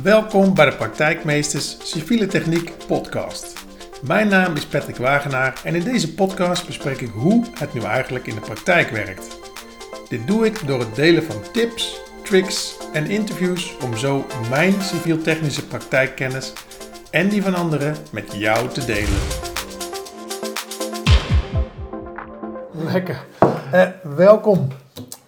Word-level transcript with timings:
Welkom 0.00 0.54
bij 0.54 0.70
de 0.70 0.76
Praktijkmeesters 0.76 1.76
Civiele 1.90 2.26
Techniek 2.26 2.72
podcast. 2.86 3.64
Mijn 4.02 4.28
naam 4.28 4.56
is 4.56 4.66
Patrick 4.66 4.96
Wagenaar 4.96 5.60
en 5.64 5.74
in 5.74 5.84
deze 5.84 6.14
podcast 6.14 6.66
bespreek 6.66 7.00
ik 7.00 7.10
hoe 7.10 7.44
het 7.58 7.74
nu 7.74 7.80
eigenlijk 7.80 8.26
in 8.26 8.34
de 8.34 8.40
praktijk 8.40 8.90
werkt. 8.90 9.38
Dit 10.08 10.26
doe 10.26 10.46
ik 10.46 10.66
door 10.66 10.78
het 10.78 10.94
delen 10.94 11.22
van 11.22 11.42
tips, 11.52 12.00
tricks 12.22 12.76
en 12.92 13.06
interviews 13.06 13.76
om 13.84 13.96
zo 13.96 14.26
mijn 14.50 14.82
civiel-technische 14.82 15.66
praktijkkennis 15.66 16.52
en 17.10 17.28
die 17.28 17.42
van 17.42 17.54
anderen 17.54 17.96
met 18.12 18.32
jou 18.32 18.68
te 18.68 18.84
delen. 18.84 19.20
Lekker. 22.70 23.24
Eh, 23.72 23.86
welkom, 24.02 24.68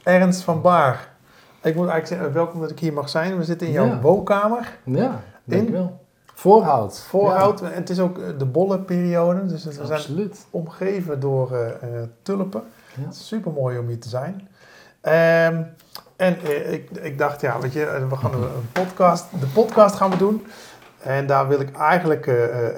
Ernst 0.03 0.43
van 0.43 0.63
Baar. 0.63 1.14
Ik 1.65 1.75
moet 1.75 1.89
eigenlijk 1.89 2.07
zeggen, 2.07 2.33
welkom 2.33 2.61
dat 2.61 2.71
ik 2.71 2.79
hier 2.79 2.93
mag 2.93 3.09
zijn. 3.09 3.37
We 3.39 3.45
zitten 3.45 3.67
in 3.67 3.73
jouw 3.73 3.87
Ja. 3.87 4.01
woonkamer. 4.01 4.77
Ja, 4.85 5.21
denk 5.45 5.67
ik 5.67 5.73
wel. 5.75 6.01
Voorhoud. 6.35 7.01
Voorhout. 7.01 7.61
En 7.63 7.73
het 7.75 7.91
is 7.91 8.01
ook 8.01 8.19
eh, 8.19 8.25
de 8.39 8.45
bollenperiode. 8.45 9.47
Dus 9.47 9.65
we 9.65 9.71
Ja, 9.71 9.77
zijn 9.77 9.93
absoluut. 9.99 10.47
omgeven 10.51 11.21
door 11.21 11.53
eh, 11.53 11.67
eh, 11.69 12.09
tulpen. 12.23 12.63
Ja. 12.95 13.11
Super 13.11 13.53
mooi 13.53 13.79
om 13.79 13.87
hier 13.87 13.99
te 14.01 14.09
zijn. 14.09 14.49
Ehm, 15.01 15.63
en 16.17 16.37
ik, 16.73 16.91
ik 16.91 17.19
dacht, 17.19 17.41
ja, 17.41 17.59
weet 17.61 17.73
je, 17.73 18.07
we 18.09 18.17
gaan 18.17 18.35
een, 18.35 18.49
podcast. 18.73 19.25
De 19.41 19.47
podcast 19.47 19.95
gaan 19.95 20.11
we 20.11 20.17
doen. 20.17 20.47
En 21.03 21.27
daar 21.27 21.49
wil 21.49 21.61
ik 21.61 21.77
eigenlijk 21.77 22.27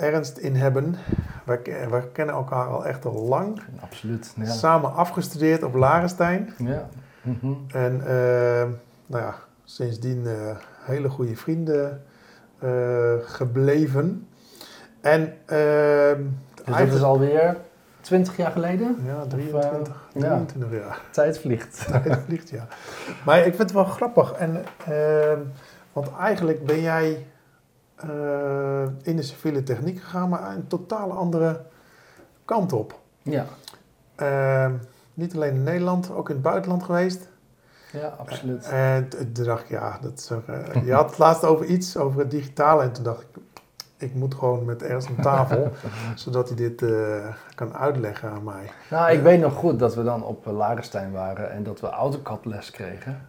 Ernst 0.01 0.37
in 0.37 0.57
hebben. 0.57 0.97
We, 1.45 1.61
we 1.91 2.03
kennen 2.13 2.35
elkaar 2.35 2.67
al 2.67 2.87
echt 2.87 3.05
al 3.05 3.13
lang. 3.13 3.61
Absoluut. 3.81 4.33
Ja. 4.37 4.45
Samen 4.51 4.95
afgestudeerd 4.95 5.63
op 5.63 5.75
Larenstein. 5.75 6.55
ja. 6.59 6.89
Mhm. 7.27 7.53
En 7.69 8.01
ehm, 8.07 8.71
nou 9.07 9.23
ja, 9.25 9.35
sindsdien 9.65 10.27
eh, 10.27 10.57
hele 10.81 11.09
goede 11.09 11.37
vrienden 11.37 12.03
eh, 12.59 13.15
gebleven. 13.21 14.29
En 15.01 15.35
ehm 15.47 16.23
Dus 16.65 16.77
dat 16.77 16.93
is 16.93 17.03
alweer 17.03 17.57
20 18.01 18.37
jaar 18.37 18.51
geleden? 18.51 18.97
Ja, 19.05 19.23
Of, 19.23 19.29
23, 19.29 20.09
eh, 20.15 20.23
ja. 20.23 20.29
23 20.29 20.71
jaar. 20.81 21.01
Tijd 21.11 21.39
vliegt. 21.39 21.87
Het 21.93 22.19
vliegt, 22.27 22.49
ja. 22.51 22.67
Maar 23.25 23.39
ik 23.39 23.45
vind 23.45 23.59
het 23.59 23.73
wel 23.73 23.85
grappig. 23.85 24.33
En, 24.33 24.65
ehm, 24.87 25.41
want 25.93 26.11
eigenlijk 26.19 26.65
ben 26.65 26.81
jij 26.81 27.27
eh, 27.97 28.83
in 29.03 29.17
de 29.17 29.23
civiele 29.23 29.63
techniek 29.63 30.01
gegaan, 30.01 30.29
maar 30.29 30.55
een 30.55 30.67
totale 30.67 31.13
andere 31.13 31.61
kant 32.45 32.73
op. 32.73 32.99
Ja. 33.23 33.47
Niet 35.17 35.35
alleen 35.35 35.55
in 35.55 35.63
Nederland, 35.63 36.11
ook 36.15 36.29
in 36.29 36.35
het 36.35 36.45
buitenland 36.45 36.83
geweest. 36.83 37.29
Ja, 37.93 38.15
absoluut. 38.19 38.69
En 38.69 39.09
t- 39.09 39.35
toen 39.35 39.45
dacht 39.45 39.63
ik, 39.63 39.69
ja, 39.69 39.99
dat 40.03 40.13
is, 40.19 40.31
eh, 40.31 40.85
je 40.87 40.93
had 40.93 41.09
het 41.09 41.19
laatst 41.19 41.45
over 41.45 41.67
iets, 41.67 41.97
over 41.97 42.21
het 42.21 42.31
digitale. 42.31 42.83
En 42.83 42.93
toen 42.93 43.05
dacht 43.05 43.21
ik, 43.21 43.27
ik 43.97 44.15
moet 44.15 44.35
gewoon 44.35 44.65
met 44.65 44.83
Ernst 44.83 45.09
aan 45.09 45.23
tafel, 45.23 45.69
zodat 46.15 46.49
hij 46.49 46.57
dit 46.57 46.83
eh, 46.83 46.91
kan 47.55 47.75
uitleggen 47.75 48.31
aan 48.31 48.45
mij. 48.45 48.71
Nou, 48.91 49.13
ik 49.13 49.23
weet 49.23 49.41
nog 49.41 49.53
goed 49.55 49.79
dat 49.79 49.95
we 49.95 50.03
dan 50.05 50.25
op 50.25 50.47
eh, 50.47 50.53
Larenstein 50.57 51.13
waren 51.13 51.51
en 51.51 51.63
dat 51.63 51.81
we 51.81 51.89
AutoCAD 51.91 52.45
les 52.45 52.71
kregen. 52.71 53.21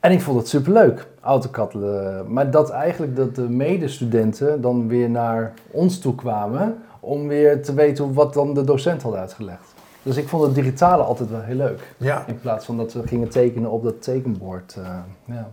En 0.00 0.12
ik 0.12 0.20
vond 0.22 0.38
het 0.38 0.48
superleuk, 0.48 1.06
AutoCAD. 1.20 1.74
eh, 1.74 2.20
Maar 2.26 2.50
dat 2.50 2.70
eigenlijk 2.70 3.16
dat 3.16 3.34
de 3.34 3.48
medestudenten 3.48 4.60
dan 4.60 4.88
weer 4.88 5.10
naar 5.10 5.52
ons 5.70 5.98
toe 5.98 6.14
kwamen 6.14 6.82
om 7.00 7.28
weer 7.28 7.62
te 7.62 7.74
weten 7.74 8.12
wat 8.14 8.34
dan 8.34 8.54
de 8.54 8.64
docent 8.64 9.02
had 9.02 9.14
uitgelegd. 9.14 9.73
Dus 10.04 10.16
ik 10.16 10.28
vond 10.28 10.42
het 10.42 10.54
digitale 10.54 11.02
altijd 11.02 11.30
wel 11.30 11.40
heel 11.40 11.56
leuk. 11.56 11.94
Ja, 11.96 12.26
In 12.26 12.40
plaats 12.40 12.64
van 12.64 12.76
dat 12.76 12.92
we 12.92 13.06
gingen 13.06 13.28
tekenen 13.28 13.70
op 13.70 13.82
dat 13.82 14.02
tekenbord. 14.02 14.74
eh, 14.76 14.98
ja. 15.24 15.50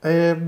Ehm, 0.00 0.46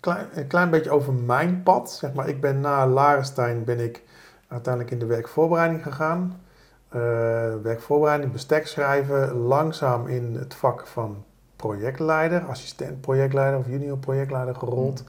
klein, 0.00 0.26
een 0.34 0.46
klein 0.46 0.70
beetje 0.70 0.90
over 0.90 1.12
mijn 1.12 1.62
pad. 1.62 1.90
Zeg 1.90 2.12
maar, 2.12 2.28
ik 2.28 2.40
ben 2.40 2.60
na 2.60 2.86
Larenstein 2.86 3.64
ben 3.64 3.80
ik 3.80 4.02
uiteindelijk 4.48 4.92
in 4.92 4.98
de 4.98 5.06
werkvoorbereiding 5.06 5.82
gegaan. 5.82 6.40
Eh, 6.88 7.00
werkvoorbereiding, 7.62 8.32
bestek 8.32 8.66
schrijven, 8.66 9.32
langzaam 9.36 10.06
in 10.06 10.36
het 10.38 10.54
vak 10.54 10.86
van 10.86 11.24
projectleider, 11.56 12.42
assistent 12.48 13.00
projectleider 13.00 13.58
of 13.58 13.66
junior 13.66 13.98
projectleider 13.98 14.54
gerold. 14.54 15.04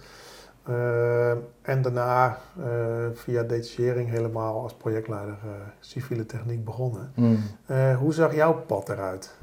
Eh, 0.63 1.31
en 1.61 1.81
daarna 1.81 2.38
eh, 2.59 2.66
via 3.13 3.44
detachering 3.44 4.09
helemaal 4.09 4.61
als 4.61 4.73
projectleider 4.73 5.38
eh, 5.44 5.49
civiele 5.79 6.25
techniek 6.25 6.66
begonnen. 6.66 7.11
Mm. 7.16 7.39
Eh, 7.66 7.97
hoe 7.97 8.13
zag 8.13 8.35
jouw 8.35 8.53
pad 8.53 8.89
eruit? 8.89 9.35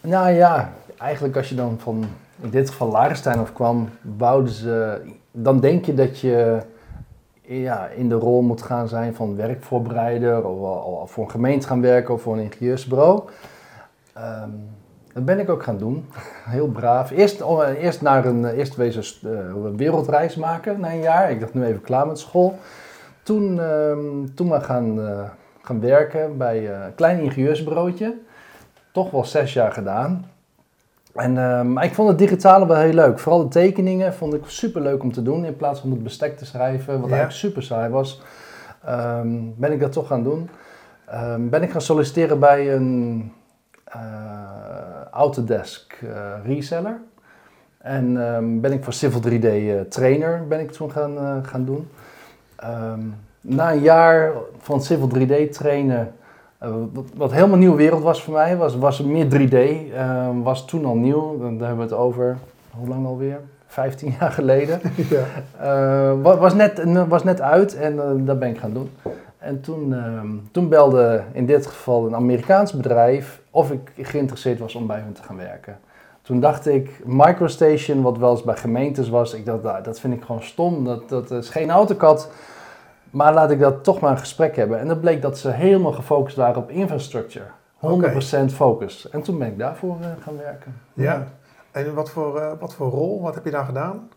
Nou 0.00 0.30
ja, 0.30 0.72
eigenlijk 0.98 1.36
als 1.36 1.48
je 1.48 1.54
dan 1.54 1.78
van, 1.78 2.04
in 2.40 2.50
dit 2.50 2.70
geval 2.70 2.88
Larenstein 2.90 3.38
af 3.38 3.52
kwam, 3.52 3.88
wouden 4.16 4.52
ze, 4.52 5.00
dan 5.30 5.60
denk 5.60 5.84
je 5.84 5.94
dat 5.94 6.18
je 6.18 6.62
ja, 7.40 7.88
in 7.88 8.08
de 8.08 8.14
rol 8.14 8.42
moet 8.42 8.62
gaan 8.62 8.88
zijn 8.88 9.14
van 9.14 9.36
werkvoorbereider, 9.36 10.44
of 10.44 10.60
al 10.84 11.06
voor 11.06 11.24
een 11.24 11.30
gemeente 11.30 11.66
gaan 11.66 11.80
werken 11.80 12.14
of 12.14 12.22
voor 12.22 12.34
een 12.34 12.42
ingenieursbureau. 12.42 13.22
Ehm, 14.12 14.50
dat 15.12 15.24
ben 15.24 15.38
ik 15.38 15.50
ook 15.50 15.62
gaan 15.62 15.78
doen, 15.78 16.06
heel 16.56 16.68
braaf. 16.68 17.10
Eerst, 17.10 17.42
oh, 17.42 17.68
eerst, 17.68 18.02
naar 18.02 18.24
een, 18.24 18.44
eh, 18.44 18.58
eerst 18.58 18.76
wezen 18.76 19.30
eh, 19.30 19.38
een 19.64 19.76
wereldreis 19.76 20.36
maken 20.36 20.80
na 20.80 20.90
een 20.90 21.00
jaar. 21.00 21.30
Ik 21.30 21.40
dacht 21.40 21.54
nu 21.54 21.64
even 21.64 21.80
klaar 21.80 22.06
met 22.06 22.18
school. 22.18 22.58
Toen, 23.22 23.60
ehm, 23.60 24.34
toen 24.34 24.46
maar 24.46 24.60
gaan, 24.60 25.00
eh, 25.06 25.20
gaan 25.62 25.80
werken 25.80 26.36
bij 26.36 26.74
een 26.74 26.94
klein 26.94 27.20
ingenieursbureautje 27.20 28.14
toch 28.92 29.10
wel 29.10 29.24
zes 29.24 29.52
jaar 29.52 29.72
gedaan. 29.72 30.26
En, 31.14 31.32
maar 31.72 31.84
ik 31.84 31.94
vond 31.94 32.08
het 32.08 32.18
digitale 32.18 32.66
wel 32.66 32.76
heel 32.76 32.92
leuk. 32.92 33.18
Vooral 33.18 33.42
de 33.42 33.48
tekeningen 33.48 34.14
vond 34.14 34.34
ik 34.34 34.42
super 34.46 34.82
leuk 34.82 35.02
om 35.02 35.12
te 35.12 35.22
doen. 35.22 35.44
In 35.44 35.56
plaats 35.56 35.80
van 35.80 35.90
het 35.90 36.02
bestek 36.02 36.36
te 36.38 36.44
schrijven, 36.44 37.00
wat 37.00 37.10
Ja. 37.10 37.16
eigenlijk 37.16 37.32
super 37.32 37.62
saai 37.62 37.90
was, 37.90 38.22
ehm, 38.84 39.28
ben 39.56 39.72
ik 39.72 39.80
dat 39.80 39.92
toch 39.92 40.06
gaan 40.06 40.22
doen. 40.22 40.48
Ben 41.38 41.62
ik 41.62 41.70
gaan 41.70 41.80
solliciteren 41.80 42.38
bij 42.38 42.74
een 42.74 43.32
Autodesk 45.12 45.98
eh, 46.02 46.08
reseller. 46.44 47.00
En 47.78 48.26
ehm, 48.26 48.60
ben 48.60 48.72
ik 48.72 48.84
voor 48.84 48.92
Civil 48.92 49.20
3D 49.20 49.44
eh, 49.44 49.80
trainer 49.88 50.46
ben 50.48 50.60
ik 50.60 50.70
toen 50.70 50.90
gaan, 50.90 51.16
eh, 51.18 51.36
gaan 51.42 51.64
doen. 51.64 51.88
Ehm, 52.56 53.00
na 53.40 53.72
een 53.72 53.80
jaar 53.80 54.32
van 54.58 54.82
Civil 54.82 55.08
3D 55.08 55.50
trainen 55.52 56.12
wat, 56.92 57.04
wat 57.14 57.32
helemaal 57.32 57.58
nieuwe 57.58 57.76
wereld 57.76 58.02
was 58.02 58.22
voor 58.22 58.32
mij, 58.34 58.56
was, 58.56 58.76
was 58.76 59.00
meer 59.02 59.26
3D. 59.30 59.52
eh, 59.94 60.28
was 60.42 60.66
toen 60.66 60.84
al 60.84 60.94
nieuw. 60.94 61.38
Dan 61.38 61.58
daar 61.58 61.68
hebben 61.68 61.88
we 61.88 61.92
het 61.94 62.02
over, 62.02 62.36
hoe 62.70 62.88
lang 62.88 63.06
alweer? 63.06 63.40
15 63.66 64.14
jaar 64.20 64.30
geleden. 64.30 64.80
ja. 65.10 65.24
Wa- 66.14 66.36
was, 66.36 66.54
net, 66.54 66.82
was 67.08 67.24
net 67.24 67.40
uit 67.40 67.74
en 67.76 68.24
dat 68.24 68.38
ben 68.38 68.48
ik 68.48 68.58
gaan 68.58 68.72
doen. 68.72 68.90
En 69.42 69.60
toen, 69.60 69.94
ehm, 69.94 70.28
toen 70.52 70.68
belde 70.68 71.24
in 71.32 71.46
dit 71.46 71.66
geval 71.66 72.06
een 72.06 72.14
Amerikaans 72.14 72.72
bedrijf 72.72 73.40
of 73.50 73.70
ik 73.70 73.92
geïnteresseerd 73.96 74.58
was 74.58 74.74
om 74.74 74.86
bij 74.86 74.98
hen 74.98 75.12
te 75.12 75.22
gaan 75.22 75.36
werken. 75.36 75.78
Toen 76.22 76.40
dacht 76.40 76.66
ik, 76.66 77.00
Microstation, 77.04 78.02
wat 78.02 78.18
wel 78.18 78.30
eens 78.30 78.42
bij 78.42 78.56
gemeentes 78.56 79.08
was, 79.08 79.34
ik 79.34 79.46
dacht, 79.46 79.62
nou, 79.62 79.82
dat 79.82 80.00
vind 80.00 80.14
ik 80.14 80.22
gewoon 80.22 80.42
stom. 80.42 80.84
Dat, 80.84 81.08
dat 81.08 81.30
is 81.30 81.48
geen 81.48 81.70
AutoCAD. 81.70 82.30
Maar 83.10 83.34
laat 83.34 83.50
ik 83.50 83.60
dat 83.60 83.84
toch 83.84 84.00
maar 84.00 84.10
een 84.10 84.18
gesprek 84.18 84.56
hebben. 84.56 84.78
En 84.78 84.88
dat 84.88 85.00
bleek 85.00 85.22
dat 85.22 85.38
ze 85.38 85.50
helemaal 85.50 85.92
gefocust 85.92 86.36
waren 86.36 86.62
op 86.62 86.70
infrastructure. 86.70 87.46
100% 87.80 88.52
focus. 88.52 89.08
En 89.08 89.22
toen 89.22 89.38
ben 89.38 89.48
ik 89.48 89.58
daarvoor 89.58 89.96
eh, 90.00 90.06
gaan 90.20 90.36
werken. 90.36 90.74
ja. 90.92 91.26
En 91.70 91.94
wat 91.94 92.10
voor, 92.10 92.38
eh, 92.40 92.52
wat 92.60 92.74
voor 92.74 92.90
rol, 92.90 93.20
wat 93.20 93.34
heb 93.34 93.44
je 93.44 93.50
daar 93.50 93.64
gedaan? 93.64 94.08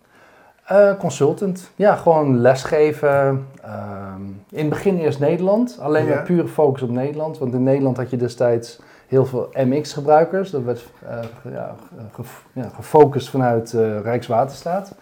Eh, 0.65 0.95
consultant. 0.99 1.71
Ja, 1.75 1.95
gewoon 1.95 2.37
lesgeven. 2.37 3.47
Ehm, 3.63 4.21
in 4.49 4.59
het 4.59 4.69
begin 4.69 4.97
eerst 4.97 5.19
Nederland. 5.19 5.77
Alleen 5.81 6.07
maar 6.07 6.23
pure 6.23 6.47
focus 6.47 6.81
op 6.81 6.89
Nederland. 6.89 7.37
Want 7.37 7.53
in 7.53 7.63
Nederland 7.63 7.97
had 7.97 8.09
je 8.09 8.17
destijds 8.17 8.79
heel 9.07 9.25
veel 9.25 9.49
MX-gebruikers. 9.53 10.49
Dat 10.51 10.63
werd 10.63 10.85
eh, 11.07 11.17
ge- 11.41 11.49
ja, 11.51 11.75
ge- 12.13 12.21
ja, 12.53 12.69
gefocust 12.75 13.29
vanuit 13.29 13.73
eh, 13.73 13.99
Rijkswaterstaat. 14.01 14.95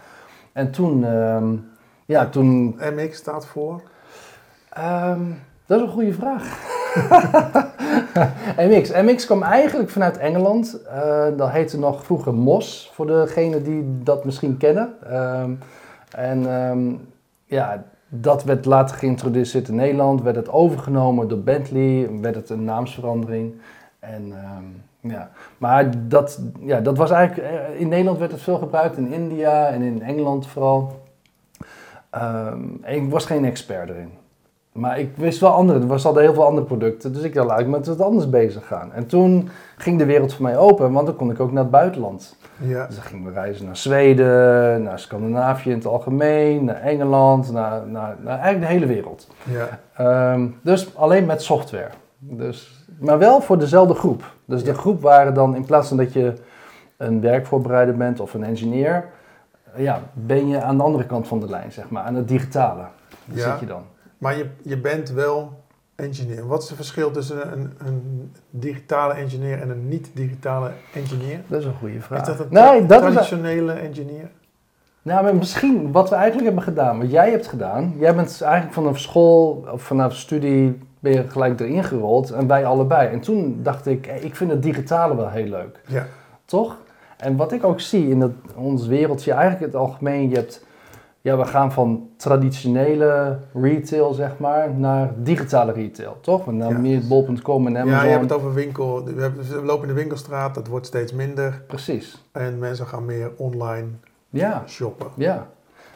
En 0.53 0.71
toen... 0.71 1.05
ehm, 1.05 1.55
ja, 2.05 2.25
toen... 2.29 2.79
MX 2.95 3.17
staat 3.17 3.45
voor. 3.45 3.81
ehm, 4.69 5.21
dat 5.65 5.79
is 5.79 5.85
een 5.85 5.91
goede 5.91 6.13
vraag. 6.13 6.43
MX. 8.69 8.91
MX 8.91 9.25
kwam 9.25 9.43
eigenlijk 9.43 9.89
vanuit 9.89 10.17
Engeland. 10.17 10.81
Eh, 10.83 11.25
dat 11.37 11.49
heette 11.49 11.79
nog 11.79 12.03
vroeger 12.03 12.33
MOS, 12.33 12.91
voor 12.93 13.07
degenen 13.07 13.63
die 13.63 13.99
dat 14.03 14.25
misschien 14.25 14.57
kennen. 14.57 14.93
Ehm, 15.09 15.51
en 16.11 16.49
ehm, 16.49 16.93
ja, 17.45 17.83
dat 18.07 18.43
werd 18.43 18.65
later 18.65 18.97
geïntroduceerd 18.97 19.67
in 19.67 19.75
Nederland, 19.75 20.21
werd 20.21 20.35
het 20.35 20.49
overgenomen 20.49 21.27
door 21.27 21.39
Bentley, 21.39 22.09
werd 22.21 22.35
het 22.35 22.49
een 22.49 22.63
naamsverandering. 22.63 23.53
En, 23.99 24.31
ehm, 24.31 25.11
ja. 25.13 25.29
Maar 25.57 26.07
dat, 26.07 26.41
ja, 26.59 26.79
dat 26.79 26.97
was 26.97 27.11
eigenlijk, 27.11 27.49
eh, 27.49 27.79
in 27.79 27.87
Nederland 27.87 28.17
werd 28.17 28.31
het 28.31 28.41
veel 28.41 28.57
gebruikt, 28.57 28.97
in 28.97 29.11
India 29.11 29.67
en 29.67 29.81
in 29.81 30.01
Engeland 30.01 30.47
vooral. 30.47 31.01
Ik 32.85 33.09
was 33.09 33.25
geen 33.25 33.45
expert 33.45 33.89
erin. 33.89 34.11
Maar 34.73 34.99
ik 34.99 35.17
wist 35.17 35.39
wel 35.39 35.49
andere, 35.51 35.79
er 35.93 36.01
hadden 36.01 36.23
heel 36.23 36.33
veel 36.33 36.45
andere 36.45 36.65
producten. 36.65 37.13
Dus 37.13 37.21
ik 37.23 37.33
dacht, 37.33 37.47
laat 37.47 37.59
ik 37.59 37.67
met 37.67 37.87
wat 37.87 38.01
anders 38.01 38.29
bezig 38.29 38.67
gaan. 38.67 38.93
En 38.93 39.05
toen 39.07 39.49
ging 39.77 39.97
de 39.97 40.05
wereld 40.05 40.33
voor 40.33 40.43
mij 40.43 40.57
open, 40.57 40.91
want 40.91 41.05
dan 41.05 41.15
kon 41.15 41.31
ik 41.31 41.39
ook 41.39 41.51
naar 41.51 41.61
het 41.63 41.71
buitenland. 41.71 42.35
Ja. 42.57 42.85
Dus 42.85 42.95
dan 42.95 43.03
gingen 43.05 43.25
we 43.25 43.31
reizen 43.31 43.65
naar 43.65 43.77
Zweden, 43.77 44.83
naar 44.83 44.99
Scandinavië 44.99 45.69
in 45.69 45.75
het 45.77 45.85
algemeen, 45.85 46.63
naar 46.63 46.81
Engeland, 46.81 47.51
naar, 47.51 47.87
naar, 47.87 48.15
naar 48.21 48.39
eigenlijk 48.39 48.61
de 48.61 48.73
hele 48.73 48.85
wereld. 48.93 49.27
Ja. 49.43 49.67
Ehm, 49.95 50.47
dus 50.61 50.97
alleen 50.97 51.25
met 51.25 51.41
software. 51.41 51.89
Dus, 52.19 52.85
maar 52.99 53.17
wel 53.17 53.41
voor 53.41 53.57
dezelfde 53.59 53.93
groep. 53.93 54.23
Dus 54.45 54.63
de 54.63 54.73
groep 54.73 55.01
waren 55.01 55.33
dan, 55.33 55.55
in 55.55 55.65
plaats 55.65 55.87
van 55.87 55.97
dat 55.97 56.13
je 56.13 56.33
een 56.97 57.21
werkvoorbereider 57.21 57.97
bent 57.97 58.19
of 58.19 58.33
een 58.33 58.43
engineer, 58.43 59.05
ja, 59.75 59.99
ben 60.13 60.47
je 60.47 60.61
aan 60.61 60.77
de 60.77 60.83
andere 60.83 61.05
kant 61.05 61.27
van 61.27 61.39
de 61.39 61.49
lijn, 61.49 61.71
zeg 61.71 61.89
maar, 61.89 62.03
aan 62.03 62.15
het 62.15 62.27
digitale. 62.27 62.81
Daar 63.25 63.37
Ja. 63.37 63.51
zit 63.51 63.59
je 63.59 63.65
dan. 63.65 63.81
Maar 64.23 64.37
je, 64.37 64.45
je 64.61 64.77
bent 64.77 65.09
wel 65.09 65.51
engineer. 65.95 66.47
Wat 66.47 66.61
is 66.61 66.67
het 66.67 66.77
verschil 66.77 67.11
tussen 67.11 67.51
een, 67.51 67.73
een 67.77 68.31
digitale 68.49 69.13
engineer 69.13 69.61
en 69.61 69.69
een 69.69 69.87
niet-digitale 69.87 70.71
engineer? 70.93 71.39
Dat 71.47 71.59
is 71.59 71.65
een 71.65 71.73
goede 71.79 72.01
vraag. 72.01 72.21
Is 72.21 72.27
dat 72.27 72.39
een 72.39 72.47
nee, 72.49 72.85
dat 72.85 73.03
is, 73.03 73.11
traditionele 73.11 73.71
engineer? 73.71 74.29
nou, 75.01 75.23
maar 75.23 75.35
misschien 75.35 75.91
wat 75.91 76.09
we 76.09 76.15
eigenlijk 76.15 76.45
hebben 76.45 76.63
gedaan, 76.63 76.99
wat 76.99 77.11
jij 77.11 77.29
hebt 77.29 77.47
gedaan. 77.47 77.93
Jij 77.97 78.15
bent 78.15 78.41
eigenlijk 78.41 78.73
vanaf 78.73 78.99
school 78.99 79.65
of 79.71 79.81
vanaf 79.81 80.15
studie 80.15 80.79
ben 80.99 81.13
je 81.13 81.29
gelijk 81.29 81.59
erin 81.59 81.83
gerold 81.83 82.31
en 82.31 82.47
wij 82.47 82.65
allebei. 82.65 83.09
En 83.09 83.19
toen 83.19 83.59
dacht 83.63 83.85
ik, 83.85 84.07
ik 84.07 84.35
vind 84.35 84.51
het 84.51 84.63
digitale 84.63 85.15
wel 85.15 85.29
heel 85.29 85.47
leuk. 85.47 85.81
Ja. 85.87 86.05
Toch? 86.45 86.77
En 87.17 87.35
wat 87.35 87.51
ik 87.51 87.63
ook 87.63 87.79
zie 87.79 88.09
in 88.09 88.19
dat, 88.19 88.31
ons 88.55 88.87
wereldje, 88.87 89.31
eigenlijk 89.31 89.71
het 89.71 89.81
algemeen, 89.81 90.29
je 90.29 90.35
hebt, 90.35 90.65
ja, 91.23 91.37
we 91.37 91.45
gaan 91.45 91.71
van 91.71 92.09
traditionele 92.17 93.39
retail, 93.53 94.13
zeg 94.13 94.37
maar, 94.37 94.73
naar 94.73 95.11
digitale 95.17 95.71
retail, 95.71 96.17
toch? 96.21 96.51
Naar 96.51 96.71
Ja. 96.71 96.77
meer 96.77 97.01
bol.com 97.07 97.67
en 97.67 97.77
Amazon. 97.77 97.97
Ja, 97.99 98.03
je 98.03 98.09
hebt 98.09 98.21
het 98.23 98.31
over 98.33 98.53
winkel. 98.53 99.03
We, 99.03 99.31
lopen 99.63 99.81
in 99.87 99.93
de 99.95 99.99
winkelstraat, 99.99 100.55
dat 100.55 100.67
wordt 100.67 100.85
steeds 100.85 101.13
minder. 101.13 101.61
Precies. 101.67 102.23
En 102.31 102.59
mensen 102.59 102.87
gaan 102.87 103.05
meer 103.05 103.31
online 103.37 103.87
Ja, 104.29 104.63
shoppen. 104.67 105.07
ja. 105.15 105.47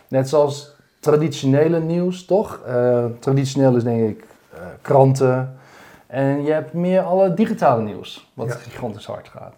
Net 0.07 0.29
zoals 0.29 0.75
traditionele 0.99 1.79
nieuws, 1.79 2.25
toch? 2.25 2.59
Eh, 2.65 3.05
traditioneel 3.19 3.75
is 3.75 3.83
denk 3.83 4.09
ik 4.09 4.23
eh, 4.53 4.59
kranten. 4.81 5.55
En 6.07 6.43
je 6.43 6.51
hebt 6.51 6.73
meer 6.73 7.01
alle 7.01 7.33
digitale 7.33 7.81
nieuws, 7.83 8.31
wat 8.33 8.47
Ja. 8.47 8.53
gigantisch 8.53 9.05
hard 9.05 9.27
gaat. 9.29 9.53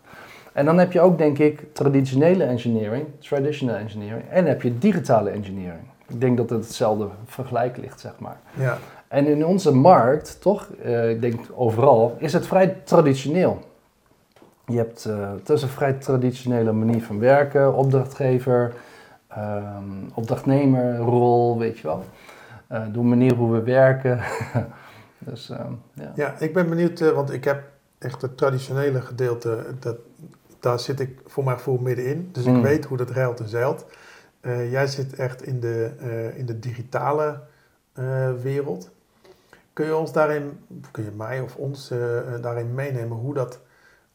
En 0.54 0.66
dan 0.66 0.78
heb 0.78 0.92
je 0.92 1.02
ook, 1.02 1.18
denk 1.18 1.38
ik, 1.38 1.74
traditionele 1.74 2.44
engineering, 2.44 3.06
traditional 3.20 3.76
engineering, 3.76 4.30
en 4.30 4.46
heb 4.46 4.62
je 4.62 4.78
digitale 4.78 5.30
engineering. 5.30 5.84
Ik 6.08 6.22
denk 6.22 6.38
dat 6.38 6.50
het 6.50 6.64
hetzelfde 6.64 7.08
vergelijk 7.26 7.78
ligt, 7.78 8.00
zeg 8.00 8.20
maar. 8.20 8.38
Ja, 8.54 8.78
En 9.08 9.28
in 9.28 9.46
onze 9.46 9.76
markt, 9.76 10.42
toch, 10.42 10.70
eh, 10.84 11.10
ik 11.10 11.22
denk 11.22 11.40
overal, 11.56 12.16
is 12.18 12.34
het 12.34 12.48
vrij 12.48 12.76
traditioneel. 12.84 13.60
Je 14.66 14.78
hebt, 14.78 15.06
eh, 15.06 15.32
het 15.32 15.50
is 15.50 15.62
een 15.62 15.70
vrij 15.70 15.94
traditionele 15.94 16.72
manier 16.72 17.04
van 17.04 17.20
werken, 17.20 17.74
opdrachtgever, 17.76 18.74
ehm, 19.28 19.84
opdrachtnemerrol, 20.14 21.58
weet 21.60 21.78
je 21.78 21.88
wel. 21.88 22.04
Eh, 22.68 22.82
de 22.92 23.02
manier 23.02 23.34
hoe 23.34 23.52
we 23.52 23.64
werken. 23.64 24.20
dus 25.28 25.50
ehm, 25.50 25.74
ja. 25.94 26.12
ja 26.16 26.36
ik 26.40 26.54
ben 26.54 26.70
benieuwd, 26.70 27.14
want 27.14 27.34
ik 27.34 27.44
heb 27.44 27.64
echt 27.98 28.22
het 28.22 28.38
traditionele 28.38 29.02
gedeelte, 29.02 29.66
dat, 29.80 29.96
daar 30.60 30.80
zit 30.80 31.00
ik 31.00 31.20
voor 31.26 31.44
mijn 31.44 31.58
gevoel 31.58 31.78
middenin. 31.78 32.30
Dus 32.32 32.46
ik 32.46 32.54
Mm. 32.54 32.62
weet 32.62 32.86
hoe 32.86 32.98
dat 32.98 33.10
ruilt 33.10 33.40
en 33.40 33.48
zeilt. 33.48 33.86
Eh, 34.42 34.72
jij 34.72 34.88
zit 34.88 35.14
echt 35.16 35.44
in 35.44 35.60
de, 35.60 35.92
eh, 36.00 36.38
in 36.38 36.46
de 36.46 36.60
digitale 36.60 37.40
eh, 37.94 38.32
wereld. 38.42 38.90
Kun 39.74 39.86
je 39.86 39.96
ons 39.96 40.12
daarin, 40.12 40.60
kun 40.92 41.04
je 41.04 41.12
mij 41.12 41.40
of 41.42 41.56
ons 41.56 41.92
daarin 42.42 42.74
meenemen 42.74 43.18
hoe 43.18 43.34
dat 43.34 43.60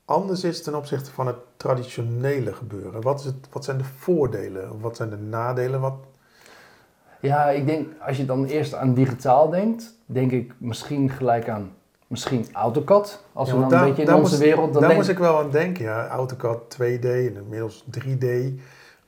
anders 0.04 0.44
is 0.44 0.62
ten 0.62 0.74
opzichte 0.74 1.10
van 1.10 1.26
het 1.26 1.36
traditionele 1.56 2.52
gebeuren? 2.52 3.02
Wat, 3.02 3.18
is 3.20 3.24
het, 3.26 3.34
wat 3.50 3.64
zijn 3.64 3.78
de 3.78 3.84
voordelen? 3.84 4.80
Wat 4.80 4.96
zijn 4.96 5.10
de 5.10 5.16
nadelen? 5.16 5.80
Wat, 5.80 5.94
ja, 7.20 7.50
ik 7.50 7.66
denk, 7.66 7.88
als 8.00 8.16
je 8.16 8.24
dan 8.24 8.44
eerst 8.44 8.74
aan 8.74 8.94
digitaal 8.94 9.50
denkt, 9.50 9.94
denk 10.06 10.30
ik 10.30 10.52
misschien 10.58 11.10
gelijk 11.10 11.48
aan 11.48 11.70
misschien 12.14 12.46
AutoCAD. 12.52 13.24
Als 13.32 13.48
Ja, 13.48 13.54
we 13.54 13.60
dan 13.60 13.60
want 13.60 13.72
een 13.72 13.78
daar- 13.78 13.86
beetje 13.86 14.02
in 14.02 14.08
daar 14.08 14.16
onze 14.18 14.30
moest- 14.30 14.42
wereld... 14.42 14.64
Dan 14.72 14.80
Daar 14.80 14.90
denk 14.90 14.96
moest 15.02 15.10
ik 15.12 15.18
wel 15.18 15.38
aan 15.38 15.50
denken, 15.50 15.84
ja. 15.84 16.06
AutoCAD 16.08 16.70
2D 16.70 17.04
en 17.04 17.36
inmiddels 17.36 17.84
3D. 17.90 18.24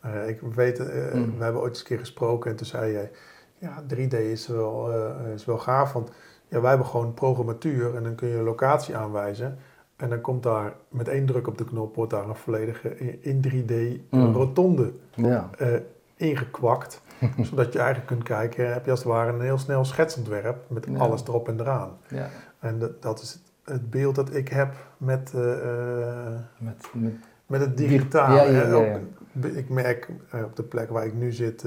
Eh, 0.01 0.29
ik 0.29 0.41
weet, 0.55 0.79
eh, 0.79 1.15
Mm. 1.15 1.35
we 1.39 1.45
hebben 1.45 1.63
ooit 1.63 1.71
eens 1.71 1.79
een 1.81 1.87
keer 1.87 1.99
gesproken 1.99 2.51
en 2.51 2.57
toen 2.57 2.67
zei 2.67 2.93
jij, 2.93 3.11
ja, 3.59 3.83
3D 3.87 4.13
is 4.15 4.47
wel, 4.47 4.93
eh, 4.93 5.33
is 5.35 5.45
wel 5.45 5.59
gaaf, 5.59 5.93
want 5.93 6.11
ja, 6.49 6.61
wij 6.61 6.69
hebben 6.69 6.87
gewoon 6.87 7.15
programmatuur 7.15 7.97
en 7.97 8.03
dan 8.03 8.15
kun 8.15 8.29
je 8.29 8.37
een 8.37 8.43
locatie 8.45 8.97
aanwijzen. 8.97 9.59
En 9.97 10.09
dan 10.09 10.21
komt 10.21 10.43
daar 10.43 10.73
met 10.89 11.09
één 11.09 11.27
druk 11.27 11.47
op 11.47 11.59
de 11.59 11.65
knop, 11.65 11.95
wordt 11.95 12.11
daar 12.11 12.29
een 12.29 12.35
volledige 12.37 12.99
in- 12.99 13.19
in 13.23 13.41
3D 13.41 14.01
Mm. 14.11 14.33
rotonde 14.35 14.93
Ja, 15.15 15.51
eh, 15.59 15.69
ingekwakt. 16.17 17.03
zodat 17.51 17.73
je 17.73 17.79
eigenlijk 17.79 18.09
kunt 18.09 18.23
kijken, 18.23 18.73
heb 18.73 18.85
je 18.85 18.91
als 18.91 19.01
het 19.01 19.09
ware 19.09 19.33
een 19.33 19.41
heel 19.41 19.59
snel 19.59 19.85
schetsontwerp 19.85 20.57
met 20.69 20.87
Ja. 20.91 20.99
alles 20.99 21.23
erop 21.27 21.49
en 21.49 21.61
eraan. 21.61 21.91
ja. 22.09 22.29
En 22.59 22.79
dat, 22.79 23.03
dat 23.03 23.21
is 23.23 23.33
het, 23.33 23.43
het 23.65 23.91
beeld 23.91 24.15
dat 24.15 24.35
ik 24.35 24.49
heb 24.49 24.75
met, 24.97 25.33
eh, 25.35 25.53
eh, 25.53 26.35
Met, 26.59 26.87
met, 26.93 27.13
met 27.47 27.61
het 27.61 27.77
Dig- 27.77 27.89
digitale. 27.89 28.35
ja, 28.35 28.43
ja, 28.43 28.51
hè. 28.51 28.63
ja, 28.71 28.85
ja. 28.85 28.95
Ook- 28.97 29.45
Ik 29.45 29.69
merk 29.69 30.09
eh, 30.31 30.43
op 30.45 30.57
de 30.57 30.63
plek 30.63 30.91
waar 30.91 31.07
ik 31.07 31.15
nu 31.15 31.33
zit 31.33 31.65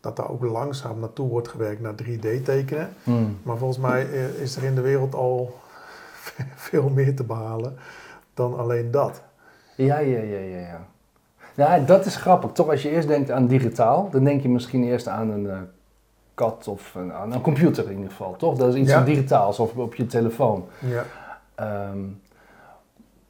dat 0.00 0.16
daar 0.16 0.30
ook 0.30 0.42
langzaam 0.44 0.98
naartoe 1.00 1.28
wordt 1.28 1.48
gewerkt 1.48 1.80
naar 1.80 1.94
3D 1.94 2.42
tekenen. 2.44 2.88
Hmm. 3.02 3.38
Maar 3.42 3.56
volgens 3.56 3.78
mij 3.80 4.02
is 4.40 4.56
er 4.56 4.62
in 4.64 4.74
de 4.74 4.80
wereld 4.80 5.14
al 5.14 5.54
veel 6.68 6.88
meer 6.88 7.14
te 7.16 7.24
behalen 7.24 7.76
dan 8.34 8.56
alleen 8.58 8.90
dat. 8.90 9.22
Ja, 9.76 9.98
ja, 9.98 10.18
ja, 10.18 10.38
ja, 10.38 10.58
ja. 10.58 10.86
Ja, 11.54 11.78
dat 11.78 12.06
is 12.06 12.16
grappig. 12.16 12.52
Toch, 12.52 12.68
als 12.68 12.82
je 12.82 12.90
eerst 12.90 13.08
denkt 13.08 13.30
aan 13.30 13.46
digitaal, 13.46 14.10
dan 14.10 14.24
denk 14.24 14.42
je 14.42 14.48
misschien 14.48 14.84
eerst 14.84 15.08
aan 15.08 15.30
een 15.30 15.68
kat 16.36 16.68
of 16.68 16.94
een, 16.94 17.12
aan 17.12 17.32
een 17.32 17.40
computer 17.40 17.84
in 17.84 17.90
ieder 17.96 18.10
geval, 18.10 18.34
toch? 18.36 18.56
Dat 18.56 18.68
is 18.74 18.80
iets 18.80 18.90
Ja. 18.90 19.04
digitaals 19.04 19.58
of 19.58 19.76
op 19.76 19.94
je 19.94 20.06
telefoon. 20.06 20.64
Ja, 20.78 21.04
Ehm, 21.54 21.98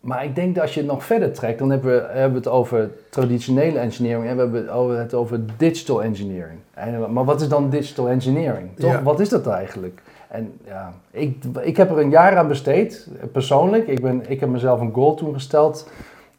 maar 0.00 0.24
ik 0.24 0.34
denk 0.34 0.54
dat 0.54 0.62
als 0.64 0.74
je 0.74 0.80
het 0.80 0.88
nog 0.88 1.04
verder 1.04 1.32
trekt, 1.32 1.58
dan 1.58 1.70
hebben 1.70 1.90
we, 1.92 2.06
hebben 2.12 2.30
we 2.30 2.36
het 2.36 2.48
over 2.48 2.90
traditionele 3.10 3.78
engineering 3.78 4.26
en 4.28 4.34
we 4.36 4.40
hebben 4.42 4.60
het 4.60 4.70
over- 4.70 4.98
het 4.98 5.14
over 5.14 5.40
digital 5.56 6.02
engineering. 6.02 6.58
En, 6.74 7.12
maar 7.12 7.24
wat 7.24 7.40
is 7.40 7.48
dan 7.48 7.70
digital 7.70 8.08
engineering? 8.08 8.68
Toch? 8.76 8.90
Ja. 8.90 9.02
Wat 9.02 9.20
is 9.20 9.28
dat 9.28 9.46
eigenlijk? 9.46 10.02
En 10.28 10.52
ja, 10.66 10.92
ik, 11.10 11.44
ik 11.62 11.76
heb 11.76 11.90
er 11.90 11.98
een 11.98 12.10
jaar 12.10 12.36
aan 12.36 12.48
besteed, 12.48 13.08
persoonlijk. 13.32 13.86
Ik, 13.86 14.00
ben, 14.02 14.30
ik 14.30 14.40
heb 14.40 14.48
mezelf 14.48 14.80
een 14.80 14.92
goal 14.92 15.14
toen 15.14 15.34
gesteld, 15.34 15.88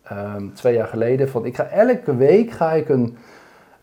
ehm, 0.03 0.43
twee 0.53 0.73
jaar 0.73 0.87
geleden, 0.87 1.29
van 1.29 1.45
ik 1.45 1.55
ga 1.55 1.63
elke 1.65 2.15
week 2.15 2.51
ga 2.51 2.71
ik 2.73 2.89
een, 2.89 3.17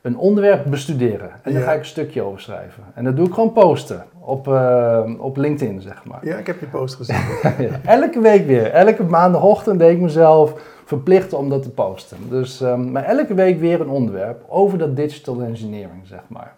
een 0.05 0.17
onderwerp 0.19 0.65
bestuderen. 0.71 1.31
En 1.43 1.53
daar 1.53 1.61
Ja. 1.63 1.67
ga 1.67 1.73
ik 1.73 1.79
een 1.79 1.85
stukje 1.85 2.23
over 2.23 2.41
schrijven. 2.41 2.83
En 2.95 3.05
dat 3.05 3.17
doe 3.17 3.27
ik 3.27 3.35
gewoon 3.35 3.53
posten 3.53 4.05
op, 4.21 4.49
eh, 4.49 5.11
op 5.19 5.37
LinkedIn, 5.37 5.81
zeg 5.81 6.05
maar. 6.05 6.19
ja 6.27 6.37
ik 6.37 6.47
heb 6.47 6.61
je 6.61 6.67
post 6.67 6.95
gezien. 6.95 7.17
Elke 7.85 8.21
week 8.21 8.47
weer. 8.47 8.71
Elke 8.71 9.03
maandagochtend 9.03 9.79
deed 9.79 9.93
ik 9.93 10.01
mezelf 10.01 10.73
verplicht 10.85 11.33
om 11.33 11.49
dat 11.49 11.63
te 11.63 11.71
posten. 11.71 12.17
Dus, 12.29 12.61
ehm, 12.61 12.93
maar 12.93 13.05
elke 13.05 13.35
week 13.35 13.59
weer 13.61 13.81
een 13.81 13.89
onderwerp 13.89 14.45
over 14.49 14.79
dat 14.79 14.97
digital 14.97 15.43
engineering, 15.43 16.01
zeg 16.07 16.23
maar. 16.29 16.55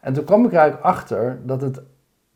En 0.00 0.12
toen 0.12 0.24
kwam 0.24 0.44
ik 0.44 0.52
eigenlijk 0.52 0.84
achter 0.84 1.38
dat 1.44 1.60
het 1.60 1.80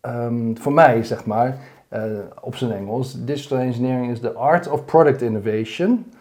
ehm, 0.01 0.55
voor 0.55 0.73
mij, 0.73 1.03
zeg 1.05 1.25
maar, 1.25 1.57
eh, 1.89 2.03
op 2.41 2.57
zijn 2.57 2.73
Engels, 2.73 3.25
digital 3.25 3.59
engineering 3.59 4.11
is 4.13 4.21
the 4.21 4.33
art 4.33 4.71
of 4.71 4.85
product 4.85 5.23
innovation. 5.23 6.13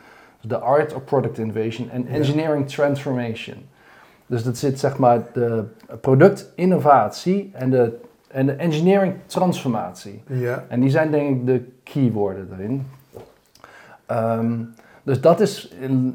The 0.48 0.58
art 0.60 0.94
of 0.96 1.04
product 1.04 1.38
innovation 1.38 1.90
en 1.90 2.06
Ja. 2.08 2.16
engineering 2.16 2.68
transformation. 2.70 3.56
Dus 4.34 4.44
dat 4.44 4.58
zit, 4.58 4.80
zeg 4.80 4.98
maar, 4.98 5.22
de 5.34 5.64
productinnovatie 6.02 7.52
en 7.54 7.70
de, 7.70 8.00
en 8.28 8.46
de 8.46 8.52
engineering 8.52 9.14
transformatie. 9.26 10.24
Ja, 10.28 10.64
En 10.68 10.80
die 10.80 10.90
zijn 10.90 11.12
denk 11.12 11.30
ik 11.30 11.46
de 11.46 11.72
keywoorden 11.84 12.50
erin. 12.52 12.88
Ehm, 14.06 14.60
dus 15.04 15.22
dat 15.22 15.40
is, 15.40 15.74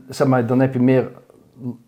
zeg 0.09 0.27
maar, 0.27 0.47
dan 0.47 0.61
heb 0.61 0.73
je 0.73 0.81
meer 0.81 1.11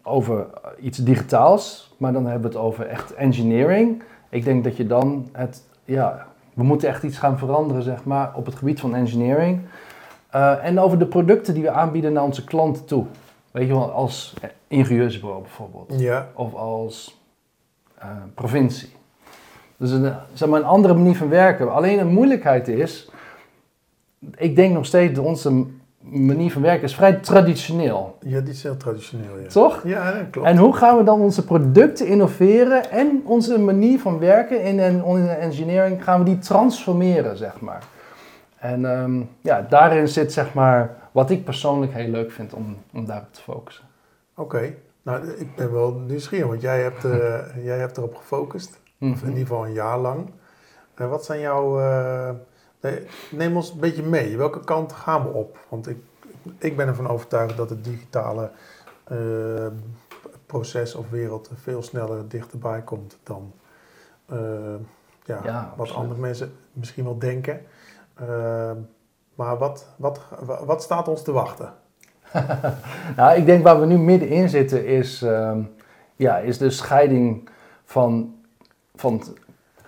over 0.03 0.47
iets 0.81 0.99
digitaals, 0.99 1.95
maar 1.97 2.13
dan 2.13 2.27
hebben 2.27 2.51
we 2.51 2.57
het 2.57 2.67
over 2.67 2.87
echt 2.87 3.15
engineering. 3.15 4.03
Ik 4.29 4.45
denk 4.45 4.65
dat 4.65 4.77
je 4.77 4.87
dan 4.87 5.29
het, 5.33 5.63
ja, 5.85 6.27
we 6.55 6.63
moeten 6.63 6.89
echt 6.89 7.03
iets 7.03 7.19
gaan 7.19 7.39
veranderen, 7.39 7.83
zeg 7.83 8.05
maar, 8.05 8.31
op 8.35 8.47
het 8.47 8.55
gebied 8.55 8.81
van 8.81 8.95
engineering. 8.95 9.61
Eh, 10.31 10.65
en 10.65 10.79
over 10.79 10.99
de 10.99 11.07
producten 11.07 11.55
die 11.55 11.63
we 11.63 11.71
aanbieden 11.71 12.13
naar 12.13 12.25
onze 12.25 12.45
klanten 12.45 12.85
toe. 12.85 13.07
Weet 13.51 13.67
je 13.67 13.73
wel, 13.73 13.91
als 13.91 14.35
ingenieursbureau 14.69 15.43
bijvoorbeeld 15.43 16.01
ja, 16.01 16.29
of 16.35 16.55
als 16.55 17.21
eh, 17.99 18.09
provincie. 18.35 18.93
Dus 19.77 19.91
een, 19.91 20.13
zeg 20.33 20.49
maar 20.49 20.61
een 20.61 20.67
andere 20.67 20.95
manier 20.95 21.17
van 21.17 21.29
werken. 21.29 21.73
Alleen 21.73 21.99
een 21.99 22.13
moeilijkheid 22.13 22.69
is, 22.69 23.11
ik 24.37 24.57
denk 24.57 24.75
nog 24.75 24.87
steeds 24.87 25.15
dat 25.15 25.25
onze 25.25 25.67
manier 26.01 26.53
van 26.53 26.63
werken 26.63 26.83
is 26.83 26.95
vrij 26.95 27.13
traditioneel. 27.13 28.17
Ja, 28.21 28.41
die 28.41 28.53
is 28.53 28.63
heel 28.63 28.77
traditioneel, 28.77 29.39
ja. 29.39 29.49
Toch? 29.49 29.83
Ja, 29.85 30.13
dat 30.13 30.31
klopt. 30.31 30.49
En 30.49 30.57
hoe 30.57 30.77
gaan 30.77 30.97
we 30.97 31.05
dan 31.05 31.21
onze 31.21 31.45
producten 31.45 32.07
innoveren 32.07 32.91
en 32.91 33.23
onze 33.25 33.59
manier 33.59 34.01
van 34.01 34.19
werken 34.19 34.63
in, 34.63 34.79
in, 34.79 35.05
in 35.05 35.29
engineering, 35.29 36.05
gaan 36.05 36.19
we 36.19 36.25
die 36.25 36.39
transformeren, 36.39 37.37
zeg 37.37 37.61
maar. 37.61 37.83
En 38.59 38.85
ehm, 38.85 39.21
ja, 39.41 39.67
daarin 39.69 40.09
zit 40.09 40.33
zeg 40.33 40.55
maar 40.55 40.97
wat 41.13 41.31
ik 41.31 41.45
persoonlijk 41.45 41.93
heel 41.93 42.09
leuk 42.09 42.31
vind 42.31 42.55
om, 42.55 42.77
om 42.93 43.05
daarop 43.07 43.33
te 43.33 43.41
focussen. 43.41 43.85
Oké, 44.35 44.75
nou 45.03 45.29
ik 45.29 45.55
ben 45.55 45.73
wel 45.73 45.93
nieuwsgierig, 45.93 46.47
want 46.47 46.61
jij 46.61 46.83
hebt, 46.83 47.05
uh, 47.05 47.39
jij 47.71 47.79
hebt 47.79 47.97
erop 47.97 48.17
gefocust. 48.17 48.81
Mhm. 48.99 49.13
Of 49.13 49.23
in 49.23 49.29
ieder 49.29 49.47
geval 49.47 49.67
een 49.67 49.73
jaar 49.73 49.99
lang. 49.99 50.31
Uh, 50.97 51.09
wat 51.09 51.25
zijn 51.25 51.41
jouw... 51.41 51.81
Uh, 51.81 52.31
neem 53.31 53.57
ons 53.57 53.71
een 53.71 53.81
beetje 53.81 54.03
mee. 54.03 54.37
Welke 54.37 54.65
kant 54.65 54.93
gaan 54.93 55.23
we 55.23 55.29
op? 55.29 55.59
Want 55.69 55.89
ik, 55.89 55.99
ik 56.59 56.77
ben 56.77 56.89
ervan 56.89 57.09
overtuigd 57.09 57.57
dat 57.57 57.71
het 57.71 57.85
digitale 57.85 58.51
proces 60.47 60.95
of 60.95 61.11
wereld 61.11 61.51
veel 61.55 61.83
sneller 61.83 62.29
dichterbij 62.29 62.83
komt 62.83 63.19
dan 63.23 63.53
ja, 65.25 65.41
Ja, 65.45 65.75
wat 65.77 65.93
andere 65.93 66.21
mensen 66.21 66.53
misschien 66.73 67.05
wel 67.05 67.19
denken. 67.19 67.61
Uh, 68.21 68.71
maar 69.41 69.59
wat, 69.59 69.87
wat, 69.97 70.21
wat 70.65 70.83
staat 70.83 71.09
ons 71.09 71.23
te 71.23 71.33
wachten? 71.33 71.73
nou, 73.17 73.39
ik 73.39 73.47
denk 73.47 73.65
waar 73.65 73.81
we 73.81 73.87
nu 73.87 73.99
middenin 73.99 74.49
zitten 74.49 74.87
is, 74.87 75.23
uh, 75.23 75.57
ja, 76.17 76.39
is 76.39 76.59
de 76.59 76.71
scheiding 76.71 77.49
van, 77.85 78.35
van 78.95 79.23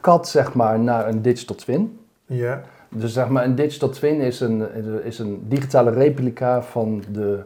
CAD 0.00 0.28
zeg 0.28 0.54
maar, 0.54 0.78
naar 0.78 1.08
een 1.08 1.22
digital 1.22 1.56
twin. 1.56 2.00
Ja. 2.26 2.60
Dus 2.88 3.12
zeg 3.12 3.28
maar, 3.28 3.44
een 3.44 3.54
digital 3.54 3.88
twin 3.88 4.20
is 4.20 4.40
een, 4.40 4.74
is 5.04 5.18
een 5.18 5.48
digitale 5.48 5.90
replica 5.90 6.62
van 6.62 7.02
de, 7.12 7.42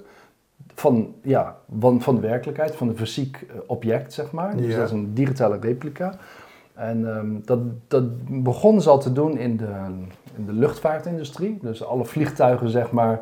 van, 0.74 1.14
ja, 1.22 1.56
van, 1.78 2.02
van 2.02 2.14
de 2.14 2.20
werkelijkheid, 2.20 2.76
van 2.76 2.88
een 2.88 2.96
fysiek 2.96 3.46
object, 3.66 4.12
zeg 4.12 4.32
maar. 4.32 4.56
Dus 4.56 4.74
dat 4.74 4.84
is 4.84 4.92
een 4.92 5.14
digitale 5.14 5.58
replica. 5.60 6.18
En 6.76 7.04
um, 7.16 7.42
dat, 7.44 7.58
dat 7.88 8.04
begonnen 8.42 8.82
ze 8.82 8.90
al 8.90 8.98
te 9.00 9.12
doen 9.12 9.38
in 9.38 9.56
de, 9.56 9.72
in 10.36 10.46
de 10.46 10.52
luchtvaartindustrie. 10.52 11.58
Dus 11.62 11.84
alle 11.84 12.04
vliegtuigen, 12.04 12.68
zeg 12.68 12.90
maar, 12.90 13.20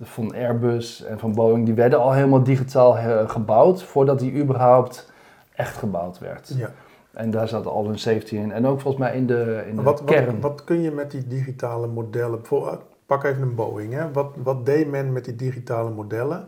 van 0.00 0.34
Airbus 0.34 1.04
en 1.04 1.18
van 1.18 1.32
Boeing, 1.32 1.64
die 1.64 1.74
werden 1.74 1.98
al 1.98 2.12
helemaal 2.12 2.42
digitaal 2.42 2.96
gebouwd 3.26 3.82
voordat 3.82 4.18
die 4.18 4.34
überhaupt 4.34 5.12
echt 5.54 5.76
gebouwd 5.76 6.18
werd. 6.18 6.52
ja. 6.56 6.70
En 7.12 7.30
daar 7.30 7.48
zat 7.48 7.66
al 7.66 7.86
hun 7.86 7.98
safety 7.98 8.36
in. 8.36 8.52
En 8.52 8.66
ook 8.66 8.80
volgens 8.80 9.02
mij 9.02 9.16
in 9.16 9.26
de, 9.26 9.64
in 9.68 9.76
de 9.76 9.82
Wat, 9.82 10.00
wat, 10.00 10.10
kern. 10.10 10.40
wat 10.40 10.64
kun 10.64 10.80
je 10.80 10.90
met 10.90 11.10
die 11.10 11.26
digitale 11.26 11.86
modellen, 11.86 12.38
bijvoorbeeld, 12.38 12.82
pak 13.06 13.24
even 13.24 13.42
een 13.42 13.54
Boeing, 13.54 13.92
hè? 13.92 14.12
Wat, 14.12 14.30
wat 14.42 14.66
deed 14.66 14.90
men 14.90 15.12
met 15.12 15.24
die 15.24 15.36
digitale 15.36 15.90
modellen 15.90 16.46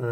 uh, 0.00 0.06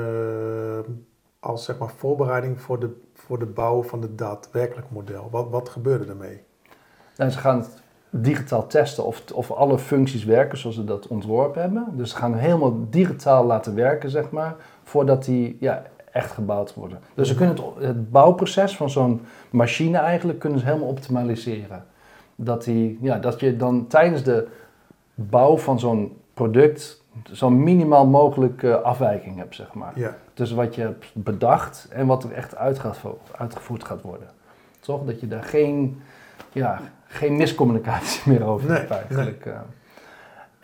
als 1.45 1.65
zeg 1.65 1.79
maar, 1.79 1.91
voorbereiding 1.97 2.61
voor 2.61 2.81
de, 2.81 3.01
voor 3.15 3.39
de 3.39 3.47
bouw 3.47 3.83
van 3.83 4.03
het 4.03 4.19
daadwerkelijk 4.19 4.87
model? 4.91 5.29
Wat, 5.31 5.51
wat 5.51 5.69
gebeurde 5.69 6.05
ermee? 6.05 6.41
Nou, 7.17 7.31
ze 7.31 7.39
gaan 7.39 7.59
het 7.59 7.83
digitaal 8.11 8.67
testen 8.67 9.05
of, 9.05 9.23
of 9.33 9.51
alle 9.51 9.79
functies 9.79 10.25
werken 10.25 10.59
zoals 10.59 10.77
ze 10.77 10.85
dat 10.85 11.07
ontworpen 11.07 11.61
hebben. 11.61 11.87
Dus 11.93 12.11
ze 12.11 12.17
gaan 12.17 12.35
helemaal 12.35 12.87
digitaal 12.91 13.45
laten 13.45 13.75
werken, 13.75 14.11
zeg 14.11 14.31
maar, 14.31 14.57
voordat 14.83 15.25
die 15.25 15.57
ja, 15.61 15.83
echt 16.13 16.31
gebouwd 16.31 16.75
worden. 16.75 16.99
Dus 17.15 17.29
ze 17.29 17.35
kunnen 17.35 17.57
het, 17.57 17.65
het 17.79 18.11
bouwproces 18.11 18.77
van 18.77 18.91
zo'n 18.91 19.21
machine 19.51 19.99
eigenlijk 19.99 20.39
kunnen 20.39 20.59
ze 20.59 20.65
helemaal 20.65 20.89
optimaliseren. 20.89 21.85
Dat, 22.37 22.65
die, 22.65 22.99
ja, 23.01 23.19
dat 23.19 23.41
je 23.41 23.57
dan 23.57 23.87
tijdens 23.87 24.23
de 24.23 24.49
bouw 25.15 25.57
van 25.57 25.79
zo'n 25.79 26.17
product 26.35 27.03
zo'n 27.23 27.63
minimaal 27.63 28.07
mogelijke 28.07 28.81
afwijking 28.81 29.37
hebt, 29.37 29.55
zeg 29.55 29.75
maar. 29.75 29.93
Ja. 29.95 30.17
Tussen 30.35 30.57
wat 30.57 30.75
je 30.75 30.81
hebt 30.81 31.07
bedacht 31.13 31.87
en 31.91 32.07
wat 32.07 32.25
er 32.25 32.33
echt 32.33 32.57
uitgevoerd 33.37 33.85
gaat 33.85 34.03
worden. 34.03 34.29
Toch? 34.81 35.05
Dat 35.05 35.21
je 35.21 35.29
daar 35.29 35.43
geen, 35.43 36.03
ja, 36.53 36.81
geen 37.07 37.37
miscommunicatie 37.37 38.23
meer 38.33 38.45
over 38.45 38.69
Nee, 38.69 38.79
hebt 38.79 38.91
eigenlijk. 38.91 39.45
Nee. 39.45 39.55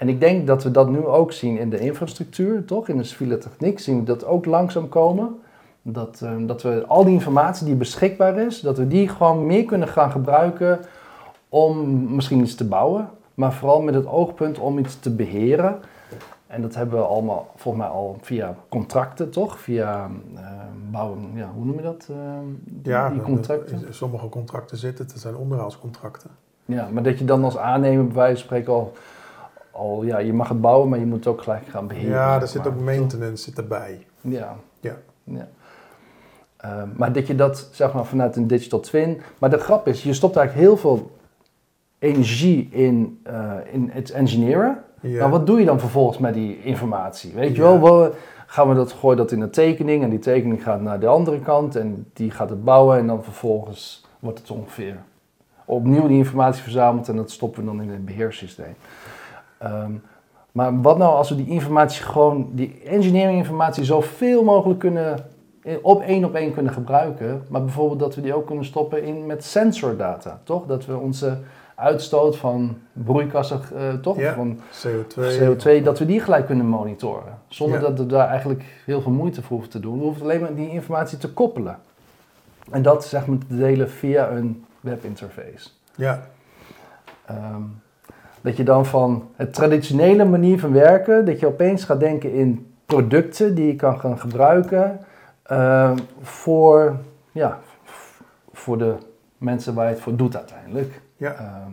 En 0.00 0.08
ik 0.08 0.20
denk 0.20 0.46
dat 0.46 0.62
we 0.62 0.70
dat 0.70 0.90
nu 0.90 1.06
ook 1.06 1.32
zien 1.32 1.58
in 1.58 1.70
de 1.70 1.78
infrastructuur, 1.78 2.64
toch? 2.64 2.88
In 2.88 2.96
de 2.96 3.04
civiele 3.04 3.38
techniek 3.38 3.78
zien 3.78 3.98
we 3.98 4.04
dat 4.04 4.24
ook 4.24 4.44
langzaam 4.46 4.88
komen. 4.88 5.40
Dat, 5.82 6.20
uh, 6.24 6.32
dat 6.40 6.62
we 6.62 6.84
al 6.86 7.04
die 7.04 7.12
informatie 7.12 7.66
die 7.66 7.74
beschikbaar 7.74 8.38
is, 8.38 8.60
dat 8.60 8.78
we 8.78 8.88
die 8.88 9.08
gewoon 9.08 9.46
meer 9.46 9.64
kunnen 9.64 9.88
gaan 9.88 10.10
gebruiken 10.10 10.80
om 11.48 12.04
misschien 12.14 12.40
iets 12.40 12.54
te 12.54 12.68
bouwen. 12.68 13.08
Maar 13.34 13.52
vooral 13.52 13.82
met 13.82 13.94
het 13.94 14.06
oogpunt 14.06 14.58
om 14.58 14.78
iets 14.78 15.00
te 15.00 15.10
beheren. 15.10 15.78
En 16.50 16.62
dat 16.62 16.74
hebben 16.74 16.98
we 16.98 17.04
allemaal 17.04 17.50
volgens 17.56 17.84
mij 17.84 17.92
al 17.92 18.18
via 18.20 18.54
contracten, 18.68 19.30
toch? 19.30 19.58
Via 19.58 20.10
uh, 20.34 20.40
bouwen, 20.90 21.30
ja, 21.34 21.50
hoe 21.54 21.64
noem 21.64 21.76
je 21.76 21.82
dat? 21.82 22.08
Uh, 22.10 22.16
die, 22.64 22.92
ja, 22.92 23.10
die 23.10 23.20
contracten. 23.20 23.94
sommige 23.94 24.28
contracten 24.28 24.76
zitten, 24.76 25.06
dat 25.06 25.18
zijn 25.18 25.36
onderhoudscontracten. 25.36 26.30
Ja, 26.64 26.88
maar 26.92 27.02
dat 27.02 27.18
je 27.18 27.24
dan 27.24 27.44
als 27.44 27.56
aannemer 27.56 28.06
bij 28.06 28.14
wijze 28.14 28.36
van 28.36 28.44
spreken 28.44 28.72
al, 28.72 28.92
al, 29.70 30.02
ja, 30.04 30.18
je 30.18 30.32
mag 30.32 30.48
het 30.48 30.60
bouwen, 30.60 30.88
maar 30.88 30.98
je 30.98 31.06
moet 31.06 31.16
het 31.16 31.26
ook 31.26 31.42
gelijk 31.42 31.66
gaan 31.66 31.86
beheren. 31.86 32.10
Ja, 32.10 32.40
er 32.40 32.48
zit 32.48 32.66
ook 32.66 32.80
maintenance 32.80 33.44
zit 33.44 33.58
erbij. 33.58 34.06
Ja. 34.20 34.56
Ja. 34.80 34.96
ja. 35.24 35.48
Uh, 36.64 36.82
maar 36.96 37.12
dat 37.12 37.26
je 37.26 37.34
dat, 37.34 37.68
zeg 37.72 37.92
maar, 37.92 38.04
vanuit 38.04 38.36
een 38.36 38.46
digital 38.46 38.80
twin. 38.80 39.20
Maar 39.38 39.50
de 39.50 39.58
grap 39.58 39.86
is, 39.86 40.02
je 40.02 40.12
stopt 40.12 40.36
eigenlijk 40.36 40.66
heel 40.66 40.76
veel 40.76 41.10
energie 41.98 42.68
in, 42.70 43.22
in 43.72 43.90
het 43.92 44.10
engineeren. 44.10 44.84
Ja. 45.00 45.18
Nou, 45.18 45.30
wat 45.30 45.46
doe 45.46 45.58
je 45.58 45.66
dan 45.66 45.80
vervolgens 45.80 46.18
met 46.18 46.34
die 46.34 46.62
informatie? 46.62 47.32
Weet 47.34 47.56
je 47.56 47.62
wel, 47.62 47.80
wel, 47.80 48.14
gaan 48.46 48.68
we 48.68 48.74
dat, 48.74 48.92
gooien 48.92 49.16
dat 49.16 49.32
in 49.32 49.40
een 49.40 49.50
tekening 49.50 50.02
en 50.02 50.10
die 50.10 50.18
tekening 50.18 50.62
gaat 50.62 50.80
naar 50.80 51.00
de 51.00 51.06
andere 51.06 51.40
kant 51.40 51.76
en 51.76 52.06
die 52.12 52.30
gaat 52.30 52.50
het 52.50 52.64
bouwen 52.64 52.98
en 52.98 53.06
dan 53.06 53.24
vervolgens 53.24 54.04
wordt 54.18 54.38
het 54.38 54.50
ongeveer 54.50 54.96
opnieuw 55.64 56.06
die 56.06 56.16
informatie 56.16 56.62
verzameld 56.62 57.08
en 57.08 57.16
dat 57.16 57.30
stoppen 57.30 57.60
we 57.60 57.66
dan 57.66 57.82
in 57.82 57.90
een 57.90 58.04
beheerssysteem. 58.04 58.74
Um, 59.62 60.02
maar 60.52 60.80
wat 60.80 60.98
nou 60.98 61.14
als 61.14 61.28
we 61.28 61.36
die 61.36 61.48
informatie 61.48 62.02
gewoon, 62.02 62.48
die 62.52 62.80
engineering 62.84 63.38
informatie 63.38 63.84
zoveel 63.84 64.44
mogelijk 64.44 64.78
kunnen, 64.78 65.24
op 65.82 66.02
één 66.02 66.24
op 66.24 66.34
één 66.34 66.52
kunnen 66.52 66.72
gebruiken, 66.72 67.42
maar 67.48 67.62
bijvoorbeeld 67.62 67.98
dat 67.98 68.14
we 68.14 68.20
die 68.20 68.34
ook 68.34 68.46
kunnen 68.46 68.64
stoppen 68.64 69.04
in 69.04 69.26
met 69.26 69.44
sensordata, 69.44 70.40
toch? 70.44 70.66
Dat 70.66 70.86
we 70.86 70.96
onze 70.96 71.38
uitstoot 71.80 72.36
van 72.36 72.78
broeikassen, 72.92 73.60
uh, 73.74 73.94
toch? 73.94 74.18
Ja, 74.18 74.34
van 74.34 74.58
CO2. 74.58 75.38
CO2, 75.38 75.82
dat 75.82 75.98
we 75.98 76.06
die 76.06 76.20
gelijk 76.20 76.46
kunnen 76.46 76.66
monitoren. 76.66 77.38
Zonder 77.48 77.80
Ja. 77.80 77.86
dat 77.88 77.98
we 77.98 78.06
daar 78.06 78.28
eigenlijk 78.28 78.62
heel 78.86 79.00
veel 79.02 79.12
moeite 79.12 79.42
voor 79.42 79.50
hoeven 79.50 79.70
te 79.70 79.80
doen. 79.80 79.98
We 79.98 80.04
hoeven 80.04 80.22
alleen 80.22 80.40
maar 80.40 80.54
die 80.54 80.70
informatie 80.70 81.18
te 81.18 81.32
koppelen. 81.32 81.78
En 82.70 82.82
dat 82.82 83.04
zeg 83.04 83.26
maar 83.26 83.38
te 83.38 83.56
delen 83.56 83.90
via 83.90 84.30
een 84.30 84.64
webinterface. 84.80 85.68
Ja, 85.94 86.20
Ehm, 87.26 87.62
dat 88.40 88.56
je 88.56 88.62
dan 88.64 88.86
van 88.86 89.28
het 89.36 89.54
traditionele 89.54 90.24
manier 90.24 90.58
van 90.60 90.72
werken, 90.72 91.24
dat 91.24 91.40
je 91.40 91.46
opeens 91.46 91.84
gaat 91.84 92.00
denken 92.00 92.32
in 92.32 92.72
producten 92.86 93.54
die 93.54 93.66
je 93.66 93.76
kan 93.76 94.00
gaan 94.00 94.18
gebruiken 94.18 95.00
ehm, 95.42 95.96
voor, 96.22 96.96
ja, 97.32 97.58
voor 98.52 98.78
de 98.78 98.94
mensen 99.38 99.74
waar 99.74 99.86
je 99.86 99.92
het 99.92 100.00
voor 100.02 100.16
doet 100.16 100.36
uiteindelijk. 100.36 101.00
Ja. 101.20 101.34
Ehm, 101.34 101.72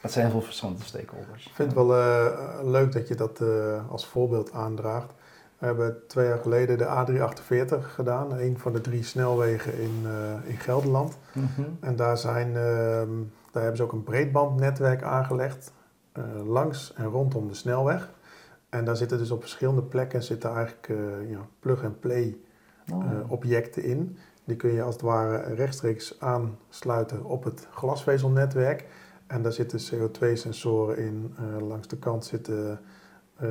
dat 0.00 0.12
zijn 0.12 0.24
heel 0.24 0.34
veel 0.34 0.46
verschillende 0.46 0.82
stakeholders. 0.82 1.46
Ik 1.46 1.54
vind 1.54 1.68
het 1.68 1.86
wel 1.86 1.96
eh, 1.96 2.58
leuk 2.62 2.92
dat 2.92 3.08
je 3.08 3.14
dat 3.14 3.40
eh, 3.40 3.90
als 3.90 4.06
voorbeeld 4.06 4.52
aandraagt. 4.52 5.12
We 5.58 5.66
hebben 5.66 6.06
twee 6.06 6.26
jaar 6.26 6.38
geleden 6.38 6.78
de 6.78 6.84
A348 6.84 7.94
gedaan, 7.94 8.32
een 8.32 8.58
van 8.58 8.72
de 8.72 8.80
drie 8.80 9.02
snelwegen 9.02 9.80
in, 9.80 10.04
eh, 10.04 10.50
in 10.50 10.56
Gelderland. 10.58 11.18
Mhm. 11.32 11.62
En 11.80 11.96
daar, 11.96 12.18
zijn, 12.18 12.46
ehm, 12.46 13.10
daar 13.50 13.62
hebben 13.62 13.76
ze 13.76 13.82
ook 13.82 13.92
een 13.92 14.04
breedbandnetwerk 14.04 15.02
aangelegd, 15.02 15.72
langs 16.44 16.92
en 16.94 17.04
rondom 17.04 17.48
de 17.48 17.54
snelweg. 17.54 18.10
En 18.68 18.84
daar 18.84 18.96
zitten 18.96 19.18
dus 19.18 19.30
op 19.30 19.40
verschillende 19.40 19.82
plekken 19.82 20.22
zitten 20.22 20.54
eigenlijk 20.54 20.88
ja, 21.28 21.38
plug-and-play 21.60 22.36
Oh. 22.92 23.30
objecten 23.30 23.82
in. 23.84 24.18
Die 24.46 24.56
kun 24.56 24.72
je 24.72 24.82
als 24.82 24.94
het 24.94 25.02
ware 25.04 25.54
rechtstreeks 25.54 26.16
aansluiten 26.20 27.24
op 27.24 27.44
het 27.44 27.66
glasvezelnetwerk. 27.70 28.84
En 29.26 29.42
daar 29.42 29.52
zitten 29.52 29.80
CO2-sensoren 29.80 30.98
in. 30.98 31.34
Eh, 31.38 31.66
langs 31.66 31.88
de 31.88 31.96
kant 31.98 32.24
zitten 32.24 32.80
eh, 33.36 33.48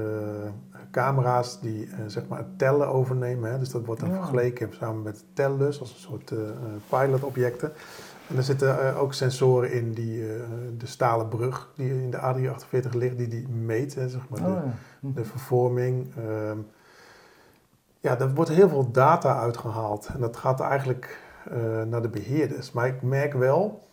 camera's 0.92 1.60
die 1.62 1.86
eh, 1.86 1.98
zeg 2.08 2.28
maar 2.28 2.38
het 2.38 2.58
tellen 2.60 2.88
overnemen. 2.88 3.52
Hè. 3.52 3.60
Dus 3.60 3.70
dat 3.70 3.86
wordt 3.86 4.02
dan 4.02 4.10
Ja. 4.10 4.16
vergeleken 4.16 4.74
samen 4.74 5.02
met 5.02 5.24
tellus 5.34 5.80
als 5.80 5.90
een 5.94 6.00
soort 6.00 6.34
pilotobjecten. 6.90 7.72
En 8.28 8.38
er 8.38 8.44
zitten 8.44 8.96
ook 8.96 9.14
sensoren 9.14 9.72
in 9.72 9.92
die 9.94 10.24
de 10.78 10.86
stalen 10.88 11.28
brug 11.28 11.72
die 11.76 11.90
in 12.02 12.10
de 12.12 12.18
A348 12.18 12.90
ligt, 12.98 13.18
die 13.18 13.28
die 13.28 13.48
meet, 13.48 13.96
hè, 13.96 14.10
zeg 14.10 14.30
maar, 14.30 14.40
de, 14.40 14.46
Oh, 14.48 14.54
ja. 14.54 14.74
Mhm. 15.00 15.14
de 15.14 15.26
vervorming. 15.26 16.16
ehm, 16.16 16.58
ja, 18.06 18.20
er 18.20 18.34
wordt 18.34 18.50
heel 18.52 18.70
veel 18.70 18.92
data 18.92 19.40
uitgehaald 19.40 20.08
en 20.14 20.20
dat 20.20 20.38
gaat 20.38 20.60
eigenlijk 20.60 21.20
eh, 21.52 21.58
naar 21.84 22.02
de 22.02 22.10
beheerders. 22.10 22.72
Maar 22.72 22.88
ik 22.88 23.02
merk 23.02 23.34
wel, 23.34 23.88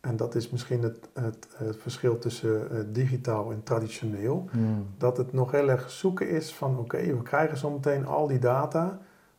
en 0.00 0.16
dat 0.16 0.34
is 0.34 0.50
misschien 0.50 0.82
het, 0.82 1.08
het, 1.14 1.46
het 1.56 1.76
verschil 1.80 2.18
tussen 2.18 2.68
uh, 2.72 2.78
digitaal 2.86 3.50
en 3.52 3.62
traditioneel, 3.62 4.48
Hmm. 4.50 4.86
dat 4.98 5.16
het 5.16 5.32
nog 5.32 5.50
heel 5.50 5.68
erg 5.70 5.90
zoeken 5.90 6.28
is 6.28 6.54
van 6.54 6.78
oké, 6.78 6.96
we 6.98 7.22
krijgen 7.22 7.56
zometeen 7.58 8.06
al 8.06 8.26
die 8.26 8.38
data, 8.38 8.98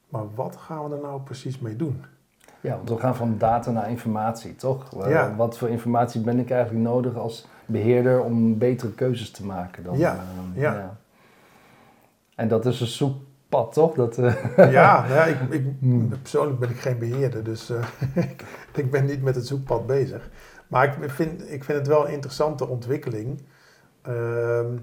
maar 0.09 0.23
wat 0.35 0.55
gaan 0.55 0.89
we 0.89 0.95
er 0.95 1.01
nou 1.01 1.21
precies 1.21 1.59
mee 1.59 1.75
doen? 1.75 2.03
Ja, 2.61 2.75
want 2.75 2.89
we 2.89 2.97
gaan 2.97 3.15
van 3.15 3.35
data 3.37 3.71
naar 3.71 3.89
informatie, 3.89 4.55
toch? 4.55 5.03
Eh, 5.03 5.09
Ja. 5.09 5.35
Wat 5.35 5.57
voor 5.57 5.69
informatie 5.69 6.21
ben 6.21 6.39
ik 6.39 6.49
eigenlijk 6.49 6.85
nodig 6.85 7.15
als 7.15 7.47
beheerder 7.65 8.21
om 8.21 8.57
betere 8.57 8.91
keuzes 8.91 9.31
te 9.31 9.45
maken? 9.45 9.83
Dan, 9.83 9.97
Ja, 9.97 10.17
eh, 10.55 10.61
ja. 10.61 10.97
En 12.35 12.47
dat 12.47 12.65
is 12.65 12.79
een 12.81 12.87
zoekpad, 13.49 13.73
toch? 13.73 13.93
Dat, 13.95 14.17
eh, 14.17 14.33
Ja, 14.71 15.01
nou 15.01 15.13
ja 15.13 15.25
ik, 15.25 15.37
ik, 15.49 15.65
Hmm. 15.79 16.09
persoonlijk 16.21 16.59
ben 16.59 16.69
ik 16.69 16.79
geen 16.79 16.97
beheerder, 16.97 17.43
dus 17.43 17.69
eh, 17.69 17.87
ik, 18.75 18.91
ben 18.91 19.05
niet 19.05 19.23
met 19.23 19.35
het 19.35 19.47
zoekpad 19.47 19.85
bezig. 19.87 20.29
Maar 20.67 21.03
ik 21.03 21.09
vind, 21.09 21.51
ik 21.51 21.63
vind 21.63 21.77
het 21.77 21.87
wel 21.87 22.07
een 22.07 22.13
interessante 22.13 22.67
ontwikkeling. 22.67 23.41
Ehm, 24.01 24.77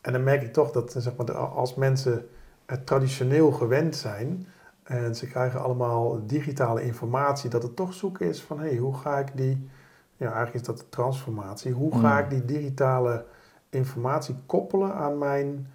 en 0.00 0.12
dan 0.12 0.22
merk 0.22 0.42
ik 0.42 0.52
toch 0.52 0.70
dat 0.70 0.94
zeg 0.98 1.16
maar, 1.16 1.36
als 1.36 1.74
mensen 1.74 2.26
het 2.66 2.86
traditioneel 2.86 3.52
gewend 3.52 3.96
zijn 3.96 4.46
en 4.82 5.14
ze 5.14 5.26
krijgen 5.26 5.62
allemaal 5.62 6.26
digitale 6.26 6.82
informatie, 6.82 7.50
dat 7.50 7.62
het 7.62 7.76
toch 7.76 7.94
zoeken 7.94 8.28
is 8.28 8.42
van 8.42 8.60
hé, 8.60 8.68
hey, 8.68 8.76
hoe 8.76 8.94
ga 8.96 9.18
ik 9.18 9.28
die, 9.34 9.68
ja 10.16 10.26
eigenlijk 10.26 10.54
is 10.54 10.62
dat 10.62 10.78
de 10.78 10.88
transformatie, 10.88 11.72
hoe 11.72 11.92
ga 11.98 12.10
Hmm. 12.16 12.18
ik 12.24 12.30
die 12.30 12.44
digitale 12.58 13.24
informatie 13.70 14.34
koppelen 14.46 14.94
aan 14.94 15.18
mijn 15.18 15.66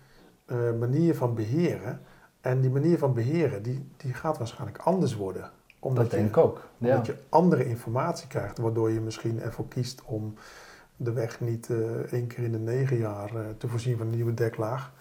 eh, 0.46 0.58
manier 0.80 1.16
van 1.16 1.36
beheren? 1.36 2.02
En 2.42 2.62
die 2.62 2.70
manier 2.70 2.98
van 2.98 3.14
beheren, 3.14 3.64
die, 3.64 3.86
die 3.98 4.14
gaat 4.14 4.38
waarschijnlijk 4.38 4.78
anders 4.78 5.16
worden. 5.16 5.52
Omdat, 5.80 6.04
dat 6.04 6.12
denk 6.12 6.28
ik 6.28 6.38
ook. 6.38 6.68
Ja. 6.78 6.90
omdat 6.90 7.06
je 7.06 7.18
andere 7.30 7.66
informatie 7.66 8.28
krijgt, 8.28 8.58
waardoor 8.58 8.92
je 8.92 9.00
misschien 9.00 9.42
ervoor 9.42 9.68
kiest 9.68 10.02
om 10.06 10.34
de 10.98 11.12
weg 11.12 11.40
niet 11.40 11.70
eh, 11.70 11.78
één 12.14 12.28
keer 12.28 12.44
in 12.44 12.52
de 12.52 12.60
negen 12.60 12.98
jaar 12.98 13.36
eh, 13.36 13.42
te 13.58 13.68
voorzien 13.68 13.98
van 13.98 14.06
een 14.06 14.16
nieuwe 14.16 14.34
deklaag, 14.34 14.92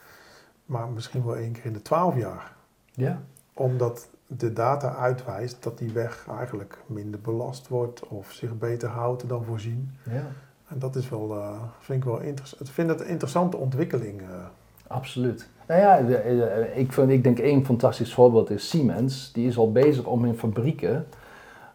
maar 0.64 0.88
misschien 0.88 1.24
wel 1.24 1.36
één 1.36 1.52
keer 1.52 1.64
in 1.64 1.72
de 1.72 1.82
twaalf 1.82 2.16
jaar. 2.16 2.52
ja. 2.90 3.22
Omdat 3.54 4.08
de 4.26 4.52
data 4.52 4.94
uitwijst 4.94 5.62
dat 5.62 5.78
die 5.78 5.92
weg 5.92 6.26
eigenlijk 6.38 6.78
minder 6.86 7.20
belast 7.20 7.68
wordt 7.68 8.06
of 8.08 8.32
zich 8.32 8.58
beter 8.58 8.88
houdt 8.88 9.28
dan 9.28 9.44
voorzien. 9.44 9.96
ja. 10.02 10.26
En 10.68 10.78
dat 10.78 10.96
is 10.96 11.08
wel, 11.08 11.36
eh, 11.36 11.62
vind 11.78 11.98
ik 11.98 12.08
wel 12.08 12.20
interessant. 12.20 12.68
Ik 12.68 12.74
vind 12.74 12.88
het 12.88 13.00
een 13.00 13.06
interessante 13.06 13.56
ontwikkeling. 13.56 14.22
Absoluut. 14.86 15.48
Nou 15.70 15.82
ja, 15.82 16.00
de- 16.02 16.16
eh, 16.16 16.78
ik, 16.78 16.92
vind, 16.92 17.10
ik 17.10 17.22
denk 17.22 17.38
één 17.38 17.64
fantastisch 17.64 18.14
voorbeeld 18.14 18.50
is 18.50 18.68
Siemens. 18.68 19.32
Die 19.32 19.46
is 19.46 19.56
al 19.56 19.72
bezig 19.72 20.04
om 20.04 20.24
hun 20.24 20.38
fabrieken 20.38 21.06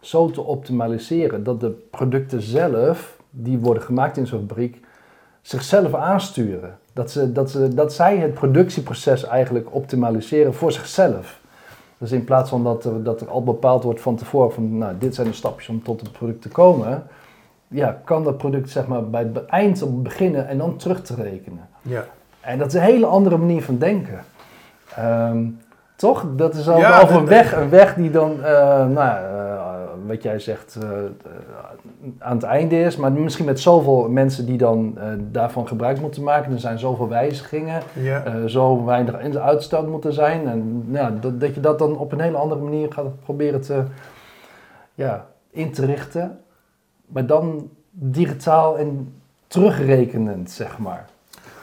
zo 0.02 0.30
te 0.30 0.42
optimaliseren 0.42 1.44
dat 1.44 1.60
de 1.60 1.70
producten 1.92 2.42
zelf, 2.42 3.18
die 3.30 3.58
worden 3.58 3.84
gemaakt 3.84 4.18
in 4.18 4.28
zo'n 4.28 4.40
fabriek, 4.48 4.80
zichzelf 5.42 5.94
aansturen. 5.94 6.78
Dat, 6.94 7.12
ze, 7.12 7.32
dat, 7.32 7.52
ze, 7.52 7.74
dat 7.74 7.94
zij 7.94 8.18
het 8.18 8.34
productieproces 8.34 9.24
eigenlijk 9.26 9.76
optimaliseren 9.76 10.54
voor 10.54 10.72
zichzelf. 10.72 11.40
Dus 11.98 12.12
in 12.12 12.24
plaats 12.24 12.50
van 12.50 12.64
dat 12.64 12.90
dat 13.04 13.22
er 13.22 13.30
al 13.30 13.44
bepaald 13.44 13.84
wordt 13.84 14.02
van 14.02 14.16
tevoren 14.16 14.54
van, 14.54 14.78
nou, 14.78 14.94
dit 15.00 15.16
zijn 15.16 15.28
de 15.28 15.34
stapjes 15.34 15.70
om 15.70 15.84
tot 15.84 16.02
het 16.02 16.12
product 16.12 16.42
te 16.42 16.50
komen, 16.50 17.04
ja, 17.68 18.02
kan 18.04 18.24
dat 18.24 18.38
product 18.38 18.70
zeg 18.70 18.88
maar 18.88 19.10
bij 19.10 19.30
het 19.34 19.46
eind 19.46 20.04
beginnen 20.04 20.48
en 20.48 20.58
dan 20.58 20.76
terug 20.76 21.02
te 21.02 21.16
rekenen. 21.16 21.68
ja. 21.82 22.06
En 22.46 22.58
dat 22.58 22.68
is 22.68 22.74
een 22.74 22.82
hele 22.82 23.06
andere 23.06 23.38
manier 23.38 23.62
van 23.64 23.78
denken. 23.78 24.20
Ehm, 24.96 25.46
toch? 25.96 26.26
Dat 26.36 26.54
is 26.56 26.70
al 26.70 26.78
Ja, 26.78 27.02
over 27.02 27.16
een 27.16 27.26
weg, 27.26 27.56
een 27.56 27.70
weg 27.70 27.94
die 27.96 28.10
dan, 28.10 28.44
eh, 28.44 28.88
nou, 28.88 29.18
eh, 29.26 29.54
wat 30.08 30.24
jij 30.24 30.40
zegt, 30.40 30.78
eh, 30.82 30.88
aan 32.20 32.36
het 32.36 32.44
einde 32.46 32.80
is. 32.82 32.96
Maar 32.96 33.12
misschien 33.12 33.46
met 33.46 33.60
zoveel 33.60 34.10
mensen 34.10 34.46
die 34.46 34.58
dan 34.58 34.98
daarvan 35.32 35.68
gebruik 35.68 36.02
moeten 36.02 36.24
maken. 36.24 36.52
Er 36.52 36.60
zijn 36.60 36.80
zoveel 36.80 37.10
wijzigingen, 37.10 37.82
Ja. 37.94 38.48
zo 38.48 38.86
weinig 38.86 39.20
in 39.20 39.32
de 39.32 39.42
uitstoot 39.42 39.88
moeten 39.88 40.14
zijn. 40.14 40.48
En 40.48 40.92
nou, 40.92 41.20
dat, 41.20 41.40
dat 41.40 41.56
je 41.56 41.62
dat 41.62 41.80
dan 41.80 41.98
op 41.98 42.12
een 42.12 42.20
hele 42.20 42.38
andere 42.38 42.62
manier 42.62 42.94
gaat 42.94 43.22
proberen 43.24 43.62
te, 43.62 43.84
ja, 44.94 45.26
in 45.52 45.72
te 45.72 45.86
richten. 45.86 46.40
Maar 47.06 47.26
dan 47.26 47.70
digitaal 47.92 48.78
en 48.78 49.14
terugrekenend, 49.48 50.52
zeg 50.52 50.78
maar. 50.78 51.06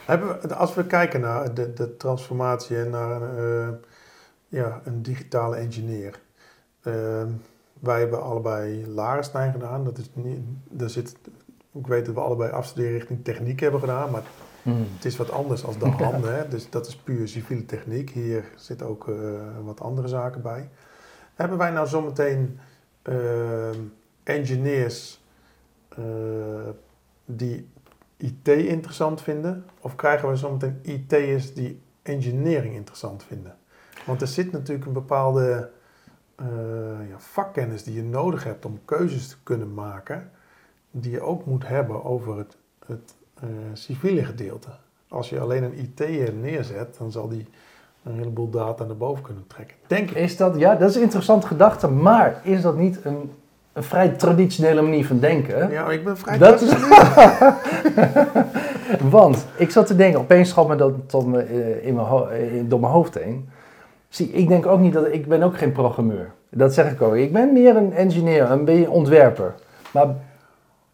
Hebben 0.07 0.41
we, 0.41 0.55
als 0.55 0.75
we 0.75 0.87
kijken 0.87 1.21
naar 1.21 1.55
de, 1.55 1.73
de 1.73 1.97
transformatie 1.97 2.77
en 2.77 2.91
naar 2.91 3.37
eh, 3.39 3.69
ja, 4.49 4.81
een 4.85 5.03
digitale 5.03 5.57
engineer. 5.57 6.21
Eh, 6.83 7.25
wij 7.81 7.99
hebben 7.99 8.23
allebei 8.23 8.87
Larenstein 8.87 9.53
gedaan. 9.53 9.85
Dat 9.85 9.99
is 9.99 10.11
niet, 10.13 10.41
daar 10.71 10.91
zit, 10.91 11.17
ik 11.73 11.87
weet 11.87 12.07
dat 12.07 12.15
we 12.15 12.21
allebei 12.21 12.51
afstuderen 12.51 12.93
richting 12.93 13.25
techniek 13.25 13.61
hebben 13.61 13.81
gedaan, 13.81 14.11
maar 14.11 14.23
het 14.95 15.05
is 15.05 15.17
wat 15.17 15.31
anders 15.31 15.65
als 15.65 15.79
de 15.79 15.87
handen. 15.87 16.35
Hè? 16.37 16.49
Dus 16.49 16.71
dat 16.71 16.87
is 16.87 16.97
puur 16.97 17.29
civiele 17.29 17.65
techniek. 17.65 18.11
Hier 18.11 18.45
zitten 18.57 18.87
ook 18.87 19.09
eh, 19.09 19.15
wat 19.63 19.81
andere 19.81 20.09
zaken 20.09 20.43
bij. 20.43 20.69
Hebben 21.35 21.59
wij 21.59 21.71
nou 21.71 21.87
zometeen 21.87 22.59
eh, 23.03 23.71
engineers 24.23 25.25
eh, 25.89 26.05
die 27.25 27.69
IT 28.23 28.49
interessant 28.49 29.23
vinden? 29.23 29.65
Of 29.81 29.95
krijgen 29.95 30.29
we 30.29 30.37
zometeen 30.37 30.79
IT'ers 30.83 31.55
die 31.55 31.81
engineering 32.03 32.75
interessant 32.75 33.25
vinden? 33.25 33.57
Want 34.07 34.21
er 34.21 34.27
zit 34.27 34.53
natuurlijk 34.53 34.87
een 34.87 34.93
bepaalde 34.93 35.71
eh, 36.35 36.47
ja, 37.09 37.19
vakkennis 37.19 37.83
die 37.83 37.95
je 37.95 38.03
nodig 38.03 38.45
hebt 38.45 38.65
om 38.65 38.81
keuzes 38.85 39.29
te 39.29 39.37
kunnen 39.43 39.75
maken, 39.75 40.31
die 40.91 41.11
je 41.11 41.21
ook 41.21 41.47
moet 41.47 41.69
hebben 41.69 42.05
over 42.05 42.37
het, 42.37 42.57
het 42.87 43.15
eh, 43.35 43.49
civiele 43.73 44.25
gedeelte. 44.25 44.69
Als 45.09 45.29
je 45.29 45.41
alleen 45.41 45.63
een 45.63 45.79
IT'er 45.79 46.33
neerzet, 46.33 46.97
dan 46.99 47.11
zal 47.11 47.29
die 47.29 47.47
een 48.03 48.15
heleboel 48.15 48.51
data 48.51 48.85
naar 48.85 48.97
boven 48.97 49.23
kunnen 49.23 49.47
trekken. 49.47 49.77
Denk. 49.87 50.11
Is 50.11 50.37
dat, 50.37 50.59
ja, 50.59 50.75
dat 50.75 50.91
is 50.91 50.97
een 50.97 51.03
interessante 51.03 51.47
gedachte, 51.47 51.89
maar 51.89 52.41
is 52.45 52.63
dat 52.63 52.77
niet 52.77 53.05
een, 53.05 53.33
een 53.73 53.83
vrij 53.83 54.09
traditionele 54.09 54.83
manier 54.83 55.07
van 55.07 55.19
denken? 55.19 55.71
Ja, 55.71 55.91
ik 55.91 56.05
ben 56.05 56.19
vrij 56.19 56.39
Dat 56.39 56.59
traditioneel. 56.59 57.55
Want 59.19 59.47
ik 59.57 59.71
zat 59.71 59.87
te 59.87 59.97
denken, 59.97 60.21
opeens 60.21 60.49
schoot 60.49 60.69
me 60.69 60.77
dat 60.77 60.93
tot 61.07 61.27
me, 61.27 61.43
eh, 61.43 61.87
in 61.87 61.95
mijn 61.95 62.69
door 62.69 62.81
mijn 62.81 62.93
hoofd 62.93 63.15
heen. 63.15 63.49
Zie, 64.09 64.31
ik 64.31 64.49
denk 64.49 64.67
ook 64.67 64.81
niet 64.81 64.93
dat 64.93 65.13
ik 65.13 65.29
ben 65.29 65.43
ook 65.43 65.59
geen 65.59 65.73
programmeur. 65.73 66.31
Dat 66.49 66.75
zeg 66.75 66.93
ik 66.93 67.03
ook. 67.03 67.15
Ik 67.15 67.33
ben 67.33 67.53
meer 67.53 67.77
een 67.77 67.93
engineer, 67.93 68.51
een 68.51 68.65
beetje 68.65 68.91
ontwerper. 68.91 69.55
Maar, 69.93 70.07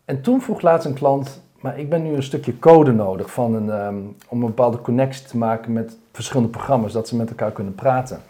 en 0.05 0.21
toen 0.21 0.41
vroeg 0.41 0.61
laatst 0.61 0.87
een 0.87 0.95
klant, 0.95 1.43
maar 1.61 1.79
ik 1.79 1.89
ben 1.89 2.03
nu 2.03 2.15
een 2.15 2.23
stukje 2.23 2.59
code 2.59 2.93
nodig 2.93 3.31
van 3.31 3.55
een, 3.55 3.71
ehm, 3.71 3.97
om 4.29 4.41
een 4.41 4.47
bepaalde 4.47 4.81
connectie 4.81 5.27
te 5.27 5.37
maken 5.37 5.73
met 5.73 5.97
verschillende 6.13 6.51
programma's, 6.51 6.93
dat 6.93 7.09
ze 7.09 7.17
met 7.17 7.29
elkaar 7.29 7.53
kunnen 7.53 7.75
praten. 7.75 8.21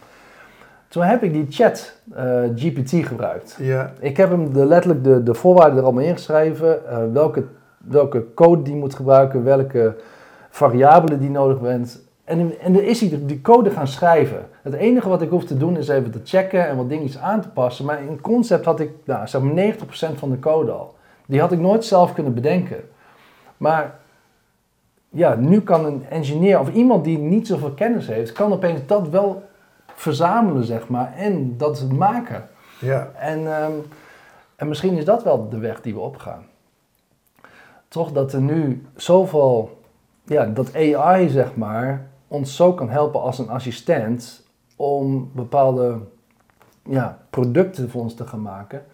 Toen 0.88 1.03
heb 1.03 1.22
ik 1.22 1.33
die 1.33 1.46
chat 1.51 2.01
eh, 2.14 2.42
GPT 2.57 3.07
gebruikt. 3.07 3.57
Ja, 3.61 3.92
Ik 4.01 4.16
heb 4.16 4.31
hem 4.31 4.53
de, 4.53 4.66
letterlijk 4.66 5.05
de, 5.05 5.22
de 5.22 5.35
voorwaarden 5.35 5.79
er 5.79 5.85
allemaal 5.85 6.05
ingeschreven. 6.05 6.88
eh, 6.88 6.98
welke, 7.12 7.44
welke 7.79 8.35
code 8.35 8.62
die 8.62 8.74
moet 8.74 8.94
gebruiken, 8.94 9.44
welke 9.44 9.96
variabelen 10.51 11.20
die 11.20 11.31
nodig 11.31 11.61
bent. 11.61 12.07
En, 12.24 12.53
en 12.61 12.72
dan 12.72 12.83
is 12.83 13.01
hij 13.01 13.20
die 13.27 13.40
code 13.40 13.70
gaan 13.70 13.87
schrijven. 13.88 14.46
Het 14.62 14.74
enige 14.74 15.09
wat 15.09 15.22
ik 15.22 15.31
hoef 15.31 15.44
te 15.44 15.57
doen 15.57 15.77
is 15.77 15.88
even 15.88 16.11
te 16.11 16.20
checken 16.24 16.68
en 16.68 16.77
wat 16.77 16.88
dingetjes 16.88 17.18
aan 17.18 17.40
te 17.40 17.48
passen. 17.48 17.85
Maar 17.85 18.03
in 18.03 18.20
concept 18.20 18.64
had 18.64 18.81
ik 18.81 18.90
nou, 19.05 19.27
zeg 19.29 19.40
maar 19.42 19.74
90% 19.74 19.79
van 20.14 20.31
de 20.31 20.38
code 20.38 20.70
al. 20.70 20.94
Die 21.27 21.40
had 21.40 21.53
ik 21.53 21.59
nooit 21.61 21.85
zelf 21.85 22.14
kunnen 22.14 22.35
bedenken. 22.35 22.81
Maar 23.57 23.94
ja, 25.09 25.35
nu 25.35 25.61
kan 25.61 25.85
een 25.85 26.05
engineer 26.09 26.61
of 26.61 26.72
iemand 26.72 27.05
die 27.05 27.18
niet 27.18 27.46
zoveel 27.46 27.70
kennis 27.70 28.07
heeft, 28.07 28.33
kan 28.33 28.53
opeens 28.53 28.81
dat 28.87 29.09
wel 29.09 29.42
verzamelen, 29.99 30.65
zeg 30.65 30.89
maar, 30.89 31.15
en 31.17 31.57
dat 31.57 31.91
maken. 31.93 32.49
ja, 32.81 33.11
En, 33.17 33.47
ehm, 33.57 33.73
en 34.57 34.69
misschien 34.69 34.97
is 34.97 35.05
dat 35.05 35.23
wel 35.23 35.49
de 35.49 35.59
weg 35.59 35.81
die 35.81 35.95
we 35.95 36.01
opgaan. 36.01 36.45
Toch 37.89 38.13
dat 38.13 38.33
er 38.33 38.41
nu 38.41 38.87
zoveel, 38.97 39.81
ja, 40.25 40.45
dat 40.45 40.75
AI 40.77 41.29
zeg 41.29 41.57
maar, 41.57 42.07
ons 42.29 42.57
zo 42.57 42.73
kan 42.75 42.91
helpen 42.91 43.21
als 43.21 43.39
een 43.39 43.49
assistent 43.49 44.47
om 44.77 45.31
bepaalde 45.35 45.99
ja, 46.83 47.19
producten 47.31 47.91
voor 47.91 48.01
ons 48.01 48.15
te 48.15 48.27
gaan 48.27 48.43
maken. 48.43 48.85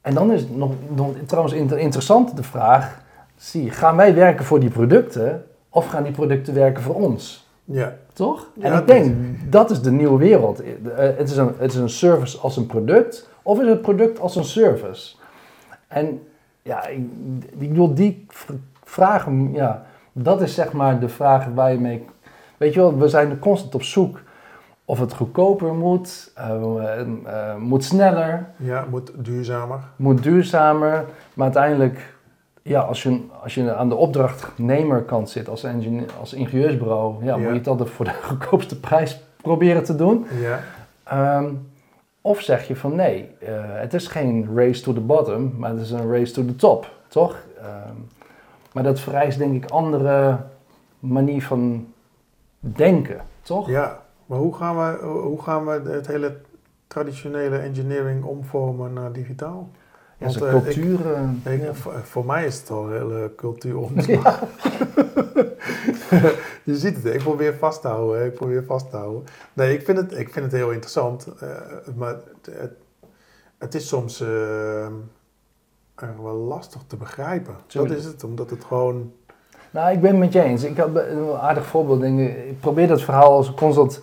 En 0.00 0.14
dan 0.14 0.32
is 0.32 0.40
het 0.40 0.56
nog, 0.56 0.72
nog 0.88 1.14
trouwens 1.26 1.54
inter- 1.54 1.78
interessant 1.78 2.36
de 2.36 2.42
vraag, 2.42 3.00
zie, 3.36 3.70
gaan 3.70 3.96
wij 3.96 4.14
werken 4.14 4.44
voor 4.44 4.60
die 4.60 4.70
producten 4.70 5.46
of 5.68 5.86
gaan 5.86 6.02
die 6.02 6.12
producten 6.12 6.54
werken 6.54 6.82
voor 6.82 6.94
ons? 6.94 7.41
Ja. 7.64 7.96
Toch? 8.12 8.48
Ja, 8.54 8.64
en 8.64 8.78
ik 8.78 8.86
denk, 8.86 9.16
dat 9.50 9.70
is 9.70 9.82
de 9.82 9.90
nieuwe 9.90 10.18
wereld. 10.18 10.62
Eh, 10.62 10.70
Het 10.96 11.30
is, 11.30 11.36
een, 11.36 11.54
het 11.58 11.72
is 11.72 11.78
een 11.78 11.88
service 11.88 12.38
als 12.38 12.56
een 12.56 12.66
product, 12.66 13.28
of 13.42 13.60
is 13.60 13.68
het 13.68 13.82
product 13.82 14.20
als 14.20 14.36
een 14.36 14.44
service? 14.44 15.14
En 15.88 16.22
ja, 16.62 16.86
ik, 16.86 16.98
ik 17.58 17.68
bedoel, 17.68 17.94
die 17.94 18.26
vragen, 18.84 19.52
ja, 19.52 19.84
dat 20.12 20.42
is 20.42 20.54
zeg 20.54 20.72
maar 20.72 21.00
de 21.00 21.08
vraag 21.08 21.46
waar 21.54 21.72
je 21.72 21.78
mee... 21.78 22.04
Weet 22.56 22.74
je 22.74 22.80
wel, 22.80 22.98
we 22.98 23.08
zijn 23.08 23.38
constant 23.38 23.74
op 23.74 23.82
zoek 23.82 24.20
of 24.84 25.00
het 25.00 25.14
goedkoper 25.14 25.74
moet, 25.74 26.32
uh, 26.38 27.00
uh, 27.26 27.56
moet 27.56 27.84
sneller. 27.84 28.46
Ja, 28.56 28.84
moet 28.90 29.12
duurzamer. 29.16 29.78
Moet 29.96 30.22
duurzamer. 30.22 31.04
Maar 31.34 31.44
uiteindelijk, 31.44 32.11
ja, 32.62 32.80
als 32.80 33.02
je, 33.02 33.20
als 33.42 33.54
je 33.54 33.74
aan 33.74 33.88
de 33.88 33.94
opdrachtnemerkant 33.94 35.30
zit 35.30 35.48
als, 35.48 35.64
ingenieur, 35.64 36.08
als 36.20 36.32
ingenieursbureau, 36.32 37.24
ja, 37.24 37.36
moet 37.36 37.48
je 37.48 37.54
het 37.54 37.68
altijd 37.68 37.90
voor 37.90 38.04
de 38.04 38.14
goedkoopste 38.28 38.80
prijs 38.80 39.20
proberen 39.36 39.84
te 39.84 39.96
doen. 39.96 40.26
Ja. 40.40 41.38
Um, 41.38 41.70
of 42.20 42.40
zeg 42.40 42.68
je 42.68 42.76
van 42.76 42.94
nee, 42.94 43.28
uh, 43.42 43.48
het 43.64 43.94
is 43.94 44.06
geen 44.06 44.48
race 44.54 44.82
to 44.82 44.92
the 44.92 45.00
bottom, 45.00 45.54
maar 45.56 45.70
het 45.70 45.80
is 45.80 45.90
een 45.90 46.10
race 46.10 46.32
to 46.32 46.44
the 46.44 46.56
top, 46.56 46.90
toch? 47.08 47.36
Um, 47.58 48.08
maar 48.72 48.82
dat 48.82 49.00
vereist 49.00 49.38
denk 49.38 49.64
ik 49.64 49.70
andere 49.70 50.38
manier 50.98 51.42
van 51.42 51.92
denken, 52.58 53.20
toch? 53.40 53.68
Ja, 53.68 54.02
maar 54.26 54.38
hoe 54.38 54.54
gaan 54.54 54.76
we, 54.76 55.06
hoe 55.06 55.42
gaan 55.42 55.66
we 55.66 55.90
het 55.90 56.06
hele 56.06 56.36
traditionele 56.86 57.58
engineering 57.58 58.24
omvormen 58.24 58.92
naar 58.92 59.12
digitaal? 59.12 59.68
Ja, 60.22 60.38
Want, 60.38 60.64
cultuur. 60.64 61.00
Ik, 61.44 61.52
ik, 61.52 61.62
ja. 61.62 61.74
voor, 62.02 62.24
mij 62.24 62.46
is 62.46 62.58
het 62.58 62.70
al 62.70 62.84
een 62.84 62.92
hele 62.92 63.32
cultuuromslag. 63.36 64.42
je 66.64 66.76
ziet 66.76 66.96
het, 66.96 67.04
ik 67.14 67.18
probeer 67.18 67.54
vast 67.54 67.80
te 67.80 67.88
houden. 67.88 68.24
Ik 68.24 68.34
probeer 68.34 68.64
vast 68.64 68.90
te 68.90 68.96
houden. 68.96 69.24
Nee, 69.52 69.74
ik 69.74 69.84
vind 69.84 69.98
het, 69.98 70.18
ik 70.18 70.32
vind 70.32 70.44
het 70.44 70.54
heel 70.54 70.70
interessant. 70.70 71.28
Uh, 71.42 71.48
maar 71.96 72.14
het, 72.42 72.72
het, 73.58 73.74
is 73.74 73.88
soms 73.88 74.20
uh, 74.20 74.28
wel 76.22 76.34
lastig 76.34 76.80
te 76.86 76.96
begrijpen. 76.96 77.56
Tuurlijk. 77.66 77.94
Dat 77.94 78.04
is 78.04 78.10
het, 78.10 78.24
omdat 78.24 78.50
het 78.50 78.64
gewoon... 78.64 79.12
Nou, 79.70 79.92
ik 79.92 80.00
ben 80.00 80.10
het 80.10 80.18
met 80.18 80.32
je 80.32 80.42
eens. 80.42 80.62
Ik 80.62 80.76
heb 80.76 80.94
een 80.94 81.32
aardig 81.36 81.66
voorbeeld. 81.66 82.02
Ik 82.02 82.60
probeer 82.60 82.88
dat 82.88 83.02
verhaal 83.02 83.32
als 83.32 83.54
constant 83.54 84.02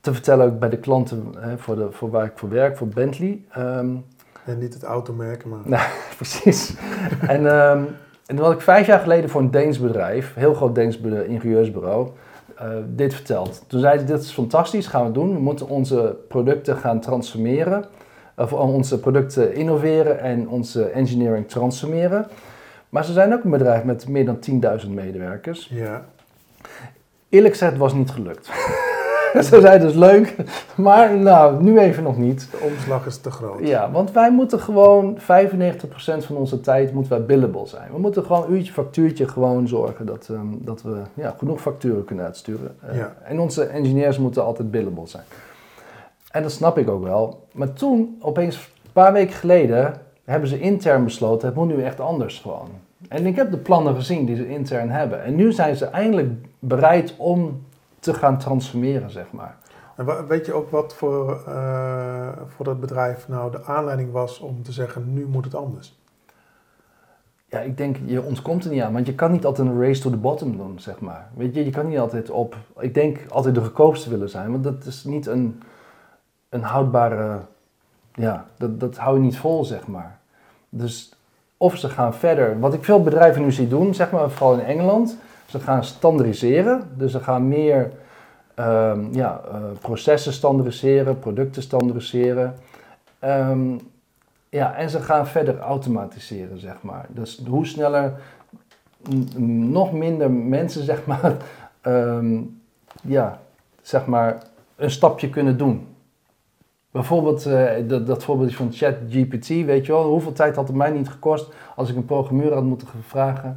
te 0.00 0.12
vertellen 0.12 0.46
ook 0.46 0.58
bij 0.58 0.68
de 0.68 0.78
klanten 0.78 1.34
hè, 1.38 1.58
voor, 1.58 1.76
de, 1.76 1.92
voor 1.92 2.10
waar 2.10 2.24
ik 2.24 2.32
voor 2.34 2.48
werk, 2.48 2.76
voor 2.76 2.86
Bentley. 2.86 3.44
Um, 3.58 4.04
en 4.46 4.58
niet 4.58 4.74
het 4.74 4.82
automerk, 4.82 5.44
maar... 5.44 5.60
Nou, 5.64 5.88
precies. 6.16 6.74
en, 7.20 7.44
um, 7.44 7.86
en 8.26 8.36
toen 8.36 8.44
had 8.44 8.52
ik 8.52 8.60
vijf 8.60 8.86
jaar 8.86 9.00
geleden 9.00 9.30
voor 9.30 9.40
een 9.40 9.50
Deens 9.50 9.80
bedrijf, 9.80 10.32
een 10.34 10.40
heel 10.40 10.54
groot 10.54 10.74
Deens 10.74 10.98
ingenieursbureau, 11.00 12.10
uh, 12.62 12.68
dit 12.88 13.14
verteld. 13.14 13.64
Toen 13.66 13.80
zei 13.80 13.98
ze, 13.98 14.04
dit 14.04 14.20
is 14.20 14.32
fantastisch, 14.32 14.86
gaan 14.86 15.06
we 15.06 15.12
doen. 15.12 15.34
We 15.34 15.40
moeten 15.40 15.68
onze 15.68 16.16
producten 16.28 16.76
gaan 16.76 17.00
transformeren. 17.00 17.84
Of 18.36 18.52
onze 18.52 19.00
producten 19.00 19.54
innoveren 19.54 20.20
en 20.20 20.48
onze 20.48 20.84
engineering 20.84 21.48
transformeren. 21.48 22.26
Maar 22.88 23.04
ze 23.04 23.12
zijn 23.12 23.32
ook 23.32 23.44
een 23.44 23.50
bedrijf 23.50 23.84
met 23.84 24.08
meer 24.08 24.24
dan 24.24 24.38
10.000 24.84 24.90
medewerkers. 24.90 25.70
Ja. 25.72 26.04
Eerlijk 27.28 27.52
gezegd, 27.52 27.72
het 27.72 27.80
was 27.80 27.94
niet 27.94 28.10
gelukt. 28.10 28.50
Ze 29.50 29.60
zei 29.60 29.78
dus 29.78 29.94
leuk, 29.94 30.36
maar 30.74 31.16
nou, 31.16 31.62
nu 31.62 31.78
even 31.78 32.02
nog 32.02 32.16
niet. 32.16 32.48
De 32.50 32.70
omslag 32.72 33.06
is 33.06 33.18
te 33.18 33.30
groot. 33.30 33.66
Ja, 33.66 33.90
want 33.90 34.12
wij 34.12 34.30
moeten 34.30 34.60
gewoon 34.60 35.18
95% 35.18 35.22
van 35.96 36.36
onze 36.36 36.60
tijd 36.60 36.92
moeten 36.92 37.12
wij 37.12 37.24
billable 37.24 37.66
zijn. 37.66 37.92
We 37.92 37.98
moeten 37.98 38.24
gewoon 38.24 38.52
uurtje 38.52 38.72
factuurtje 38.72 39.28
gewoon 39.28 39.68
zorgen 39.68 40.06
dat, 40.06 40.28
um, 40.30 40.58
dat 40.60 40.82
we 40.82 41.02
ja, 41.14 41.34
genoeg 41.38 41.60
facturen 41.60 42.04
kunnen 42.04 42.24
uitsturen. 42.24 42.76
Uh, 42.90 42.96
ja. 42.96 43.16
En 43.22 43.40
onze 43.40 43.64
engineers 43.64 44.18
moeten 44.18 44.44
altijd 44.44 44.70
billable 44.70 45.06
zijn. 45.06 45.24
En 46.30 46.42
dat 46.42 46.52
snap 46.52 46.78
ik 46.78 46.88
ook 46.88 47.02
wel. 47.02 47.46
Maar 47.52 47.72
toen, 47.72 48.16
opeens 48.20 48.56
een 48.56 48.92
paar 48.92 49.12
weken 49.12 49.34
geleden, 49.34 49.94
hebben 50.24 50.48
ze 50.48 50.60
intern 50.60 51.04
besloten, 51.04 51.48
het 51.48 51.56
moet 51.56 51.68
nu 51.68 51.82
echt 51.82 52.00
anders 52.00 52.38
gewoon. 52.38 52.68
En 53.08 53.26
ik 53.26 53.36
heb 53.36 53.50
de 53.50 53.56
plannen 53.56 53.94
gezien 53.94 54.24
die 54.24 54.36
ze 54.36 54.48
intern 54.48 54.90
hebben. 54.90 55.24
En 55.24 55.34
nu 55.34 55.52
zijn 55.52 55.76
ze 55.76 55.84
eindelijk 55.84 56.30
bereid 56.58 57.14
om 57.16 57.64
te 58.06 58.14
gaan 58.14 58.38
transformeren, 58.38 59.10
zeg 59.10 59.32
maar. 59.32 59.56
En 59.96 60.26
weet 60.26 60.46
je 60.46 60.52
ook 60.52 60.70
wat 60.70 60.94
voor, 60.94 61.44
uh, 61.48 62.28
voor 62.46 62.64
dat 62.64 62.80
bedrijf 62.80 63.28
nou 63.28 63.50
de 63.50 63.64
aanleiding 63.64 64.12
was 64.12 64.38
om 64.38 64.62
te 64.62 64.72
zeggen, 64.72 65.12
nu 65.12 65.26
moet 65.26 65.44
het 65.44 65.54
anders? 65.54 65.98
Ja, 67.46 67.58
ik 67.58 67.76
denk, 67.76 67.96
je 68.04 68.22
ontkomt 68.22 68.64
er 68.64 68.70
niet 68.70 68.82
aan, 68.82 68.92
want 68.92 69.06
je 69.06 69.14
kan 69.14 69.32
niet 69.32 69.44
altijd 69.44 69.68
een 69.68 69.80
race 69.80 70.00
to 70.00 70.10
the 70.10 70.16
bottom 70.16 70.56
doen, 70.56 70.78
zeg 70.78 71.00
maar. 71.00 71.30
Weet 71.34 71.54
je, 71.54 71.64
je 71.64 71.70
kan 71.70 71.88
niet 71.88 71.98
altijd 71.98 72.30
op, 72.30 72.56
ik 72.78 72.94
denk, 72.94 73.18
altijd 73.28 73.54
de 73.54 73.60
goedkoopste 73.60 74.10
willen 74.10 74.28
zijn, 74.28 74.50
want 74.50 74.64
dat 74.64 74.84
is 74.84 75.04
niet 75.04 75.26
een, 75.26 75.62
een 76.48 76.62
houdbare, 76.62 77.40
ja, 78.14 78.46
dat, 78.56 78.80
dat 78.80 78.96
hou 78.96 79.16
je 79.16 79.22
niet 79.22 79.38
vol, 79.38 79.64
zeg 79.64 79.86
maar. 79.86 80.18
Dus 80.68 81.14
of 81.56 81.76
ze 81.76 81.88
gaan 81.88 82.14
verder, 82.14 82.60
wat 82.60 82.74
ik 82.74 82.84
veel 82.84 83.02
bedrijven 83.02 83.42
nu 83.42 83.52
zie 83.52 83.68
doen, 83.68 83.94
zeg 83.94 84.10
maar, 84.10 84.30
vooral 84.30 84.58
in 84.58 84.64
Engeland, 84.64 85.18
ze 85.46 85.60
gaan 85.60 85.84
standaardiseren, 85.84 86.88
dus 86.96 87.12
ze 87.12 87.20
gaan 87.20 87.48
meer 87.48 87.92
um, 88.58 89.08
ja, 89.12 89.40
uh, 89.48 89.56
processen 89.80 90.32
standaardiseren, 90.32 91.18
producten 91.18 91.62
standaardiseren. 91.62 92.54
Um, 93.24 93.80
ja, 94.48 94.74
en 94.74 94.90
ze 94.90 95.00
gaan 95.00 95.26
verder 95.26 95.58
automatiseren, 95.58 96.60
zeg 96.60 96.82
maar. 96.82 97.06
Dus 97.08 97.42
hoe 97.48 97.66
sneller 97.66 98.12
nog 99.46 99.92
minder 99.92 100.30
mensen, 100.30 100.84
zeg 100.84 101.06
maar, 101.10 101.36
um, 101.82 102.60
ja, 103.02 103.40
zeg 103.82 104.06
maar, 104.06 104.42
een 104.76 104.90
stapje 104.90 105.30
kunnen 105.30 105.56
doen. 105.56 105.86
Bijvoorbeeld 106.90 107.46
uh, 107.46 107.70
dat, 107.86 108.06
dat 108.06 108.24
voorbeeld 108.24 108.54
van 108.54 108.72
ChatGPT, 108.72 109.48
weet 109.48 109.86
je 109.86 109.92
wel, 109.92 110.08
hoeveel 110.08 110.32
tijd 110.32 110.56
had 110.56 110.66
het 110.66 110.76
mij 110.76 110.90
niet 110.90 111.08
gekost 111.08 111.52
als 111.74 111.90
ik 111.90 111.96
een 111.96 112.04
programmeur 112.04 112.54
had 112.54 112.64
moeten 112.64 112.88
vragen. 113.06 113.56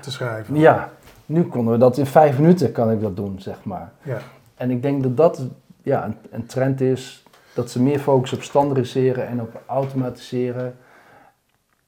Te 0.00 0.10
schrijven. 0.10 0.56
Ja, 0.56 0.92
nu 1.26 1.42
konden 1.42 1.72
we 1.72 1.78
dat 1.78 1.98
in 1.98 2.06
vijf 2.06 2.38
minuten, 2.38 2.72
kan 2.72 2.90
ik 2.90 3.00
dat 3.00 3.16
doen, 3.16 3.40
zeg 3.40 3.64
maar. 3.64 3.92
Ja. 4.02 4.18
En 4.54 4.70
ik 4.70 4.82
denk 4.82 5.02
dat 5.02 5.16
dat 5.16 5.42
ja, 5.82 6.04
een, 6.04 6.16
een 6.30 6.46
trend 6.46 6.80
is, 6.80 7.24
dat 7.54 7.70
ze 7.70 7.82
meer 7.82 7.98
focussen 7.98 8.38
op 8.38 8.44
standaardiseren 8.44 9.26
en 9.26 9.40
op 9.40 9.62
automatiseren. 9.66 10.76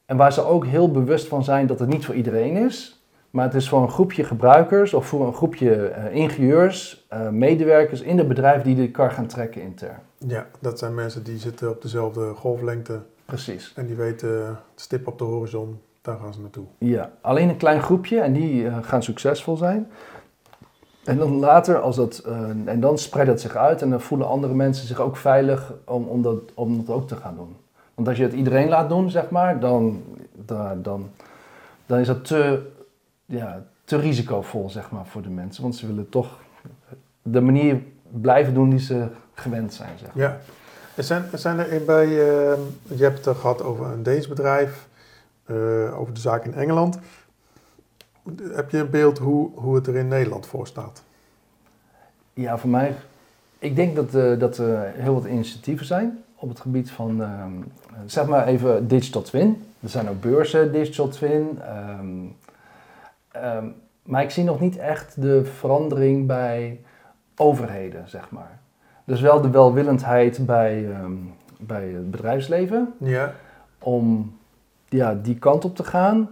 En 0.07 0.17
waar 0.17 0.33
ze 0.33 0.45
ook 0.45 0.67
heel 0.67 0.91
bewust 0.91 1.29
van 1.29 1.45
zijn 1.45 1.67
dat 1.67 1.79
het 1.79 1.89
niet 1.89 2.05
voor 2.05 2.15
iedereen 2.15 2.57
is, 2.57 3.01
maar 3.31 3.45
het 3.45 3.55
is 3.55 3.69
voor 3.69 3.83
een 3.83 3.91
groepje 3.91 4.25
gebruikers 4.25 4.95
of 4.95 5.07
voor 5.07 5.27
een 5.27 5.35
groepje 5.35 5.93
uh, 5.97 6.15
ingenieurs, 6.15 7.07
uh, 7.13 7.29
medewerkers 7.29 8.01
in 8.01 8.19
het 8.19 8.29
bedrijf 8.29 8.63
die 8.63 8.75
de 8.75 8.91
kar 8.91 9.11
gaan 9.11 9.27
trekken 9.27 9.63
intern. 9.63 9.99
Ja, 10.19 10.47
dat 10.61 10.79
zijn 10.79 10.95
mensen 10.95 11.25
die 11.25 11.39
zitten 11.39 11.71
op 11.71 11.83
dezelfde 11.83 12.35
golflengte. 12.35 13.01
Precies. 13.25 13.73
En 13.77 13.87
die 13.87 13.97
weten, 13.97 14.59
stip 14.75 15.07
op 15.07 15.19
de 15.19 15.25
horizon, 15.25 15.81
daar 16.07 16.19
gaan 16.23 16.35
ze 16.35 16.41
naartoe. 16.41 16.65
Ja, 16.79 17.11
alleen 17.21 17.49
een 17.49 17.57
klein 17.57 17.83
groepje 17.83 18.21
en 18.21 18.33
die 18.33 18.63
uh, 18.63 18.77
gaan 18.81 19.03
succesvol 19.03 19.57
zijn. 19.57 19.91
En 21.05 21.19
dan 21.19 21.39
later, 21.39 21.81
als 21.81 21.97
dat, 21.97 22.23
uh, 22.27 22.49
en 22.65 22.81
dan 22.81 22.99
spreidt 22.99 23.31
het 23.31 23.41
zich 23.41 23.57
uit 23.57 23.83
en 23.83 23.91
dan 23.91 24.01
voelen 24.01 24.29
andere 24.29 24.55
mensen 24.55 24.87
zich 24.87 25.01
ook 25.01 25.17
veilig 25.17 25.73
om, 25.85 26.05
om, 26.05 26.23
dat, 26.23 26.39
om 26.55 26.85
dat 26.85 26.95
ook 26.95 27.09
te 27.09 27.17
gaan 27.17 27.37
doen. 27.37 27.57
Want 27.95 28.09
als 28.09 28.17
je 28.17 28.23
het 28.23 28.33
iedereen 28.33 28.69
laat 28.69 28.89
doen, 28.89 29.11
zeg 29.11 29.31
maar, 29.31 29.61
dan, 29.61 30.03
dan, 30.33 30.83
dan, 30.83 31.11
dan 31.87 31.99
is 31.99 32.07
dat 32.07 32.25
te, 32.25 32.67
ja, 33.25 33.63
te 33.85 33.97
risicovol, 33.97 34.71
zeg 34.71 34.91
maar, 34.91 35.07
voor 35.07 35.23
de 35.23 35.31
mensen. 35.31 35.63
Want 35.63 35.77
ze 35.77 35.87
willen 35.87 36.09
toch 36.09 36.39
de 37.23 37.41
manier 37.41 37.83
blijven 38.11 38.55
doen 38.55 38.71
die 38.71 38.79
ze 38.79 39.07
gewend 39.35 39.75
zijn, 39.75 39.99
zeg 39.99 40.15
maar. 40.15 40.25
Ja. 40.25 40.41
Zijn, 41.03 41.25
zijn 41.35 41.59
er 41.59 41.85
bij, 41.85 42.07
uh, 42.07 42.53
je 42.83 43.03
hebt 43.03 43.25
het 43.25 43.37
gehad 43.37 43.63
over 43.63 43.87
een 43.87 44.03
Deens 44.03 44.29
bedrijf, 44.29 44.87
uh, 45.47 46.01
over 46.01 46.15
de 46.15 46.21
zaak 46.21 46.45
in 46.45 46.55
Engeland. 46.55 46.99
Heb 48.53 48.71
je 48.71 48.79
een 48.79 48.91
beeld 48.91 49.19
hoe, 49.19 49.51
hoe 49.55 49.75
het 49.75 49.87
er 49.87 49.97
in 49.97 50.09
Nederland 50.09 50.47
voor 50.47 50.67
staat? 50.67 51.03
Ja, 52.35 52.59
voor 52.59 52.71
mij, 52.71 52.95
ik 53.59 53.77
denk 53.77 53.97
dat, 53.97 54.15
uh, 54.15 54.39
dat 54.39 54.59
er 54.59 54.93
heel 54.95 55.15
wat 55.15 55.25
initiatieven 55.25 55.87
zijn 55.87 56.25
op 56.35 56.49
het 56.49 56.61
gebied 56.61 56.91
van, 56.91 57.21
uh, 57.21 57.45
zeg 58.07 58.27
maar 58.27 58.47
even 58.47 58.89
digital 58.89 59.23
twin. 59.23 59.65
Er 59.81 59.89
zijn 59.89 60.09
ook 60.09 60.21
beurzen 60.21 60.73
digital 60.73 61.09
twin. 61.09 61.61
Um, 62.01 62.37
um, 63.43 63.75
maar 64.03 64.23
ik 64.23 64.31
zie 64.31 64.45
nog 64.45 64.61
niet 64.61 64.77
echt 64.77 65.23
de 65.23 65.45
verandering 65.45 66.27
bij 66.27 66.81
overheden, 67.37 68.09
zeg 68.09 68.31
maar. 68.31 68.59
Dus 69.05 69.21
wel 69.21 69.41
de 69.41 69.51
welwillendheid 69.51 70.47
bij, 70.47 70.85
um, 71.03 71.35
bij 71.59 71.89
het 71.89 72.11
bedrijfsleven 72.11 72.95
ja. 72.99 73.35
om 73.79 74.37
ja, 74.89 75.15
die 75.15 75.39
kant 75.39 75.65
op 75.65 75.77
te 75.77 75.85
gaan. 75.85 76.29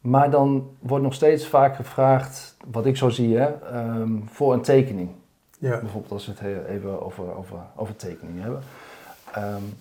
Maar 0.00 0.30
dan 0.30 0.70
wordt 0.78 1.04
nog 1.04 1.14
steeds 1.14 1.46
vaak 1.46 1.76
gevraagd, 1.76 2.56
wat 2.70 2.86
ik 2.86 2.96
zo 2.96 3.08
zie, 3.08 3.36
hè, 3.36 3.76
um, 3.78 4.28
voor 4.28 4.52
een 4.52 4.62
tekening. 4.62 5.10
Ja. 5.58 5.80
Bijvoorbeeld 5.80 6.12
als 6.12 6.26
we 6.26 6.32
het 6.32 6.66
even 6.66 7.02
over, 7.02 7.36
over, 7.36 7.58
over 7.76 7.96
tekeningen 7.96 8.42
hebben. 8.42 8.62
Um, 9.38 9.76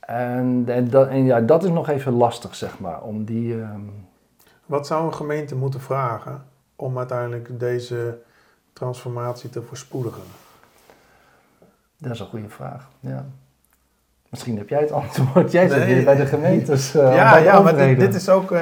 en, 0.00 0.64
en, 0.66 0.90
dat, 0.90 1.08
en 1.08 1.24
ja, 1.24 1.40
dat 1.40 1.64
is 1.64 1.70
nog 1.70 1.88
even 1.88 2.12
lastig, 2.12 2.54
zeg 2.54 2.78
maar, 2.78 3.02
om 3.02 3.24
die... 3.24 3.54
Um... 3.54 4.06
Wat 4.66 4.86
zou 4.86 5.06
een 5.06 5.14
gemeente 5.14 5.54
moeten 5.54 5.80
vragen 5.80 6.44
om 6.76 6.98
uiteindelijk 6.98 7.60
deze 7.60 8.18
transformatie 8.72 9.50
te 9.50 9.62
verspoedigen? 9.62 10.22
Dat 11.98 12.12
is 12.12 12.20
een 12.20 12.26
goede 12.26 12.48
vraag, 12.48 12.88
ja. 13.00 13.24
Misschien 14.34 14.58
heb 14.58 14.68
jij 14.68 14.80
het 14.80 14.92
antwoord. 14.92 15.52
Jij 15.52 15.68
zit 15.68 15.78
nee. 15.78 16.04
bij 16.04 16.16
de 16.16 16.26
gemeentes. 16.26 16.94
Uh, 16.94 17.14
ja, 17.14 17.36
ja 17.36 17.60
maar 17.60 17.76
dit, 17.76 17.98
dit, 17.98 18.14
is 18.14 18.28
ook. 18.28 18.50
Uh, 18.50 18.60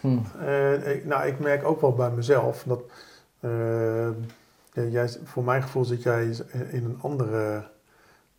hmm. 0.00 0.22
uh, 0.42 0.94
ik, 0.94 1.04
nou, 1.04 1.26
ik 1.26 1.38
merk 1.38 1.64
ook 1.64 1.80
wel 1.80 1.92
bij 1.92 2.10
mezelf 2.10 2.64
dat. 2.66 2.80
ja, 4.72 4.82
jij, 4.90 5.08
voor 5.24 5.44
mijn 5.44 5.62
gevoel 5.62 5.84
zit 5.84 6.02
jij 6.02 6.24
in 6.70 6.84
een 6.84 6.98
andere 7.00 7.62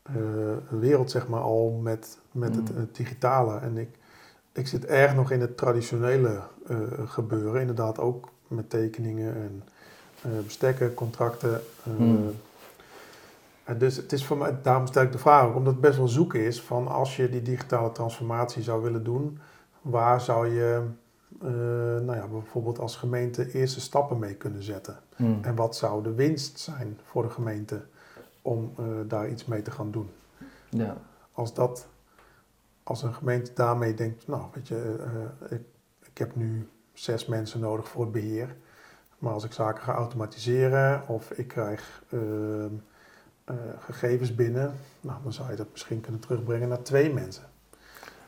eh, 0.03 0.79
wereld, 0.79 1.11
zeg 1.11 1.27
maar, 1.27 1.41
al 1.41 1.79
met, 1.83 2.17
met 2.31 2.55
het, 2.55 2.71
Mm. 2.71 2.77
het 2.79 2.95
digitale. 2.95 3.59
En 3.59 3.77
ik, 3.77 3.89
ik 4.53 4.67
zit 4.67 4.85
erg 4.85 5.15
nog 5.15 5.31
in 5.31 5.41
het 5.41 5.57
traditionele 5.57 6.39
eh, 6.67 6.77
gebeuren, 7.05 7.61
inderdaad 7.61 7.99
ook 7.99 8.29
met 8.47 8.69
tekeningen 8.69 9.33
en 9.35 9.63
eh, 10.21 10.31
bestekken, 10.45 10.93
contracten. 10.93 11.61
eh, 11.83 11.91
Mm. 11.97 12.31
En 13.69 13.77
dus 13.77 13.95
het 13.95 14.11
is 14.11 14.25
voor 14.25 14.37
mij, 14.37 14.57
daarom 14.61 14.87
stel 14.87 15.03
ik 15.03 15.11
de 15.11 15.17
vraag 15.17 15.45
ook, 15.45 15.55
omdat 15.55 15.73
het 15.73 15.81
best 15.81 15.97
wel 15.97 16.07
zoeken 16.07 16.39
is 16.39 16.61
van 16.61 16.87
als 16.87 17.15
je 17.15 17.29
die 17.29 17.41
digitale 17.41 17.91
transformatie 17.91 18.63
zou 18.63 18.81
willen 18.83 19.03
doen, 19.03 19.39
waar 19.81 20.21
zou 20.21 20.47
je 20.47 20.87
eh, 21.41 21.49
nou 22.05 22.15
ja, 22.15 22.27
bijvoorbeeld 22.27 22.79
als 22.79 22.95
gemeente 22.95 23.51
eerste 23.51 23.81
stappen 23.81 24.19
mee 24.19 24.35
kunnen 24.35 24.63
zetten? 24.63 24.99
Mm. 25.15 25.39
En 25.41 25.55
wat 25.55 25.75
zou 25.75 26.03
de 26.03 26.13
winst 26.13 26.59
zijn 26.59 26.99
voor 27.03 27.23
de 27.23 27.29
gemeente 27.29 27.81
om 28.41 28.73
eh, 28.77 28.85
daar 29.07 29.29
iets 29.29 29.45
mee 29.45 29.61
te 29.61 29.71
gaan 29.71 29.91
doen? 29.91 30.09
Ja. 30.69 30.97
Als, 31.31 31.53
dat, 31.53 31.87
als 32.83 33.03
een 33.03 33.13
gemeente 33.13 33.53
daarmee 33.53 33.93
denkt, 33.93 34.27
nou 34.27 34.43
weet 34.53 34.67
je, 34.67 34.95
eh, 34.99 35.57
ik, 35.57 35.63
ik 36.05 36.17
heb 36.17 36.35
nu 36.35 36.69
zes 36.93 37.25
mensen 37.25 37.59
nodig 37.59 37.87
voor 37.87 38.01
het 38.01 38.11
beheer. 38.11 38.55
Maar 39.17 39.33
als 39.33 39.43
ik 39.43 39.51
zaken 39.51 39.83
ga 39.83 39.93
automatiseren 39.93 41.07
of 41.07 41.31
ik 41.31 41.47
krijg 41.47 42.03
eh, 43.49 43.55
gegevens 43.79 44.35
binnen, 44.35 44.73
nou, 45.01 45.17
dan 45.23 45.33
zou 45.33 45.49
je 45.49 45.55
dat 45.55 45.67
misschien 45.71 46.01
kunnen 46.01 46.21
terugbrengen 46.21 46.67
naar 46.67 46.81
twee 46.81 47.13
mensen. 47.13 47.43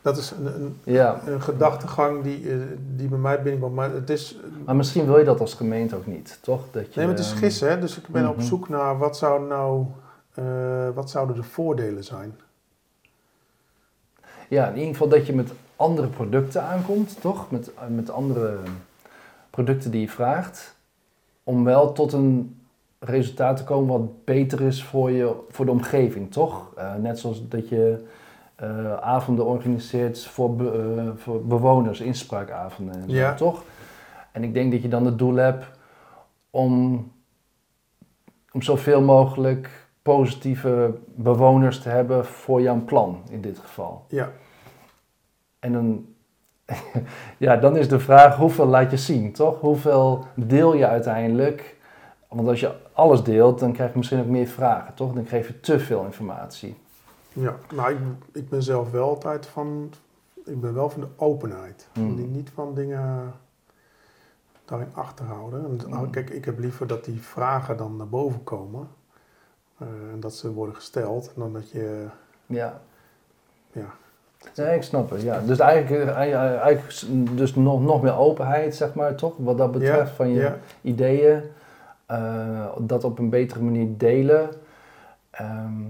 Dat 0.02 0.18
is 0.18 0.32
een, 0.32 0.46
een, 0.46 0.80
ja. 0.84 1.22
een 1.26 1.42
gedachtegang 1.42 2.24
die, 2.24 2.52
eh, 2.52 2.58
die 2.96 3.08
bij 3.08 3.18
mij 3.18 3.42
binnenkomt. 3.42 3.76
Maar 3.76 3.92
het 3.92 4.10
is, 4.10 4.40
Maar 4.66 4.76
misschien 4.76 5.06
wil 5.06 5.18
je 5.18 5.24
dat 5.24 5.40
als 5.40 5.54
gemeente 5.54 5.96
ook 5.96 6.06
niet, 6.06 6.40
toch? 6.42 6.62
Dat 6.72 6.94
je, 6.94 7.00
nee, 7.00 7.08
maar 7.08 7.16
het 7.16 7.26
is 7.26 7.32
ehm, 7.32 7.40
gissen, 7.40 7.70
hè? 7.70 7.80
dus 7.80 7.98
ik 7.98 8.08
ben 8.08 8.30
op 8.30 8.36
mhm. 8.36 8.46
zoek 8.46 8.70
naar 8.70 8.98
wat, 8.98 9.18
zou 9.18 9.48
nou, 9.48 9.86
eh, 10.34 10.90
wat 10.94 11.10
zouden 11.10 11.36
de 11.36 11.44
voordelen 11.44 12.04
zijn. 12.04 12.36
Ja, 14.48 14.68
in 14.68 14.76
ieder 14.76 14.92
geval 14.92 15.08
dat 15.08 15.26
je 15.26 15.34
met 15.34 15.52
andere 15.76 16.08
producten 16.08 16.64
aankomt, 16.64 17.22
toch? 17.22 17.52
Met, 17.52 17.72
met 17.90 18.10
andere 18.10 18.58
producten 19.50 19.92
die 19.92 20.02
je 20.02 20.10
vraagt. 20.10 20.76
Om 21.44 21.64
wel 21.64 21.92
tot 21.92 22.14
een 22.14 22.61
resultaat 23.06 23.58
te 23.58 23.64
komen 23.64 23.88
wat 24.00 24.26
beter 24.26 24.62
is 24.62 24.84
voor, 24.84 25.12
je, 25.12 25.36
voor 25.50 25.66
de 25.66 25.72
omgeving, 25.72 26.32
toch? 26.32 26.72
Eh, 26.78 26.96
net 26.96 27.20
zoals 27.20 27.48
dat 27.48 27.70
je 27.70 28.06
eh, 28.56 28.94
avonden 28.94 29.46
organiseert 29.46 30.26
voor, 30.26 30.56
be- 30.56 30.96
eh, 30.98 31.22
voor 31.22 31.46
bewoners, 31.46 32.00
inspraakavonden 32.00 32.96
en 32.96 33.10
zo, 33.10 33.16
Ja. 33.16 33.34
toch? 33.34 33.64
En 34.32 34.44
ik 34.44 34.54
denk 34.54 34.72
dat 34.72 34.82
je 34.82 34.88
dan 34.88 35.06
het 35.06 35.18
doel 35.18 35.36
hebt 35.36 35.66
om, 36.50 36.94
om 38.52 38.62
zoveel 38.62 39.02
mogelijk 39.02 39.70
positieve 40.02 40.94
bewoners 41.16 41.82
te 41.82 41.90
hebben 41.90 42.26
voor 42.26 42.62
jouw 42.62 42.84
plan 42.86 43.22
in 43.30 43.42
dit 43.42 43.60
geval. 43.60 44.06
Ja, 44.08 44.30
En 45.60 45.74
dan, 45.74 46.06
ja, 47.38 47.56
dan 47.58 47.78
is 47.78 47.90
de 47.90 48.00
vraag 48.00 48.36
hoeveel 48.36 48.66
laat 48.66 48.92
je 48.92 48.98
zien, 48.98 49.32
toch? 49.34 49.60
Hoeveel 49.60 50.26
deel 50.36 50.76
je 50.76 50.88
uiteindelijk? 50.88 51.80
Want 52.36 52.48
als 52.48 52.60
je 52.60 52.76
alles 52.94 53.24
deelt, 53.24 53.60
dan 53.60 53.72
krijg 53.74 53.92
je 53.92 53.98
misschien 53.98 54.20
ook 54.20 54.26
meer 54.26 54.48
vragen, 54.48 54.94
toch? 54.94 55.14
Dan 55.14 55.26
geef 55.26 55.48
je 55.48 55.60
te 55.60 55.80
veel 55.80 56.04
informatie. 56.04 56.78
ja. 57.34 57.56
nou 57.74 57.92
ik, 57.92 57.98
ik 58.32 58.50
ben 58.50 58.64
zelf 58.64 58.92
wel 58.92 59.08
altijd 59.10 59.46
van, 59.46 59.94
ik 60.46 60.62
ben 60.62 60.74
wel 60.74 60.90
van 60.90 61.02
de 61.02 61.08
openheid. 61.16 61.88
Die 61.94 62.28
niet 62.28 62.50
van 62.54 62.74
dingen 62.76 63.34
daarin 64.66 64.90
achterhouden. 64.94 65.64
En, 65.66 65.76
nou, 65.90 66.02
Hmm. 66.02 66.10
Kijk, 66.12 66.30
ik 66.30 66.46
heb 66.46 66.60
liever 66.60 66.88
dat 66.88 67.06
die 67.06 67.22
vragen 67.22 67.78
dan 67.78 67.96
naar 67.96 68.08
boven 68.10 68.44
komen. 68.44 68.88
eh, 69.78 69.88
en 70.14 70.20
dat 70.20 70.34
ze 70.34 70.52
worden 70.54 70.76
gesteld. 70.76 71.32
Dan 71.36 71.54
dat 71.54 71.72
je, 71.72 72.06
Ja. 72.46 72.82
ja, 73.72 73.86
Nee, 74.56 74.76
ik 74.76 74.84
snap 74.84 75.10
het. 75.10 75.22
Ja. 75.22 75.40
Dus 75.40 75.60
eigenlijk, 75.60 76.08
eh, 76.10 76.16
eigenlijk 76.16 77.02
dus 77.38 77.56
nog, 77.56 77.82
nog 77.82 78.02
meer 78.02 78.18
openheid, 78.18 78.76
zeg 78.76 78.94
maar, 78.94 79.16
toch? 79.16 79.34
Wat 79.38 79.58
dat 79.58 79.72
betreft, 79.72 80.10
ja, 80.10 80.16
van 80.16 80.30
je 80.30 80.40
ja, 80.40 80.58
ideeën. 80.82 81.42
Eh, 82.12 82.66
dat 82.80 83.04
op 83.04 83.20
een 83.20 83.30
betere 83.30 83.62
manier 83.62 83.88
delen. 83.98 84.50
Ehm, 85.30 85.82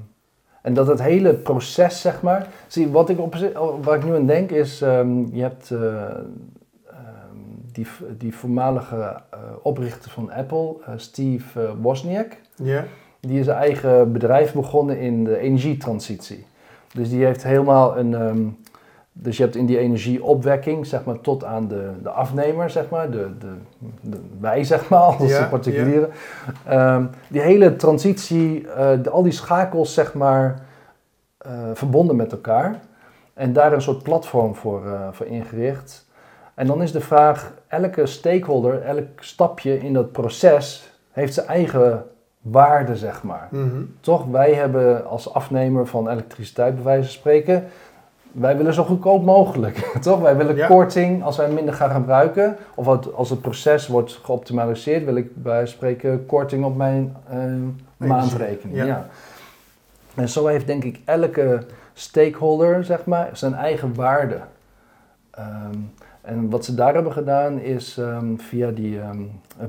en 0.62 0.74
dat 0.74 0.88
het 0.88 1.02
hele 1.02 1.34
proces, 1.34 2.02
zeg 2.02 2.22
maar. 2.22 2.48
Zie, 2.68 2.90
wat 2.90 3.10
ik, 3.10 3.20
op, 3.20 3.36
waar 3.84 3.98
ik 3.98 4.04
nu 4.04 4.16
aan 4.16 4.26
denk 4.26 4.52
is, 4.52 4.82
ehm, 4.82 5.36
je 5.36 5.42
hebt 5.42 5.72
eh, 5.72 6.04
ehm, 6.88 7.38
die, 7.72 7.88
die 8.18 8.36
voormalige 8.36 9.22
eh, 9.30 9.40
oprichter 9.62 10.12
van 10.12 10.32
Apple, 10.32 10.76
Steve 10.96 11.76
Wozniak. 11.82 12.38
Die 13.20 13.40
is 13.40 13.46
zijn 13.46 13.58
eigen 13.58 14.12
bedrijf 14.12 14.54
begonnen 14.54 15.00
in 15.00 15.24
de 15.24 15.38
energietransitie. 15.38 16.46
Dus 16.94 17.10
die 17.10 17.26
heeft 17.26 17.44
helemaal 17.44 17.98
een. 17.98 18.56
Dus 19.14 19.38
je 19.38 19.44
hebt 19.44 19.56
in 19.56 19.66
die 19.66 19.78
energieopwekking, 19.78 20.86
zeg 20.86 21.04
maar, 21.06 21.22
tot 21.22 21.44
aan 21.44 21.68
de, 21.68 21.90
de 22.04 22.10
afnemer, 22.10 22.70
zeg 22.70 22.90
maar, 22.90 23.12
de, 23.12 23.28
de, 23.40 23.48
de 24.02 24.18
wij, 24.40 24.64
zeg 24.64 24.90
maar, 24.90 25.00
als 25.20 25.30
Ja, 25.30 25.40
de 25.44 25.50
particulieren. 25.50 26.10
Ehm, 26.66 27.06
die 27.28 27.42
hele 27.42 27.76
transitie, 27.76 28.68
eh, 28.68 28.90
de- 29.04 29.10
al 29.10 29.24
die 29.24 29.32
schakels, 29.32 29.94
zeg 29.94 30.14
maar, 30.14 30.60
eh, 31.38 31.52
verbonden 31.74 32.16
met 32.16 32.32
elkaar. 32.32 32.80
En 33.34 33.54
daar 33.54 33.74
een 33.74 33.82
soort 33.82 34.04
platform 34.04 34.56
voor, 34.56 34.86
eh, 34.86 35.08
voor 35.12 35.26
ingericht. 35.26 36.10
En 36.54 36.68
dan 36.68 36.82
is 36.82 36.92
de 36.92 37.02
vraag, 37.02 37.54
elke 37.68 38.06
stakeholder, 38.06 38.82
elk 38.82 39.06
stapje 39.16 39.80
in 39.80 39.94
dat 39.94 40.12
proces 40.12 40.92
heeft 41.12 41.34
zijn 41.34 41.48
eigen 41.48 42.06
waarde, 42.42 42.96
zeg 42.96 43.24
maar. 43.24 43.48
mhm, 43.52 43.82
Toch, 44.00 44.26
wij 44.26 44.54
hebben 44.54 45.06
als 45.06 45.34
afnemer 45.34 45.88
van 45.88 46.10
elektriciteit, 46.10 46.76
bij 46.76 46.84
wijze 46.84 47.04
van 47.04 47.12
spreken, 47.12 47.64
wij 48.32 48.58
willen 48.58 48.74
zo 48.74 48.84
goedkoop 48.84 49.24
mogelijk. 49.24 49.78
Toch, 50.02 50.20
wij 50.22 50.38
willen 50.38 50.56
Ja. 50.56 50.68
korting 50.68 51.24
als 51.24 51.38
wij 51.38 51.50
minder 51.52 51.74
gaan 51.74 51.90
gebruiken. 51.92 52.58
Of 52.76 53.14
als 53.14 53.30
het 53.30 53.42
proces 53.42 53.88
wordt 53.88 54.20
geoptimaliseerd, 54.24 55.06
wil 55.06 55.16
ik 55.16 55.44
bij 55.44 55.68
spreken 55.68 56.26
korting 56.26 56.66
op 56.66 56.76
mijn 56.76 57.16
eh, 57.30 57.38
maandrekening. 58.08 58.78
ja. 58.78 58.86
Ja. 58.86 59.06
En 60.16 60.30
zo 60.30 60.46
heeft 60.48 60.68
denk 60.68 60.84
ik 60.84 61.00
elke 61.06 61.60
stakeholder, 61.94 62.84
zeg 62.84 63.06
maar, 63.06 63.30
zijn 63.34 63.54
eigen 63.54 63.96
waarde. 63.96 64.40
Ehm, 65.32 65.78
en 66.22 66.50
wat 66.50 66.66
ze 66.66 66.76
daar 66.76 66.94
hebben 66.94 67.14
gedaan 67.14 67.60
is 67.60 67.98
ehm, 67.98 68.36
via 68.38 68.70
die 68.72 69.00
ehm, 69.00 69.22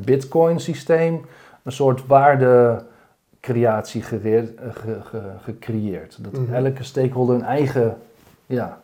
bitcoin 0.04 0.60
systeem 0.60 1.20
een 1.62 1.72
soort 1.72 2.06
waardecreatie 2.06 4.02
gereerd- 4.02 4.54
eh, 4.60 4.64
ge- 4.72 5.00
ge- 5.04 5.30
gecreëerd. 5.42 6.18
Dat 6.20 6.32
Mhm. 6.32 6.54
elke 6.54 6.82
stakeholder 6.82 7.34
een 7.34 7.44
eigen 7.44 7.96
ja, 8.52 8.78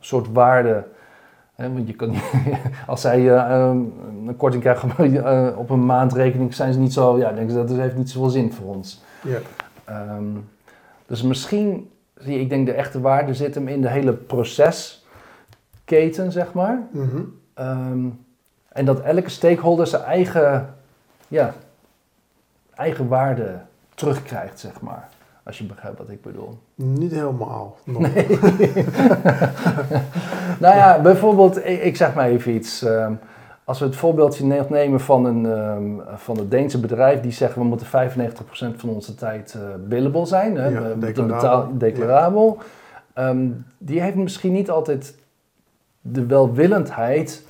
soort 0.00 0.32
waarde. 0.32 0.84
Hè, 1.54 1.72
want 1.72 1.86
je 1.86 1.94
kan 1.94 2.14
als 2.86 3.00
zij 3.00 3.18
eh, 3.18 3.34
ehm, 3.36 3.76
een 4.26 4.36
korting 4.36 4.62
krijgen 4.62 5.24
eh, 5.24 5.58
op 5.58 5.70
een 5.70 5.86
maandrekening, 5.86 6.54
zijn 6.54 6.72
ze 6.72 6.78
niet 6.78 6.92
zo. 6.92 7.18
Ja, 7.18 7.32
denken 7.32 7.52
ze 7.52 7.64
dat 7.64 7.76
heeft 7.76 7.96
niet 7.96 8.10
zoveel 8.10 8.30
zin 8.30 8.52
voor 8.52 8.74
ons. 8.74 9.02
ja, 9.22 9.38
Ehm, 9.84 10.24
dus 11.06 11.22
misschien 11.22 11.90
zie 12.14 12.40
ik 12.40 12.48
denk 12.48 12.66
de 12.66 12.72
echte 12.72 13.00
waarde 13.00 13.34
zit 13.34 13.54
hem 13.54 13.68
in 13.68 13.80
de 13.80 13.88
hele 13.88 14.12
procesketen, 14.12 16.32
zeg 16.32 16.52
maar. 16.52 16.78
mhm. 16.90 17.22
Ehm, 17.54 18.06
en 18.68 18.84
dat 18.84 19.00
elke 19.00 19.28
stakeholder 19.28 19.86
zijn 19.86 20.02
eigen, 20.02 20.74
ja, 21.28 21.54
eigen 22.74 23.08
waarde 23.08 23.58
terugkrijgt, 23.94 24.58
zeg 24.58 24.80
maar. 24.80 25.08
Als 25.44 25.58
je 25.58 25.64
begrijpt 25.64 25.98
wat 25.98 26.10
ik 26.10 26.22
bedoel. 26.22 26.58
Niet 26.74 27.12
helemaal. 27.12 27.76
Nog. 27.84 28.02
Nou 30.60 30.76
ja, 30.76 31.00
bijvoorbeeld, 31.00 31.56
ik, 31.66 31.82
ik 31.82 31.96
zeg 31.96 32.14
maar 32.14 32.28
even 32.28 32.54
iets. 32.54 32.82
ehm, 32.82 33.12
als 33.64 33.78
we 33.78 33.84
het 33.84 33.96
voorbeeldje 33.96 34.44
ne- 34.44 34.66
nemen 34.68 35.00
van 35.00 35.24
een 35.24 35.46
ehm, 35.46 36.16
van 36.16 36.38
het 36.38 36.50
Deense 36.50 36.80
bedrijf 36.80 37.20
die 37.20 37.32
zeggen 37.32 37.62
we 37.62 37.68
moeten 37.68 37.86
95% 37.86 38.76
van 38.76 38.88
onze 38.88 39.14
tijd 39.14 39.54
eh 39.54 39.60
billable 39.88 40.26
zijn, 40.26 40.56
hè, 40.56 40.68
Ja, 40.68 40.80
we 40.82 40.98
declarabel. 40.98 41.36
betaal- 41.36 41.68
declarabel. 41.78 42.58
Ehm, 43.14 43.46
die 43.78 44.00
heeft 44.00 44.16
misschien 44.16 44.52
niet 44.52 44.70
altijd 44.70 45.14
de 46.00 46.26
welwillendheid 46.26 47.46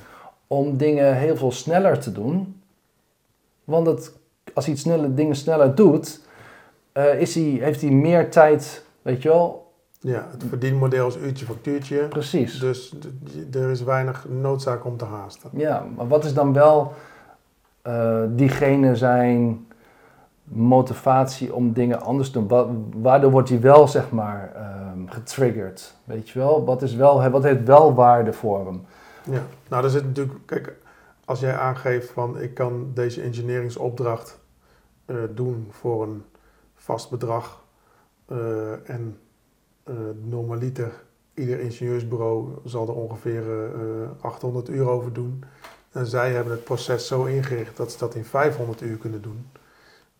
om 0.47 0.77
dingen 0.77 1.15
heel 1.17 1.37
veel 1.37 1.53
sneller 1.53 1.99
te 1.99 2.13
doen. 2.13 2.61
Want 3.65 3.87
het, 3.87 4.13
als 4.55 4.65
hij 4.65 4.75
het 4.75 4.83
snelle, 4.83 5.15
dingen 5.15 5.37
sneller 5.37 5.75
doet, 5.75 6.21
eh, 6.93 7.21
is 7.21 7.35
hij, 7.35 7.45
heeft 7.45 7.81
hij 7.81 7.91
meer 7.91 8.31
tijd, 8.31 8.85
weet 9.03 9.23
je 9.23 9.29
wel, 9.29 9.73
Ja, 10.01 10.27
het 10.31 10.45
verdienmodel 10.49 11.07
is 11.09 11.17
uurtje 11.17 11.45
factuurtje. 11.45 11.99
precies. 12.09 12.59
Dus 12.59 12.95
er 13.53 13.71
is 13.71 13.83
weinig 13.83 14.27
noodzaak 14.29 14.85
om 14.85 14.97
te 14.97 15.05
haasten. 15.05 15.51
Ja, 15.53 15.87
maar 15.97 16.09
wat 16.09 16.25
is 16.25 16.35
dan 16.35 16.53
wel 16.53 16.93
eh, 17.83 18.21
diegene 18.29 18.97
zijn 18.97 19.67
motivatie 20.45 21.55
om 21.55 21.73
dingen 21.73 22.01
anders 22.01 22.31
te 22.31 22.39
doen? 22.39 22.49
Wa- 22.49 22.67
waardoor 22.95 23.31
wordt 23.31 23.49
hij 23.49 23.61
wel, 23.61 23.89
zeg 23.89 24.11
maar, 24.11 24.53
ehm, 24.55 25.07
getriggerd? 25.07 25.95
Weet 26.05 26.29
je 26.29 26.39
wel? 26.39 26.65
Wat, 26.65 26.83
is 26.83 26.95
wel? 26.95 27.31
Wat 27.31 27.43
heeft 27.43 27.65
wel 27.65 27.95
waarde 27.95 28.33
voor 28.33 28.67
hem? 28.67 28.83
Ja, 29.31 29.43
nou, 29.69 29.85
er 29.85 29.91
zit 29.91 30.05
natuurlijk, 30.05 30.39
kijk, 30.47 30.77
als 31.25 31.41
jij 31.41 31.57
aangeeft 31.57 32.11
van 32.11 32.41
ik 32.41 32.55
kan 32.55 32.91
deze 32.95 33.23
engineeringsopdracht 33.23 34.39
eh, 35.05 35.17
doen 35.35 35.67
voor 35.71 36.03
een 36.03 36.23
vast 36.83 37.11
bedrag. 37.11 37.65
Eh, 38.27 38.91
en 38.91 39.19
uh, 39.89 39.97
normaliter, 40.23 41.03
ieder 41.35 41.61
ingenieursbureau 41.61 42.53
zal 42.65 42.89
er 42.89 42.95
ongeveer 42.95 43.45
800 44.21 44.69
uur 44.69 44.89
over 44.89 45.13
doen. 45.13 45.45
En 45.93 46.07
zij 46.07 46.33
hebben 46.33 46.53
het 46.53 46.65
proces 46.65 47.07
zo 47.07 47.25
ingericht 47.25 47.77
dat 47.77 47.93
ze 47.93 47.99
dat 47.99 48.15
in 48.15 48.25
500 48.25 48.81
uur 48.81 48.97
kunnen 48.97 49.23
doen. 49.23 49.47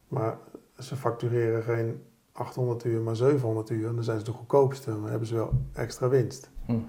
Maar 0.09 0.37
ze 0.79 0.97
factureren 0.97 1.63
geen 1.63 2.03
800 2.33 2.85
uur, 2.85 3.01
maar 3.01 3.17
700 3.17 3.71
uur. 3.71 3.89
En 3.89 3.95
dan 3.95 4.05
zijn 4.05 4.19
ze 4.19 4.25
de 4.25 4.33
goedkoopste. 4.33 4.91
Dan 4.91 5.09
hebben 5.09 5.29
ze 5.29 5.35
wel 5.35 5.53
extra 5.73 6.09
winst. 6.09 6.51
Mhm. 6.67 6.81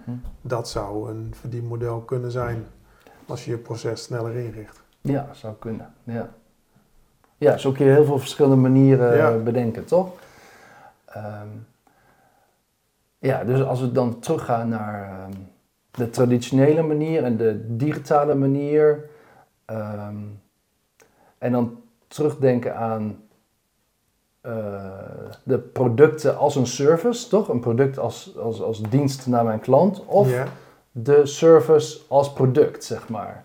Dat 0.41 0.69
zou 0.69 1.09
een 1.09 1.33
verdienmodel 1.35 2.01
kunnen 2.01 2.31
zijn 2.31 2.65
als 3.25 3.45
je 3.45 3.51
je 3.51 3.57
proces 3.57 4.03
sneller 4.03 4.35
inricht. 4.35 4.81
Ja, 5.01 5.33
zou 5.33 5.55
kunnen. 5.59 5.93
Ja, 6.03 6.33
ja 7.37 7.57
zo 7.57 7.71
kun 7.71 7.85
je 7.85 7.91
heel 7.91 8.05
veel 8.05 8.19
verschillende 8.19 8.55
manieren 8.57 9.15
Ja. 9.15 9.37
bedenken, 9.37 9.85
toch? 9.85 10.09
Ehm, 11.05 11.47
ja, 13.19 13.43
dus 13.43 13.63
als 13.63 13.79
we 13.79 13.91
dan 13.91 14.19
teruggaan 14.19 14.69
naar 14.69 15.09
ehm, 15.19 15.31
de 15.91 16.09
traditionele 16.09 16.81
manier 16.81 17.23
en 17.23 17.37
de 17.37 17.75
digitale 17.77 18.35
manier. 18.35 19.09
ehm, 19.65 20.15
en 21.37 21.51
dan 21.51 21.81
terugdenken 22.07 22.75
aan 22.75 23.17
eh, 24.41 24.53
de 25.43 25.57
producten 25.59 26.37
als 26.37 26.55
een 26.55 26.67
service, 26.67 27.29
toch? 27.29 27.47
Een 27.49 27.59
product 27.59 27.99
als, 27.99 28.37
als, 28.37 28.61
als 28.61 28.81
dienst 28.81 29.27
naar 29.27 29.43
mijn 29.43 29.59
klant. 29.59 30.05
Of 30.05 30.29
de 30.91 31.25
service 31.25 31.99
als 32.07 32.33
product, 32.33 32.83
zeg 32.83 33.09
maar. 33.09 33.43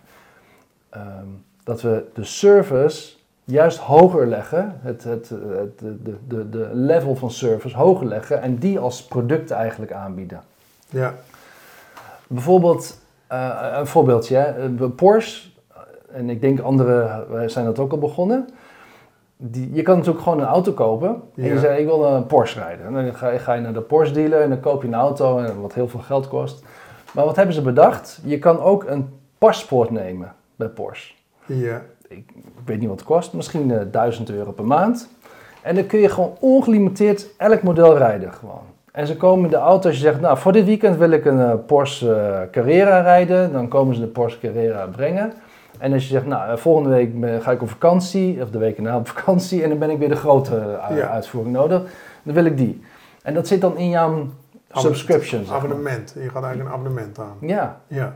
Dat 1.64 1.80
we 1.82 2.04
de 2.14 2.24
service 2.24 3.16
juist 3.50 3.78
hoger 3.78 4.26
leggen, 4.26 4.78
het, 4.82 5.04
het, 5.04 5.28
het, 5.28 5.78
de, 5.78 6.16
de, 6.28 6.48
de, 6.48 6.70
level 6.72 7.16
van 7.16 7.30
service 7.30 7.76
hoger 7.76 8.06
leggen 8.06 8.42
en 8.42 8.56
die 8.56 8.78
als 8.78 9.04
product 9.04 9.50
eigenlijk 9.50 9.92
aanbieden. 9.92 10.42
ja, 10.88 11.14
Bijvoorbeeld, 12.26 12.98
eh, 13.26 13.68
een 13.72 13.86
voorbeeldje, 13.86 14.36
hè. 14.36 14.64
Eh, 14.64 14.88
Porsche, 14.96 15.48
en 16.12 16.30
ik 16.30 16.40
denk 16.40 16.60
anderen 16.60 17.50
zijn 17.50 17.64
dat 17.64 17.78
ook 17.78 17.92
al 17.92 17.98
begonnen. 17.98 18.48
Die, 19.36 19.72
je 19.72 19.82
kan 19.82 19.96
natuurlijk 19.96 20.24
gewoon 20.24 20.40
een 20.40 20.46
auto 20.46 20.72
kopen 20.72 21.22
en 21.36 21.44
je 21.44 21.58
zegt 21.58 21.78
ik 21.78 21.86
wil 21.86 22.04
een 22.04 22.26
Porsche 22.26 22.58
rijden. 22.58 22.86
En 22.86 22.92
dan 22.92 23.14
ga 23.14 23.30
je, 23.30 23.38
ga 23.38 23.52
je 23.52 23.60
naar 23.60 23.72
de 23.72 23.80
Porsche 23.80 24.14
dealer 24.14 24.40
en 24.40 24.48
dan 24.48 24.60
koop 24.60 24.82
je 24.82 24.88
een 24.88 24.94
auto 24.94 25.38
en 25.38 25.60
wat 25.60 25.74
heel 25.74 25.88
veel 25.88 26.00
geld 26.00 26.28
kost. 26.28 26.62
Maar 27.12 27.24
wat 27.24 27.36
hebben 27.36 27.54
ze 27.54 27.62
bedacht? 27.62 28.20
Je 28.24 28.38
kan 28.38 28.60
ook 28.60 28.84
een 28.84 29.18
paspoort 29.38 29.90
nemen 29.90 30.34
bij 30.56 30.68
Porsche. 30.68 31.14
ja, 31.46 31.82
Ik, 32.08 32.24
weet 32.64 32.78
niet 32.78 32.88
wat 32.88 32.98
het 32.98 33.08
kost, 33.08 33.32
misschien 33.32 33.70
eh 33.70 33.80
1000 33.90 34.30
euro 34.30 34.52
per 34.52 34.64
maand. 34.64 35.08
En 35.62 35.74
dan 35.74 35.86
kun 35.86 35.98
je 35.98 36.08
gewoon 36.08 36.36
ongelimiteerd 36.40 37.26
elk 37.36 37.62
model 37.62 37.96
rijden 37.96 38.32
gewoon. 38.32 38.60
En 38.92 39.06
ze 39.06 39.16
komen 39.16 39.44
in 39.44 39.50
de 39.50 39.56
auto 39.56 39.88
als 39.88 39.96
je 39.96 40.02
zegt, 40.02 40.20
nou 40.20 40.38
voor 40.38 40.52
dit 40.52 40.64
weekend 40.64 40.96
wil 40.96 41.10
ik 41.10 41.24
een 41.24 41.40
eh, 41.40 41.54
Porsche 41.66 42.14
eh, 42.14 42.50
Carrera 42.50 43.00
rijden. 43.00 43.52
Dan 43.52 43.68
komen 43.68 43.94
ze 43.94 44.00
de 44.00 44.06
Porsche 44.06 44.38
Carrera 44.40 44.86
brengen. 44.86 45.32
En 45.78 45.92
als 45.92 46.02
je 46.02 46.08
zegt, 46.08 46.26
nou 46.26 46.58
volgende 46.58 46.88
week 46.88 47.42
ga 47.42 47.50
ik 47.50 47.62
op 47.62 47.68
vakantie, 47.70 48.42
of 48.42 48.50
de 48.50 48.58
week 48.58 48.76
erna 48.76 48.96
op 48.96 49.08
vakantie. 49.08 49.62
En 49.62 49.68
dan 49.68 49.78
ben 49.78 49.90
ik 49.90 49.98
weer 49.98 50.08
de 50.08 50.16
grote 50.16 50.78
Ja. 50.94 51.08
uitvoering 51.08 51.54
nodig. 51.54 51.82
Dan 52.22 52.34
wil 52.34 52.44
ik 52.44 52.56
die. 52.56 52.82
En 53.22 53.34
dat 53.34 53.46
zit 53.46 53.60
dan 53.60 53.76
in 53.76 53.88
jouw 53.88 54.26
subscription. 54.72 55.44
abonnement. 55.50 56.14
Je 56.14 56.28
gaat 56.28 56.42
eigenlijk 56.42 56.74
een 56.74 56.80
abonnement 56.80 57.18
aan. 57.18 57.36
Ja, 57.40 57.80
Ja, 57.86 58.14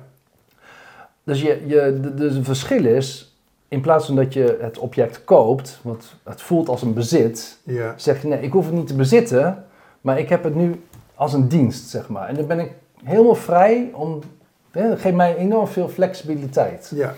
Dus 1.24 1.42
je, 1.42 1.62
je, 1.66 2.00
de, 2.16 2.24
het 2.24 2.38
verschil 2.46 2.84
is, 2.84 3.31
in 3.72 3.80
plaats 3.80 4.06
van 4.06 4.14
dat 4.14 4.32
je 4.32 4.58
het 4.60 4.78
object 4.78 5.24
koopt, 5.24 5.78
want 5.82 6.14
het 6.22 6.42
voelt 6.42 6.68
als 6.68 6.82
een 6.82 6.94
bezit, 6.94 7.58
ja, 7.62 7.94
zeg 7.96 8.22
je 8.22 8.28
nee, 8.28 8.40
ik 8.40 8.52
hoef 8.52 8.66
het 8.66 8.74
niet 8.74 8.86
te 8.86 8.94
bezitten, 8.94 9.64
maar 10.00 10.18
ik 10.18 10.28
heb 10.28 10.44
het 10.44 10.54
nu 10.54 10.84
als 11.14 11.32
een 11.32 11.48
dienst, 11.48 11.88
zeg 11.88 12.08
maar. 12.08 12.28
En 12.28 12.34
dan 12.34 12.46
ben 12.46 12.58
ik 12.58 12.72
helemaal 13.04 13.34
vrij 13.34 13.90
om, 13.92 14.20
hè, 14.70 14.88
dat 14.88 15.00
geeft 15.00 15.16
mij 15.16 15.36
enorm 15.36 15.66
veel 15.66 15.88
flexibiliteit. 15.88 16.92
ja, 16.94 17.14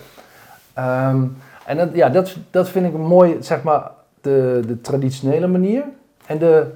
Ehm, 0.73 1.27
en 1.65 1.77
dat, 1.77 1.89
ja, 1.93 2.09
dat, 2.09 2.37
dat 2.51 2.69
vind 2.69 2.85
ik 2.85 2.93
een 2.93 3.05
mooi, 3.05 3.37
zeg 3.39 3.63
maar, 3.63 3.91
de, 4.21 4.63
de 4.67 4.81
traditionele 4.81 5.47
manier 5.47 5.83
en 6.25 6.37
de, 6.37 6.71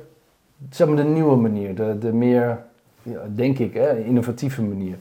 zeg 0.69 0.87
maar, 0.87 0.95
de 0.95 1.03
nieuwe 1.03 1.35
manier, 1.35 1.75
de, 1.75 1.97
de 1.97 2.13
meer, 2.13 2.63
ja, 3.03 3.21
denk 3.35 3.59
ik, 3.59 3.73
hè, 3.73 4.03
innovatieve 4.03 4.61
manier. 4.61 4.97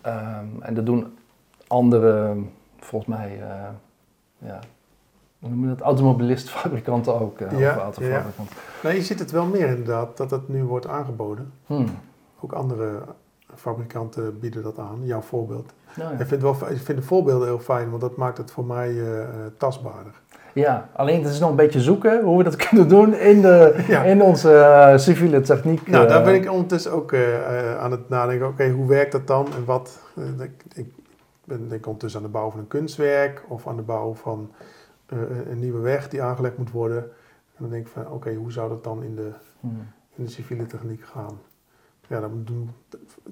Ehm, 0.00 0.44
en 0.60 0.74
dat 0.74 0.86
doen 0.86 1.16
andere, 1.66 2.36
volgens 2.78 3.16
mij, 3.16 3.38
eh, 3.40 3.68
ja, 4.46 4.58
hoe 5.38 5.50
noem 5.50 5.62
je 5.62 5.68
dat, 5.68 5.80
automobilistfabrikanten 5.80 7.20
ook. 7.20 7.38
Ja, 7.56 7.76
autofabrikanten. 7.76 8.56
Nou, 8.82 8.94
je 8.94 9.02
ziet 9.02 9.18
het 9.18 9.30
wel 9.30 9.46
meer 9.46 9.68
inderdaad, 9.68 10.16
dat 10.16 10.30
het 10.30 10.48
nu 10.48 10.64
wordt 10.64 10.86
aangeboden. 10.86 11.52
Hmm. 11.66 11.86
Ook 12.40 12.52
andere 12.52 13.02
fabrikanten 13.54 14.40
bieden 14.40 14.62
dat 14.62 14.78
aan, 14.78 14.98
jouw 15.02 15.20
voorbeeld. 15.20 15.72
Nou, 15.96 16.12
Ik 16.12 16.18
ja. 16.18 16.26
vind, 16.26 16.42
wel, 16.42 16.56
ik 16.68 16.78
vind 16.78 16.98
de 16.98 17.04
voorbeelden 17.04 17.48
heel 17.48 17.58
fijn, 17.58 17.88
want 17.90 18.00
dat 18.00 18.16
maakt 18.16 18.38
het 18.38 18.50
voor 18.50 18.64
mij 18.64 18.88
eh, 18.88 19.22
eh, 19.22 19.28
tastbaarder. 19.58 20.12
ja, 20.52 20.88
alleen 20.92 21.22
het 21.22 21.32
is 21.32 21.38
nog 21.38 21.50
een 21.50 21.56
beetje 21.56 21.80
zoeken 21.80 22.22
hoe 22.22 22.38
we 22.38 22.44
dat 22.44 22.56
kunnen 22.66 22.88
doen 22.88 23.14
in, 23.14 23.42
de, 23.42 23.74
Ja. 23.88 24.02
in 24.02 24.22
onze 24.22 24.94
civiele 24.96 25.40
techniek. 25.40 25.88
Nou, 25.88 26.08
daar 26.08 26.22
ben 26.24 26.34
ik 26.34 26.50
ondertussen 26.50 26.92
ook 26.92 27.14
aan 27.78 27.90
het 27.90 28.08
nadenken. 28.08 28.46
Oké, 28.46 28.70
hoe 28.70 28.86
werkt 28.86 29.12
dat 29.12 29.26
dan? 29.26 29.46
En 29.56 29.64
wat? 29.64 29.98
ik, 30.38 30.64
ik 30.74 30.92
ben 31.46 31.68
denk 31.68 31.86
ondertussen 31.86 32.20
aan 32.20 32.26
de 32.26 32.32
bouw 32.32 32.50
van 32.50 32.60
een 32.60 32.66
kunstwerk 32.68 33.44
of 33.48 33.66
aan 33.66 33.76
de 33.76 33.82
bouw 33.82 34.14
van 34.14 34.52
eh, 35.06 35.18
een 35.50 35.58
nieuwe 35.58 35.80
weg 35.80 36.08
die 36.08 36.22
aangelegd 36.22 36.58
moet 36.58 36.70
worden. 36.70 37.02
En 37.02 37.62
dan 37.62 37.70
denk 37.70 37.86
ik 37.86 37.92
van, 37.92 38.10
oké, 38.10 38.34
hoe 38.34 38.52
zou 38.52 38.68
dat 38.68 38.84
dan 38.84 39.02
in 39.02 39.16
de, 39.16 39.30
hmm. 39.60 39.92
in 40.14 40.24
de 40.24 40.30
civiele 40.30 40.66
techniek 40.66 41.04
gaan? 41.04 41.38
Ja, 42.08 42.20
dan, 42.20 42.30
moet- 42.32 42.50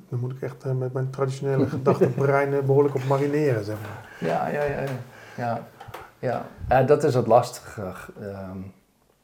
dan 0.09 0.18
moet 0.20 0.33
ik 0.33 0.40
echt 0.42 0.64
eh, 0.64 0.72
met 0.72 0.92
mijn 0.92 1.11
traditionele 1.11 1.66
gedachtenbrein 1.68 2.55
eh, 2.55 2.61
behoorlijk 2.61 2.94
op 2.94 3.05
marineren, 3.05 3.64
zeg 3.64 3.77
maar. 3.81 4.29
Ja, 4.29 4.48
ja, 4.48 4.62
ja. 4.62 4.81
ja. 5.37 5.66
ja. 6.20 6.46
ja. 6.68 6.83
Dat 6.83 7.05
is 7.05 7.14
het 7.14 7.27
lastige. 7.27 7.83
Ehm, 8.20 8.59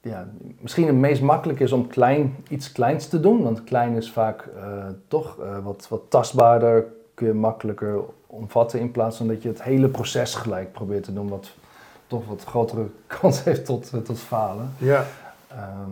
ja, 0.01 0.29
misschien 0.61 0.87
het 0.87 0.97
meest 0.97 1.23
makkelijk 1.23 1.61
is 1.61 1.73
om 1.73 1.87
klein, 1.87 2.37
iets 2.49 2.73
kleins 2.73 3.09
te 3.09 3.21
doen. 3.21 3.43
Want 3.43 3.65
klein 3.65 3.97
is 3.97 4.13
vaak 4.13 4.49
toch 5.09 5.37
wat, 5.63 5.89
wat 5.89 6.03
tastbaarder. 6.09 6.85
Kun 7.21 7.29
je 7.29 7.35
makkelijker 7.35 8.01
omvatten 8.27 8.81
in 8.81 8.91
plaats 8.91 9.17
van 9.17 9.29
dat 9.29 9.43
je 9.43 9.49
het 9.49 9.63
hele 9.63 9.89
proces 9.89 10.35
gelijk 10.35 10.73
probeert 10.73 11.05
te 11.05 11.13
doen. 11.13 11.29
Wat 11.29 11.51
toch 12.07 12.27
wat 12.27 12.45
grotere 12.45 12.87
kans 13.21 13.45
heeft 13.45 13.65
tot, 13.65 14.05
tot 14.05 14.19
falen. 14.19 14.73
Ja, 14.79 15.07
Ehm, 15.49 15.91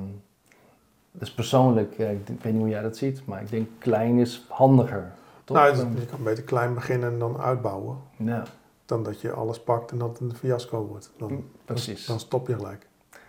dus 1.13 1.33
persoonlijk, 1.33 1.95
ja, 1.97 2.09
ik 2.09 2.27
weet 2.27 2.53
niet 2.53 2.61
hoe 2.61 2.69
jij 2.69 2.83
dat 2.83 2.97
ziet, 2.97 3.27
maar 3.27 3.43
ik 3.43 3.51
denk 3.51 3.69
klein 3.79 4.19
is 4.19 4.45
handiger. 4.49 5.13
Toch? 5.45 5.57
nou, 5.57 5.77
je 5.77 6.07
kan 6.07 6.23
beter 6.23 6.45
klein 6.45 6.75
beginnen 6.75 7.13
en 7.13 7.19
dan 7.19 7.41
uitbouwen. 7.41 7.97
ja, 8.17 8.43
Dan 8.87 9.03
dat 9.03 9.21
je 9.21 9.33
alles 9.33 9.61
pakt 9.61 9.91
en 9.91 9.99
dat 9.99 10.09
het 10.09 10.21
een 10.21 10.37
fiasco 10.37 10.87
wordt. 10.87 11.11
Dan, 11.17 11.45
precies. 11.65 12.07
dan 12.07 12.21
stop 12.21 12.49
je 12.49 12.55
gelijk. 12.55 12.87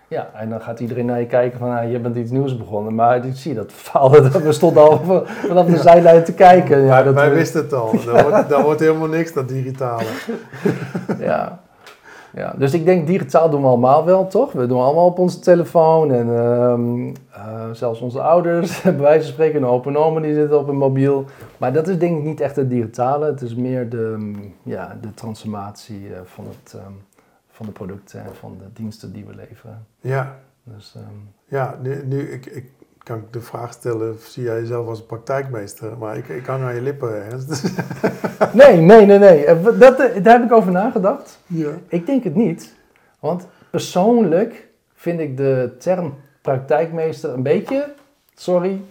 Ja, 0.10 0.30
en 0.34 0.50
dan 0.50 0.62
gaat 0.62 0.80
iedereen 0.80 1.06
naar 1.06 1.20
je 1.20 1.26
kijken 1.26 1.60
van, 1.60 1.78
ah, 1.78 1.92
je 1.92 2.00
bent 2.00 2.16
iets 2.16 2.32
nieuws 2.32 2.58
begonnen. 2.58 2.96
Maar 2.96 3.26
ik 3.26 3.36
zie 3.36 3.54
dat 3.54 3.72
faalde, 3.72 4.30
we 4.44 4.52
stonden 4.52 4.84
al 4.84 5.00
van- 5.04 5.28
vanaf 5.28 5.66
de 5.66 5.72
Ja. 5.72 5.78
zijlijn 5.82 6.24
te 6.24 6.34
kijken. 6.34 6.82
Ja, 6.82 7.04
dat, 7.04 7.14
Wij 7.14 7.32
wisten 7.34 7.62
het 7.62 7.74
al. 7.74 7.92
Dat 8.06 8.22
wordt, 8.22 8.50
dat 8.50 8.62
wordt 8.62 8.80
helemaal 8.80 9.08
niks, 9.08 9.34
dat 9.34 9.48
digitale. 9.48 10.04
Ja. 11.20 11.60
ja, 12.34 12.54
dus 12.58 12.74
ik 12.74 12.86
denk 12.86 13.08
digitaal 13.08 13.50
doen 13.50 13.62
we 13.62 13.68
allemaal 13.68 14.06
wel, 14.06 14.28
toch? 14.28 14.52
We 14.52 14.66
doen 14.68 14.82
allemaal 14.82 15.06
op 15.06 15.20
onze 15.20 15.40
telefoon 15.40 16.12
en 16.12 16.36
ehm, 16.38 17.08
eh, 17.32 17.70
zelfs 17.72 18.00
onze 18.00 18.22
ouders, 18.22 18.82
bij 18.82 18.98
wijze 18.98 19.24
van 19.24 19.34
spreken, 19.34 19.62
een 19.62 19.70
open 19.70 19.98
oma 19.98 20.20
die 20.20 20.34
zitten 20.34 20.60
op 20.60 20.68
een 20.68 20.78
mobiel. 20.78 21.26
Maar 21.58 21.74
dat 21.74 21.88
is 21.88 21.98
denk 21.98 22.18
ik 22.18 22.24
niet 22.24 22.42
echt 22.42 22.56
het 22.56 22.70
digitale, 22.70 23.26
het 23.26 23.42
is 23.42 23.56
meer 23.56 23.90
de, 23.90 24.16
mm, 24.18 24.54
ja, 24.64 24.98
de 25.02 25.14
transformatie 25.14 26.08
eh, 26.14 26.20
van, 26.24 26.46
het, 26.50 26.74
ehm, 26.74 26.92
van 27.60 27.68
de 27.68 27.72
producten 27.74 28.24
en 28.26 28.36
van 28.36 28.58
de 28.60 28.82
diensten 28.82 29.12
die 29.14 29.26
we 29.26 29.36
leveren. 29.36 29.86
Ja, 30.02 30.40
Dus, 30.64 30.94
ehm, 30.96 31.06
ja 31.46 31.78
nu, 31.82 32.02
nu 32.06 32.32
ik, 32.32 32.46
ik 32.46 32.66
kan 32.98 33.24
de 33.32 33.42
vraag 33.42 33.74
stellen, 33.74 34.16
zie 34.20 34.44
jij 34.44 34.60
jezelf 34.60 34.88
als 34.88 35.06
praktijkmeester? 35.06 35.98
Maar 35.98 36.18
ik, 36.18 36.28
ik 36.28 36.46
hang 36.46 36.64
aan 36.64 36.76
je 36.76 36.82
lippen. 36.82 37.24
Nee, 38.54 38.78
nee, 38.78 39.06
nee, 39.06 39.20
nee. 39.20 39.46
Eh, 39.46 39.64
Dat, 39.80 40.00
eh, 40.00 40.24
daar 40.24 40.34
heb 40.40 40.44
ik 40.44 40.52
over 40.52 40.72
nagedacht. 40.72 41.40
ja. 41.48 41.70
Ik 41.88 42.06
denk 42.06 42.24
het 42.24 42.36
niet. 42.36 42.76
Want 43.20 43.48
persoonlijk 43.70 44.68
vind 44.94 45.20
ik 45.20 45.38
de 45.38 45.76
term 45.80 46.14
praktijkmeester 46.42 47.34
een 47.34 47.44
beetje, 47.44 47.94
sorry, 48.36 48.82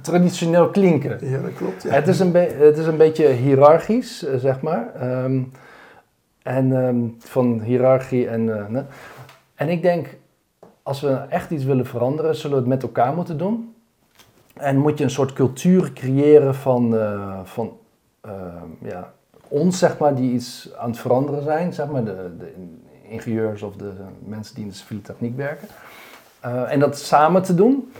traditioneel 0.00 0.70
klinken. 0.70 1.28
ja, 1.30 1.40
dat 1.42 1.54
klopt. 1.54 1.82
Ja. 1.82 1.90
Het, 1.90 2.08
is 2.08 2.20
een 2.20 2.34
het 2.34 2.78
is 2.78 2.86
een 2.86 2.96
beetje 2.96 3.26
hiërarchisch, 3.28 4.24
eh, 4.24 4.36
zeg 4.38 4.60
maar. 4.60 4.94
Ehm, 4.94 5.42
en 6.46 6.86
ehm, 6.86 6.96
van 7.18 7.60
hiërarchie 7.60 8.28
en... 8.28 8.74
eh, 8.76 8.82
en 9.54 9.68
ik 9.68 9.82
denk, 9.82 10.16
als 10.82 11.00
we 11.00 11.10
echt 11.28 11.50
iets 11.50 11.64
willen 11.64 11.86
veranderen, 11.86 12.34
zullen 12.34 12.56
we 12.56 12.62
het 12.62 12.72
met 12.72 12.82
elkaar 12.82 13.14
moeten 13.14 13.38
doen. 13.38 13.74
En 14.54 14.76
moet 14.76 14.98
je 14.98 15.04
een 15.04 15.10
soort 15.10 15.32
cultuur 15.32 15.92
creëren 15.92 16.54
van, 16.54 16.96
eh, 16.96 17.40
van 17.44 17.76
ehm, 18.20 18.68
ja, 18.78 19.12
ons, 19.48 19.78
zeg 19.78 19.98
maar, 19.98 20.14
die 20.14 20.32
iets 20.32 20.70
aan 20.78 20.90
het 20.90 20.98
veranderen 20.98 21.42
zijn, 21.42 21.72
zeg 21.72 21.88
maar, 21.88 22.04
de, 22.04 22.30
de 22.38 22.52
ingenieurs 23.02 23.62
of 23.62 23.76
de 23.76 23.92
mensen 24.24 24.54
die 24.54 24.64
in 24.64 24.70
de 24.70 24.76
civiele 24.76 25.02
techniek 25.02 25.36
werken. 25.36 25.68
Eh, 26.40 26.72
en 26.72 26.80
dat 26.80 26.98
samen 26.98 27.42
te 27.42 27.54
doen. 27.54 27.92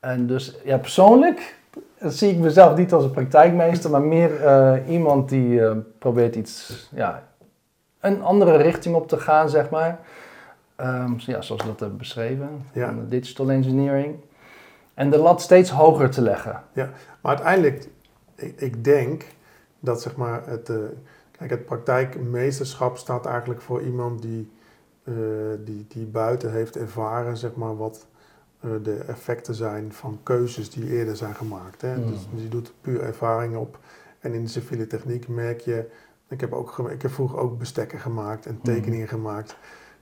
En 0.00 0.26
dus 0.26 0.56
ja, 0.64 0.78
persoonlijk 0.78 1.58
zie 1.98 2.30
ik 2.30 2.38
mezelf 2.38 2.76
niet 2.76 2.92
als 2.92 3.04
een 3.04 3.10
praktijkmeester, 3.10 3.90
maar 3.90 4.02
meer 4.02 4.30
iemand 4.86 5.28
die 5.28 5.60
probeert 5.98 6.36
iets, 6.36 6.88
ja, 6.94 7.22
een 8.00 8.22
andere 8.22 8.56
richting 8.56 8.94
op 8.94 9.08
te 9.08 9.18
gaan, 9.18 9.50
zeg 9.50 9.70
maar. 9.70 10.00
Ehm, 10.76 11.12
ja, 11.16 11.40
zoals 11.42 11.62
we 11.62 11.68
dat 11.68 11.80
hebben 11.80 11.98
beschreven, 11.98 12.64
Ja. 12.72 12.86
van 12.86 12.98
de 12.98 13.08
digital 13.08 13.50
engineering. 13.50 14.16
En 14.94 15.10
de 15.10 15.18
lat 15.18 15.40
steeds 15.42 15.70
hoger 15.70 16.10
te 16.10 16.22
leggen. 16.22 16.62
Maar 16.74 16.88
uiteindelijk, 17.34 17.88
ik, 18.34 18.60
ik 18.60 18.84
denk 18.84 19.24
dat 19.80 20.02
zeg 20.02 20.16
maar 20.16 20.42
het, 20.46 20.68
eh, 20.68 20.76
kijk, 21.38 21.50
het 21.50 21.64
praktijkmeesterschap 21.64 22.96
staat 22.96 23.26
eigenlijk 23.26 23.60
voor 23.60 23.82
iemand 23.82 24.22
die, 24.22 24.50
eh, 25.04 25.14
die, 25.64 25.84
die 25.88 26.06
buiten 26.06 26.52
heeft 26.52 26.76
ervaren, 26.76 27.36
zeg 27.36 27.54
maar, 27.54 27.76
wat 27.76 28.06
eh, 28.60 28.70
de 28.82 28.96
effecten 28.96 29.54
zijn 29.54 29.92
van 29.92 30.18
keuzes 30.22 30.70
die 30.70 30.90
eerder 30.90 31.16
zijn 31.16 31.34
gemaakt. 31.34 31.80
Hè? 31.80 31.96
Mm. 31.96 32.10
Dus 32.10 32.26
die 32.34 32.48
doet 32.48 32.72
puur 32.80 33.00
ervaring 33.02 33.56
op. 33.56 33.78
En 34.20 34.34
in 34.34 34.42
de 34.42 34.48
civiele 34.48 34.86
techniek 34.86 35.28
merk 35.28 35.60
je, 35.60 35.90
ik 36.30 36.40
heb, 36.40 36.52
ook, 36.52 36.78
ik 36.78 37.02
heb 37.02 37.10
vroeger 37.10 37.38
ook 37.38 37.58
bestekken 37.58 37.98
gemaakt 37.98 38.46
en 38.46 38.60
tekeningen 38.62 39.08
gemaakt. 39.08 39.56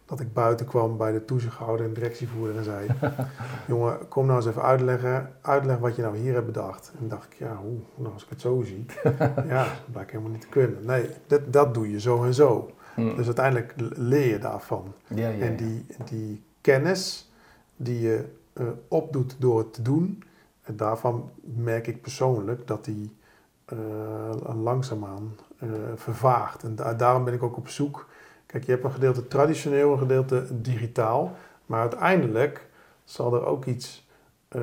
Dat 0.05 0.21
ik 0.21 0.33
buiten 0.33 0.67
kwam 0.67 0.97
bij 0.97 1.13
de 1.13 1.25
toezichthouder 1.25 1.87
en 1.87 1.93
directievoerder 1.93 2.57
en 2.57 2.65
zei: 2.65 2.89
Jongen, 3.69 4.09
kom 4.09 4.27
nou 4.27 4.37
eens 4.37 4.47
even 4.47 4.63
uitleggen, 4.63 5.33
uitleg 5.41 5.79
wat 5.79 5.97
je 5.97 6.03
nou 6.03 6.17
hier 6.17 6.35
hebt 6.35 6.47
bedacht. 6.47 6.91
En 6.93 6.99
dan 6.99 7.09
dacht 7.09 7.33
ik, 7.33 7.39
ja, 7.39 7.61
oeh, 7.65 7.81
nou 7.95 8.13
als 8.13 8.23
ik 8.23 8.29
het 8.29 8.41
zo 8.41 8.63
zie, 8.63 8.87
ja, 9.55 9.65
dat 9.65 9.93
blijkt 9.93 10.11
helemaal 10.11 10.33
niet 10.33 10.41
te 10.41 10.49
kunnen. 10.49 10.87
Nee, 10.87 11.11
dat, 11.27 11.53
dat 11.53 11.75
doe 11.75 11.91
je 11.91 12.01
zo 12.01 12.25
en 12.25 12.35
zo. 12.35 12.71
Mm. 12.97 13.17
Dus 13.17 13.27
uiteindelijk 13.27 13.75
leer 13.97 14.29
je 14.29 14.39
daarvan. 14.39 14.95
ja, 15.07 15.29
ja, 15.29 15.45
En 15.45 15.57
die, 15.57 15.87
die 16.05 16.43
kennis 16.61 17.33
die 17.77 18.01
je 18.01 18.25
eh, 18.53 18.67
opdoet 18.89 19.37
door 19.39 19.59
het 19.59 19.75
te 19.75 19.83
doen, 19.83 20.23
en 20.63 20.77
daarvan 20.77 21.31
merk 21.41 21.87
ik 21.87 22.03
persoonlijk 22.03 22.67
dat 22.67 22.85
die 22.85 23.17
eh, 23.65 24.55
langzaamaan 24.63 25.35
eh, 25.59 25.69
vervaagt. 25.95 26.63
En 26.63 26.75
da- 26.75 26.95
daarom 26.95 27.25
ben 27.25 27.35
ik 27.35 27.43
ook 27.43 27.57
op 27.57 27.69
zoek. 27.69 28.09
Kijk, 28.47 28.65
je 28.65 28.71
hebt 28.71 28.85
een 28.85 28.91
gedeelte 28.93 29.29
traditioneel, 29.29 29.93
een 29.93 29.99
gedeelte 29.99 30.61
digitaal. 30.61 31.37
Maar 31.67 31.81
uiteindelijk 31.81 32.67
zal 33.05 33.35
er 33.35 33.45
ook 33.47 33.65
iets 33.65 34.07
eh, 34.49 34.61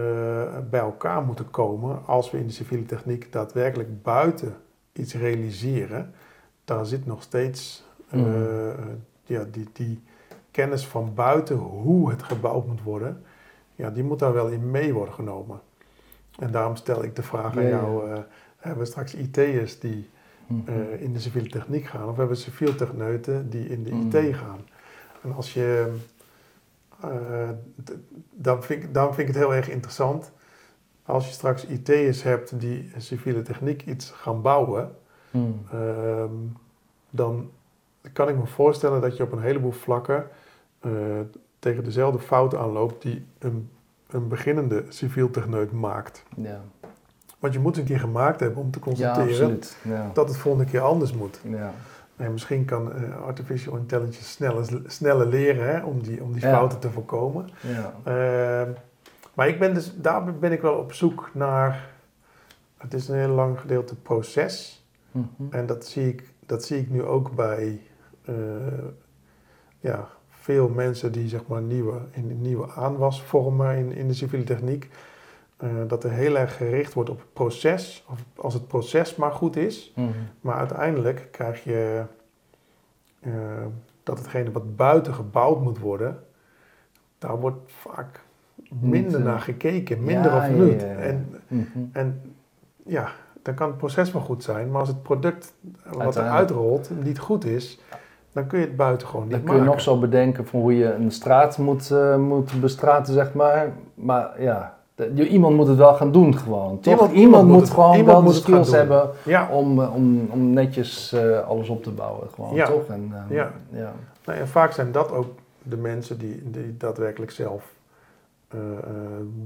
bij 0.70 0.80
elkaar 0.80 1.22
moeten 1.24 1.50
komen 1.52 2.06
als 2.06 2.32
we 2.32 2.38
in 2.39 2.48
de 2.48 2.54
civiele 2.54 2.86
techniek 2.86 3.32
daadwerkelijk 3.32 4.02
buiten 4.04 4.56
iets 4.93 5.14
realiseren. 5.16 6.14
Daar 6.66 6.86
zit 6.86 7.06
nog 7.06 7.22
steeds 7.22 7.84
eh, 8.10 8.20
Mhm. 8.20 8.80
ja, 9.24 9.43
die, 9.52 9.68
die 9.74 10.04
kennis 10.52 10.88
van 10.88 11.14
buiten, 11.14 11.56
hoe 11.56 12.10
het 12.10 12.24
gebouwd 12.24 12.66
moet 12.68 12.84
worden, 12.84 13.24
ja, 13.76 13.89
die 13.89 14.04
moet 14.04 14.20
daar 14.20 14.34
wel 14.34 14.48
in 14.48 14.72
mee 14.72 14.93
worden 14.93 15.14
genomen. 15.14 15.60
En 16.39 16.52
daarom 16.52 16.76
stel 16.76 17.04
ik 17.04 17.16
de 17.16 17.24
vraag 17.24 17.58
aan 17.58 17.68
jou, 17.68 18.10
eh, 18.12 18.18
hebben 18.58 18.80
we 18.84 18.89
straks 18.89 19.14
IT'ers 19.16 19.80
die 19.80 20.10
Mhm. 20.48 20.70
eh, 20.70 21.02
in 21.02 21.14
de 21.14 21.20
civiele 21.20 21.50
techniek 21.50 21.86
gaan, 21.86 22.10
of 22.10 22.18
hebben 22.18 22.36
we 22.36 22.41
civiel 22.41 22.76
techneuten 22.76 23.50
die 23.50 23.68
in 23.68 23.84
de 23.84 23.91
Mm. 23.91 24.10
IT 24.12 24.36
gaan? 24.36 24.60
En 25.24 25.34
als 25.34 25.54
je, 25.54 25.96
eh, 27.02 27.50
d- 27.84 27.93
dan, 28.32 28.64
vind 28.64 28.84
ik, 28.84 28.93
dan 28.93 29.06
vind 29.14 29.28
ik 29.30 29.34
het 29.36 29.43
heel 29.43 29.54
erg 29.56 29.70
interessant, 29.70 30.32
als 31.06 31.26
je 31.28 31.34
straks 31.34 31.66
IT'ers 31.66 32.24
hebt 32.24 32.60
die 32.60 32.91
civiele 32.98 33.41
techniek 33.41 33.86
iets 33.86 34.12
gaan 34.12 34.41
bouwen, 34.41 34.96
Mm. 35.32 35.62
Ehm, 35.72 36.32
dan 37.10 37.50
kan 38.14 38.30
ik 38.30 38.36
me 38.38 38.46
voorstellen 38.46 39.02
dat 39.02 39.18
je 39.18 39.24
op 39.24 39.32
een 39.32 39.41
heleboel 39.41 39.72
vlakken 39.72 40.28
eh, 40.80 40.91
tegen 41.60 41.84
dezelfde 41.84 42.20
fouten 42.20 42.60
aanloopt 42.60 43.02
die 43.02 43.26
een, 43.39 43.70
een 44.08 44.28
beginnende 44.28 44.84
civiel 44.89 45.30
techneut 45.32 45.72
maakt. 45.72 46.24
Ja. 46.36 46.62
Want 47.46 47.58
je 47.58 47.64
moet 47.64 47.78
een 47.78 47.84
keer 47.84 48.00
gemaakt 48.00 48.39
hebben 48.39 48.64
om 48.64 48.72
te 48.72 48.80
constateren. 48.80 49.60
Ja. 49.82 50.12
dat 50.14 50.28
het 50.28 50.38
volgende 50.38 50.72
keer 50.72 50.82
anders 50.82 51.14
moet. 51.14 51.39
En 52.16 52.32
misschien 52.32 52.66
kan 52.66 52.93
eh, 52.93 53.22
artificial 53.22 53.76
intelligence 53.78 54.24
sneller, 54.24 54.82
sneller 54.88 55.28
leren 55.28 55.68
hè, 55.68 55.84
om 55.84 56.02
die, 56.02 56.24
om 56.24 56.34
die 56.34 56.41
fouten 56.41 56.80
te 56.80 56.89
voorkomen. 56.89 57.50
Ja. 57.60 57.93
Ehm, 58.04 58.72
maar 59.34 59.48
ik 59.48 59.60
ben 59.60 59.74
dus, 59.74 59.93
daar 59.96 60.34
ben 60.34 60.52
ik 60.52 60.62
wel 60.62 60.74
op 60.74 60.93
zoek 60.93 61.30
naar. 61.34 61.89
Het 62.78 62.93
is 62.93 63.08
een 63.08 63.18
heel 63.18 63.36
lang 63.36 63.60
gedeelte 63.60 63.96
proces. 63.96 64.86
Mhm. 65.12 65.26
En 65.50 65.66
dat 65.66 65.86
zie 65.86 66.08
ik, 66.08 66.24
dat 66.46 66.66
zie 66.66 66.80
ik 66.80 66.89
nu 66.89 67.04
ook 67.04 67.36
bij 67.36 67.82
eh, 68.26 68.36
ja, 69.80 70.08
veel 70.30 70.70
mensen 70.70 71.12
die 71.12 71.28
zeg 71.28 71.48
maar 71.48 71.62
nieuwe, 71.62 72.00
in 72.12 72.41
nieuwe 72.41 72.72
aanwas 72.72 73.24
vormen 73.24 73.78
in, 73.78 73.91
in 73.91 74.08
de 74.08 74.14
civiele 74.14 74.43
techniek. 74.43 74.89
Eh, 75.58 75.70
dat 75.88 76.03
er 76.03 76.12
heel 76.12 76.38
erg 76.38 76.58
gericht 76.58 76.93
wordt 76.93 77.10
op 77.10 77.18
het 77.20 77.34
proces, 77.34 78.06
of 78.10 78.24
als 78.36 78.53
het 78.53 78.68
proces 78.68 79.16
maar 79.16 79.32
goed 79.32 79.56
is. 79.56 79.91
Mhm. 79.95 80.08
Maar 80.41 80.56
uiteindelijk 80.56 81.28
krijg 81.32 81.64
je 81.64 82.03
eh, 83.20 83.32
dat 84.03 84.18
hetgene 84.18 84.51
wat 84.51 84.76
buiten 84.76 85.14
gebouwd 85.14 85.62
moet 85.62 85.80
worden, 85.80 86.20
daar 87.18 87.39
wordt 87.39 87.72
vaak 87.72 88.20
minder 88.80 89.20
eh, 89.20 89.26
naar 89.26 89.39
gekeken, 89.39 90.03
minder 90.03 90.32
ja, 90.32 90.38
of 90.38 90.49
niet. 90.49 90.82
ja, 90.82 90.88
ja. 90.88 90.95
En, 90.97 91.30
Mhm. 91.47 91.80
en 91.91 92.36
ja, 92.86 93.10
dan 93.41 93.53
kan 93.53 93.68
het 93.68 93.78
proces 93.78 94.12
wel 94.12 94.22
goed 94.22 94.43
zijn, 94.43 94.72
maar 94.72 94.80
als 94.80 94.89
het 94.89 95.03
product 95.03 95.53
wat 95.93 96.16
eruit 96.16 96.49
rolt 96.49 96.89
niet 97.03 97.20
goed 97.20 97.45
is, 97.45 97.80
dan 98.32 98.47
kun 98.47 98.60
je 98.60 98.66
het 98.66 98.76
buiten 98.76 99.08
gewoon 99.08 99.24
niet 99.24 99.32
Dan 99.34 99.41
kun 99.43 99.49
maken. 99.49 99.66
je 99.66 99.72
nog 99.72 99.82
zo 99.82 99.99
bedenken 99.99 100.47
van 100.47 100.60
hoe 100.60 100.78
je 100.78 100.93
een 100.93 101.12
straat 101.12 101.58
moet, 101.58 101.93
moet 102.18 102.62
bestraten, 102.62 103.14
zeg 103.14 103.34
maar. 103.34 103.72
Maar 103.93 104.41
ja, 104.41 104.78
de- 104.96 105.28
iemand 105.28 105.56
moet 105.56 105.68
het 105.68 105.78
wel 105.78 105.93
gaan 105.93 106.12
doen 106.12 106.38
gewoon, 106.38 106.80
toch? 106.80 106.93
Iemand- 106.93 107.12
Iemand, 107.12 107.14
iemand 107.26 107.48
moet 107.48 107.60
het- 107.62 107.70
gewoon 107.70 107.91
iemand 107.96 108.12
wel 108.12 108.22
moet 108.22 108.34
de 108.34 108.39
skills 108.39 108.72
hebben 108.72 109.10
Ja, 109.24 109.50
om, 109.52 109.82
eh, 109.82 109.96
om, 109.96 110.28
om 110.32 110.50
netjes 110.54 111.12
eh, 111.14 111.39
alles 111.48 111.70
op 111.70 111.84
te 111.84 111.91
bouwen, 111.91 112.28
gewoon, 112.34 112.54
Ja. 112.56 112.66
toch? 112.66 112.88
En, 112.88 113.12
eh, 113.30 113.36
Ja. 113.36 113.52
ja. 113.70 113.93
nou, 114.26 114.39
en 114.39 114.48
vaak 114.48 114.72
zijn 114.72 114.91
dat 114.91 115.12
ook 115.12 115.28
de 115.64 115.78
mensen 115.78 116.18
die, 116.18 116.41
die 116.52 116.78
daadwerkelijk 116.78 117.32
zelf 117.32 117.74
eh, 118.48 118.60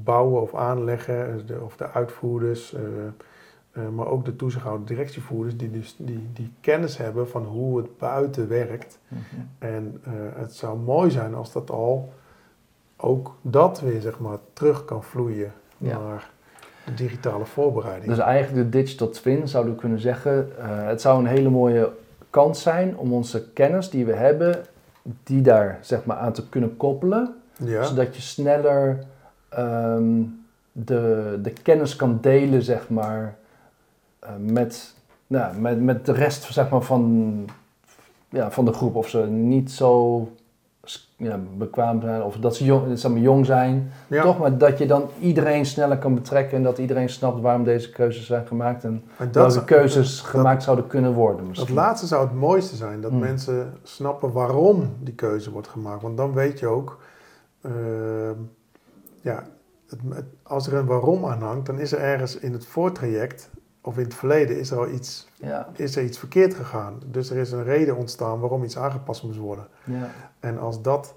bouwen 0.04 0.42
of 0.42 0.56
aanleggen, 0.56 1.42
de, 1.46 1.58
of 1.64 1.76
de 1.78 1.90
uitvoerders, 1.92 2.76
maar 3.96 4.08
ook 4.08 4.26
de 4.26 4.36
toezichthouder, 4.36 4.86
directievoerders, 4.88 5.58
die 5.58 5.72
dus 5.72 5.96
die, 5.98 6.28
die 6.34 6.54
kennis 6.62 6.98
hebben 6.98 7.30
van 7.30 7.44
hoe 7.44 7.78
het 7.78 7.98
buiten 7.98 8.48
werkt. 8.48 9.00
Mhm. 9.08 9.20
En 9.60 10.02
het 10.36 10.54
zou 10.56 10.78
mooi 10.80 11.12
zijn 11.12 11.36
als 11.36 11.52
dat 11.52 11.72
al 11.72 12.10
ook 13.02 13.36
dat 13.42 13.80
weer 13.82 14.02
zeg 14.02 14.20
maar 14.20 14.38
terug 14.54 14.86
kan 14.86 15.04
vloeien 15.04 15.52
Ja. 15.78 15.98
naar 16.00 16.30
de 16.86 16.94
digitale 16.94 17.46
voorbereiding. 17.46 18.10
Dus 18.10 18.18
eigenlijk 18.24 18.72
de 18.72 18.78
digital 18.80 19.10
twin 19.10 19.48
zouden 19.48 19.74
we 19.74 19.80
kunnen 19.80 20.00
zeggen, 20.00 20.52
eh, 20.60 20.86
het 20.88 21.02
zou 21.02 21.20
een 21.20 21.26
hele 21.26 21.50
mooie 21.50 21.92
kans 22.30 22.62
zijn 22.62 22.98
om 22.98 23.14
onze 23.14 23.44
kennis 23.54 23.90
die 23.90 24.06
we 24.06 24.14
hebben, 24.14 24.66
die 25.24 25.42
daar 25.42 25.78
zeg 25.82 26.06
maar 26.06 26.18
aan 26.18 26.34
te 26.34 26.50
kunnen 26.50 26.78
koppelen. 26.78 27.36
ja, 27.64 27.84
Zodat 27.84 28.16
je 28.16 28.22
sneller 28.22 29.00
ehm, 29.50 30.22
de, 30.72 31.40
de 31.42 31.50
kennis 31.52 31.96
kan 31.96 32.18
delen, 32.22 32.62
zeg 32.62 32.90
maar, 32.90 33.36
eh, 34.20 34.30
met, 34.40 34.94
nou, 35.28 35.58
met, 35.58 35.82
met 35.82 36.06
de 36.06 36.12
rest 36.12 36.44
zeg 36.54 36.70
maar, 36.70 36.82
van, 36.82 37.46
ja, 38.30 38.52
van 38.52 38.66
de 38.66 38.74
groep. 38.74 38.96
Of 38.96 39.10
ze 39.10 39.26
niet 39.26 39.72
zo 39.72 40.28
ja, 41.18 41.40
bekwaam 41.58 42.02
zijn, 42.02 42.24
of 42.24 42.36
dat 42.36 42.56
ze 42.56 42.66
jong, 42.66 43.00
zeg 43.00 43.12
maar, 43.12 43.20
jong 43.22 43.46
zijn. 43.46 43.92
ja. 44.08 44.22
Toch, 44.24 44.40
maar 44.40 44.58
dat 44.58 44.78
je 44.78 44.86
dan 44.86 45.04
iedereen 45.20 45.66
sneller 45.66 45.98
kan 45.98 46.14
betrekken 46.16 46.58
en 46.58 46.64
dat 46.64 46.78
iedereen 46.78 47.10
snapt 47.10 47.42
waarom 47.42 47.64
deze 47.64 47.90
keuzes 47.90 48.26
zijn 48.26 48.48
gemaakt 48.48 48.84
en 48.84 49.04
En 49.18 49.30
welke 49.34 49.52
zou- 49.52 49.66
keuzes 49.66 50.22
gemaakt 50.22 50.64
zouden 50.64 50.88
kunnen 50.88 51.14
worden. 51.14 51.38
Dat 51.38 51.48
Misschien. 51.48 51.74
laatste 51.76 52.08
zou 52.08 52.24
het 52.28 52.36
mooiste 52.36 52.76
zijn, 52.76 53.02
dat 53.02 53.12
Hmm. 53.12 53.20
mensen 53.20 53.74
snappen 53.84 54.32
waarom 54.32 54.94
die 55.00 55.14
keuze 55.16 55.52
wordt 55.52 55.68
gemaakt. 55.68 56.02
Want 56.02 56.18
dan 56.18 56.34
weet 56.34 56.60
je 56.60 56.68
ook, 56.68 57.00
ehm, 57.62 58.36
ja, 59.22 59.44
het, 59.90 60.00
het- 60.10 60.26
als 60.44 60.68
er 60.68 60.74
een 60.74 60.86
waarom 60.86 61.26
aan 61.26 61.42
hangt, 61.42 61.66
dan 61.66 61.80
is 61.80 61.92
er 61.92 62.00
ergens 62.00 62.38
in 62.40 62.54
het 62.54 62.66
voortraject 62.66 63.50
of 63.82 63.98
in 63.98 64.04
het 64.04 64.14
verleden 64.14 64.60
is 64.60 64.72
er 64.72 64.78
al 64.78 64.90
iets, 64.90 65.28
Ja, 65.36 65.70
is 65.76 65.96
er 65.96 66.04
iets 66.04 66.20
verkeerd 66.20 66.54
gegaan. 66.54 67.00
Dus 67.06 67.30
er 67.30 67.38
is 67.38 67.52
een 67.52 67.64
reden 67.64 67.96
ontstaan 67.96 68.40
waarom 68.40 68.64
iets 68.64 68.78
aangepast 68.78 69.24
moest 69.24 69.38
worden. 69.38 69.68
ja. 69.84 70.10
En 70.40 70.58
als 70.60 70.82
dat 70.82 71.16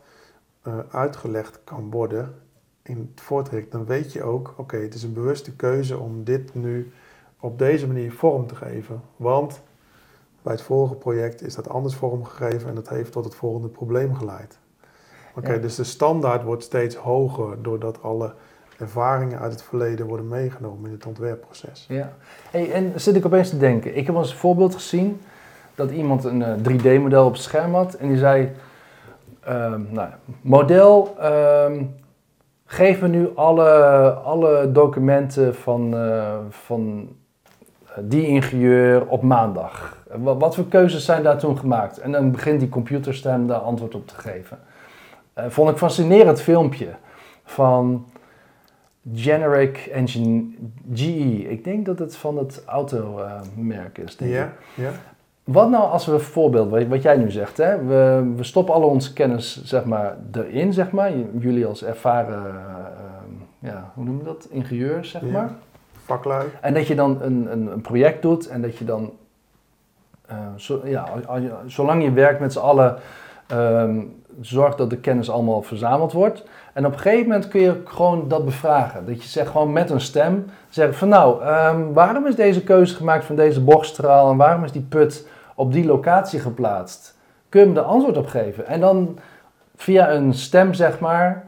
eh, 0.63 0.79
uitgelegd 0.91 1.61
kan 1.65 1.91
worden 1.91 2.35
in 2.83 3.11
het 3.15 3.21
voortraject, 3.25 3.73
dan 3.73 3.85
weet 3.85 4.13
je 4.13 4.23
ook, 4.23 4.55
oké, 4.57 4.77
het 4.77 4.95
is 4.95 5.03
een 5.03 5.13
bewuste 5.13 5.57
keuze 5.57 5.99
om 5.99 6.25
dit 6.25 6.55
nu 6.55 6.93
op 7.41 7.59
deze 7.59 7.87
manier 7.87 8.13
vorm 8.13 8.47
te 8.47 8.55
geven. 8.55 9.01
Want 9.17 9.61
bij 10.43 10.53
het 10.53 10.63
vorige 10.63 10.95
project 10.95 11.43
is 11.43 11.55
dat 11.55 11.69
anders 11.69 11.95
vormgegeven 11.95 12.69
en 12.69 12.75
dat 12.75 12.89
heeft 12.89 13.13
tot 13.13 13.25
het 13.25 13.35
volgende 13.35 13.69
probleem 13.69 14.15
geleid. 14.15 14.59
Oké, 15.37 15.53
Ja. 15.53 15.59
dus 15.59 15.75
de 15.75 15.85
standaard 15.85 16.43
wordt 16.43 16.63
steeds 16.63 16.95
hoger 16.97 17.63
doordat 17.63 18.03
alle 18.03 18.35
ervaringen 18.79 19.39
uit 19.39 19.53
het 19.53 19.63
verleden 19.63 20.07
worden 20.07 20.29
meegenomen 20.29 20.87
in 20.87 20.97
het 20.97 21.07
ontwerpproces. 21.07 21.85
Ja. 21.89 22.13
Hey, 22.51 22.73
en 22.73 22.93
zit 23.01 23.17
ik 23.17 23.27
opeens 23.27 23.49
te 23.49 23.59
denken. 23.59 23.97
Ik 23.97 24.07
heb 24.07 24.17
als 24.17 24.35
voorbeeld 24.35 24.75
gezien 24.75 25.21
dat 25.75 25.91
iemand 25.91 26.25
een 26.25 26.43
eh, 26.43 26.55
3D-model 26.57 27.27
op 27.27 27.33
het 27.33 27.43
scherm 27.43 27.75
had 27.75 27.95
en 27.95 28.09
die 28.09 28.19
zei: 28.19 28.53
ehm, 29.41 29.81
nou, 29.91 30.09
model, 30.41 31.15
ehm, 31.19 31.85
geef 32.65 33.01
me 33.01 33.09
nu 33.09 33.31
alle, 33.35 33.71
alle 34.11 34.73
documenten 34.73 35.55
van, 35.55 35.97
eh, 35.97 36.35
van 36.49 37.09
eh, 37.87 37.91
die 38.01 38.27
ingenieur 38.27 39.07
op 39.07 39.23
maandag. 39.23 39.97
Wat, 40.17 40.41
wat 40.41 40.55
voor 40.55 40.67
keuzes 40.69 41.05
zijn 41.05 41.23
daar 41.23 41.39
toen 41.39 41.59
gemaakt? 41.59 41.99
En 41.99 42.13
dan 42.13 42.31
begint 42.31 42.61
die 42.61 42.69
computerstem 42.69 43.47
daar 43.47 43.59
antwoord 43.59 43.95
op 43.95 44.07
te 44.09 44.15
geven. 44.15 44.59
Eh, 45.33 45.45
vond 45.49 45.71
ik 45.71 45.77
fascinerend 45.77 46.41
filmpje 46.41 46.89
van 47.45 48.07
Generic 49.15 49.77
Engine 49.93 50.45
GE. 50.95 51.49
Ik 51.49 51.65
denk 51.65 51.87
dat 51.87 51.99
het 51.99 52.17
van 52.17 52.39
het 52.39 52.63
automerk 52.67 53.99
is. 53.99 54.17
Denk 54.17 54.31
ik. 54.31 54.37
Ja. 54.75 54.91
Wat 55.45 55.71
nou 55.71 55.91
als 55.91 56.07
we 56.07 56.13
een 56.13 56.21
voorbeeld, 56.21 56.89
wat- 56.89 57.03
jij 57.03 57.17
nu 57.17 57.31
zegt, 57.31 57.57
hè? 57.57 57.85
We, 57.85 58.33
we 58.37 58.45
stoppen 58.45 58.75
alle 58.75 58.85
onze 58.87 59.13
kennis 59.13 59.65
zeg 59.65 59.85
maar, 59.85 60.17
erin, 60.33 60.73
zeg 60.73 60.91
maar. 60.91 61.13
Jullie 61.39 61.67
als 61.67 61.85
ervaren, 61.85 62.35
eh, 62.47 62.55
ehm, 62.55 63.33
ja, 63.59 63.91
hoe 63.95 64.05
noem 64.05 64.19
je 64.19 64.25
dat, 64.25 64.47
ingenieurs, 64.51 65.11
zeg 65.11 65.23
Ja. 65.23 65.31
maar. 65.31 65.51
Vaklui. 66.05 66.47
En 66.61 66.75
dat 66.75 66.87
je 66.87 66.95
dan 66.95 67.23
een, 67.23 67.53
een, 67.53 67.73
een 67.73 67.81
project 67.81 68.23
doet 68.23 68.49
en 68.49 68.63
dat 68.63 68.77
je 68.79 68.85
dan, 68.85 69.13
eh, 70.27 70.37
zo, 70.57 70.81
ja, 70.85 71.09
zolang 71.67 72.03
je 72.03 72.13
werkt 72.13 72.41
met 72.41 72.53
z'n 72.53 72.59
allen, 72.59 72.97
ehm 73.47 74.01
zorg 74.41 74.75
dat 74.75 74.91
de 74.91 74.97
kennis 74.97 75.31
allemaal 75.31 75.63
verzameld 75.63 76.13
wordt. 76.13 76.45
En 76.73 76.87
op 76.87 76.93
een 76.93 76.99
gegeven 76.99 77.27
moment 77.27 77.49
kun 77.49 77.61
je 77.61 77.81
gewoon 77.85 78.29
dat 78.29 78.45
bevragen. 78.45 79.07
Dat 79.07 79.23
je 79.23 79.29
zegt 79.29 79.51
gewoon 79.51 79.73
met 79.73 79.91
een 79.91 80.01
stem, 80.01 80.45
zeg 80.69 80.97
van 80.97 81.09
nou, 81.09 81.43
ehm, 81.43 81.93
waarom 81.93 82.27
is 82.27 82.35
deze 82.35 82.63
keuze 82.63 82.95
gemaakt 82.95 83.25
van 83.25 83.37
deze 83.37 83.61
bochtstraal 83.61 84.31
en 84.31 84.37
waarom 84.37 84.65
is 84.65 84.73
die 84.73 84.87
put 84.89 85.27
op 85.55 85.73
die 85.73 85.85
locatie 85.87 86.41
geplaatst? 86.41 87.17
Kun 87.49 87.61
je 87.61 87.67
me 87.67 87.79
er 87.79 87.85
antwoord 87.87 88.17
op 88.17 88.27
geven? 88.27 88.67
En 88.67 88.81
dan 88.81 89.19
via 89.77 90.11
een 90.13 90.35
stem, 90.35 90.75
zeg 90.75 90.99
maar, 91.01 91.45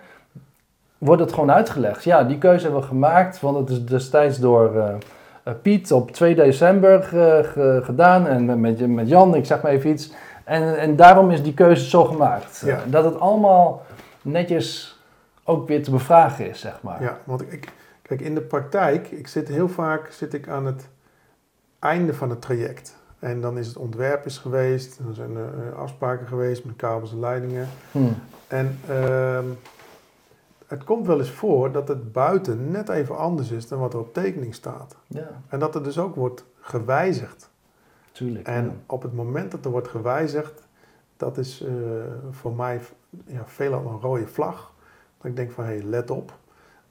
wordt 0.99 1.23
het 1.23 1.33
gewoon 1.33 1.53
uitgelegd. 1.53 2.05
Ja, 2.05 2.25
die 2.25 2.39
keuze 2.39 2.63
hebben 2.65 2.81
we 2.81 2.87
gemaakt, 2.87 3.41
want 3.41 3.57
het 3.57 3.69
is 3.71 3.85
destijds 3.85 4.39
door 4.39 4.77
eh, 4.77 4.95
eh, 5.43 5.53
Piet 5.63 5.93
op 5.93 6.11
2 6.11 6.35
december 6.35 7.03
ge- 7.03 7.81
gedaan 7.85 8.27
en 8.27 8.61
met, 8.61 8.89
met 8.89 9.09
Jan, 9.09 9.35
ik 9.35 9.47
zeg 9.47 9.63
maar 9.63 9.73
even 9.73 9.91
iets. 9.91 10.13
En, 10.45 10.79
en 10.79 10.97
daarom 10.97 11.31
is 11.31 11.43
die 11.43 11.55
keuze 11.55 11.89
zo 11.89 12.05
gemaakt. 12.05 12.63
Ja. 12.67 12.77
Eh, 12.77 12.83
Dat 12.87 13.05
het 13.05 13.21
allemaal 13.21 13.83
netjes 14.23 14.99
ook 15.45 15.69
weer 15.69 15.83
te 15.83 15.91
bevragen 15.91 16.49
is, 16.49 16.61
zeg 16.61 16.83
maar. 16.83 17.03
Ja, 17.03 17.19
want 17.25 17.53
ik, 17.53 17.73
kijk, 18.03 18.21
in 18.21 18.35
de 18.35 18.41
praktijk, 18.41 19.11
ik 19.11 19.27
zit 19.29 19.49
heel 19.49 19.69
vaak 19.69 20.11
zit 20.13 20.35
ik 20.35 20.49
aan 20.49 20.67
het 20.67 20.89
einde 21.79 22.15
van 22.15 22.31
het 22.31 22.41
traject. 22.43 22.97
En 23.19 23.41
dan 23.41 23.59
is 23.59 23.67
het 23.67 23.77
ontwerp 23.77 24.27
is 24.27 24.39
geweest, 24.39 24.99
er 25.09 25.15
zijn 25.15 25.37
er 25.37 25.75
afspraken 25.75 26.27
geweest 26.27 26.65
met 26.65 26.77
kabels 26.77 27.13
en 27.13 27.21
leidingen. 27.21 27.69
Hm. 27.93 27.99
En 28.49 28.79
ehm, 28.89 29.45
het 30.67 30.85
komt 30.85 31.07
wel 31.07 31.19
eens 31.19 31.31
voor 31.31 31.73
dat 31.73 31.89
het 31.89 32.13
buiten 32.13 32.71
net 32.71 32.89
even 32.89 33.17
anders 33.17 33.51
is 33.51 33.69
dan 33.69 33.79
wat 33.79 33.93
er 33.93 33.99
op 33.99 34.15
tekening 34.15 34.55
staat. 34.55 34.97
Ja, 35.07 35.29
En 35.49 35.59
dat 35.59 35.75
er 35.75 35.83
dus 35.83 35.99
ook 35.99 36.15
wordt 36.15 36.45
gewijzigd. 36.61 37.51
Tuurlijk. 38.15 38.47
En 38.47 38.65
ja. 38.65 38.73
op 38.87 39.03
het 39.03 39.15
moment 39.15 39.51
dat 39.51 39.65
er 39.65 39.71
wordt 39.71 39.89
gewijzigd, 39.89 40.69
dat 41.17 41.39
is 41.39 41.63
eh, 41.63 41.73
voor 42.31 42.55
mij 42.55 42.81
ja, 43.27 43.43
veelal 43.47 43.87
een 43.87 44.01
rode 44.01 44.27
vlag. 44.27 44.75
Dat 45.19 45.27
ik 45.27 45.37
denk 45.37 45.51
van, 45.51 45.65
hé, 45.65 45.71
hey, 45.71 45.83
let 45.83 46.11
op. 46.11 46.39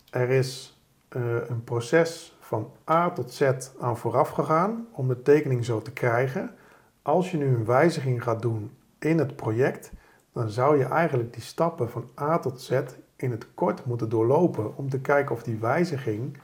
Er 0.09 0.30
is 0.30 0.82
eh, 1.07 1.21
een 1.47 1.63
proces 1.63 2.38
van 2.39 2.71
A 2.89 3.09
tot 3.09 3.32
Z 3.32 3.51
aan 3.80 3.97
vooraf 3.97 4.30
gegaan 4.30 4.88
om 4.91 5.07
de 5.07 5.21
tekening 5.21 5.65
zo 5.65 5.82
te 5.82 5.91
krijgen. 5.91 6.55
Als 7.01 7.32
je 7.32 7.38
nu 7.38 7.45
een 7.55 7.65
wijziging 7.65 8.24
gaat 8.24 8.41
doen 8.41 8.71
in 8.99 9.17
het 9.17 9.36
project, 9.36 9.91
dan 10.32 10.49
zou 10.49 10.78
je 10.78 10.86
eigenlijk 10.86 11.34
die 11.34 11.41
stappen 11.41 11.89
van 11.89 12.09
A 12.19 12.39
tot 12.39 12.61
Z 12.61 12.82
in 13.15 13.32
het 13.32 13.53
kort 13.53 13.86
moeten 13.86 14.09
doorlopen 14.09 14.78
om 14.78 14.89
te 14.89 14.99
kijken 14.99 15.36
of 15.36 15.43
die 15.43 15.57
wijziging 15.57 16.38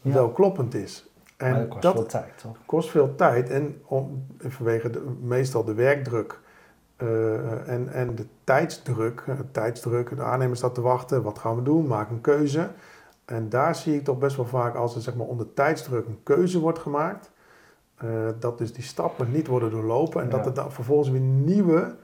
Ja. 0.00 0.12
wel 0.12 0.30
kloppend 0.30 0.74
is. 0.74 1.07
En 1.38 1.52
maar 1.52 1.60
dat 1.60 1.68
kost 1.68 1.82
dat, 1.82 1.94
veel 1.94 2.06
tijd, 2.06 2.38
toch? 2.38 2.56
kost 2.66 2.90
veel 2.90 3.14
tijd 3.14 3.50
en 3.50 3.82
om, 3.84 4.26
vanwege 4.38 4.90
de, 4.90 5.16
meestal 5.20 5.64
de 5.64 5.74
werkdruk 5.74 6.40
eh, 6.96 7.68
en, 7.68 7.88
en 7.92 8.14
de 8.14 8.26
tijdsdruk, 8.44 9.24
eh, 9.26 9.34
tijdsdruk, 9.52 10.16
de 10.16 10.22
aannemer 10.22 10.56
staat 10.56 10.74
te 10.74 10.80
wachten, 10.80 11.22
wat 11.22 11.38
gaan 11.38 11.56
we 11.56 11.62
doen, 11.62 11.86
maak 11.86 12.10
een 12.10 12.20
keuze. 12.20 12.70
En 13.24 13.48
daar 13.48 13.74
zie 13.74 13.94
ik 13.94 14.04
toch 14.04 14.18
best 14.18 14.36
wel 14.36 14.46
vaak 14.46 14.74
als 14.74 14.94
er 14.94 15.00
zeg 15.00 15.14
maar, 15.14 15.26
onder 15.26 15.54
tijdsdruk 15.54 16.06
een 16.06 16.20
keuze 16.22 16.60
wordt 16.60 16.78
gemaakt, 16.78 17.30
eh, 17.96 18.08
dat 18.38 18.58
dus 18.58 18.72
die 18.72 18.84
stappen 18.84 19.30
niet 19.30 19.46
worden 19.46 19.70
doorlopen 19.70 20.22
en 20.22 20.28
dat 20.28 20.46
er 20.46 20.54
dan 20.54 20.72
vervolgens 20.72 21.10
weer 21.10 21.20
nieuwe 21.20 21.96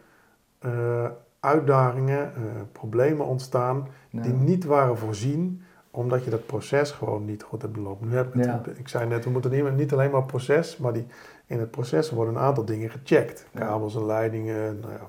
uitdagingen, 1.41 2.33
problemen 2.73 3.27
ontstaan 3.27 3.89
Ja. 4.11 4.23
die 4.23 4.33
niet 4.33 4.65
waren 4.65 4.99
voorzien, 4.99 5.64
omdat 5.97 6.25
je 6.25 6.31
dat 6.31 6.47
proces 6.47 6.91
gewoon 6.91 7.25
niet 7.25 7.43
goed 7.43 7.63
hebt 7.63 7.75
belopen. 7.75 8.09
Nu 8.09 8.17
heb 8.17 8.27
ik, 8.27 8.35
het, 8.35 8.45
Ja. 8.45 8.61
ik 8.77 8.89
zei 8.89 9.07
net, 9.07 9.25
we 9.25 9.31
moeten 9.31 9.51
niet, 9.51 9.77
niet 9.77 9.93
alleen 9.93 10.11
maar 10.11 10.23
proces, 10.25 10.77
maar 10.77 10.93
die, 10.93 11.07
in 11.47 11.59
het 11.61 11.71
proces 11.71 12.11
worden 12.11 12.35
een 12.35 12.41
aantal 12.41 12.65
dingen 12.65 12.91
gecheckt. 12.91 13.47
Kabels 13.55 13.95
en 13.97 14.07
leidingen, 14.07 14.81
nou 14.81 14.93
ja, 14.93 15.01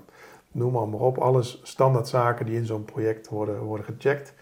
noem 0.51 0.71
maar, 0.71 0.87
maar 0.87 0.99
op. 0.99 1.17
Alles 1.17 1.59
standaardzaken 1.63 2.45
die 2.45 2.55
in 2.57 2.65
zo'n 2.65 2.85
project 2.85 3.29
worden, 3.29 3.59
worden 3.61 3.85
gecheckt. 3.85 4.33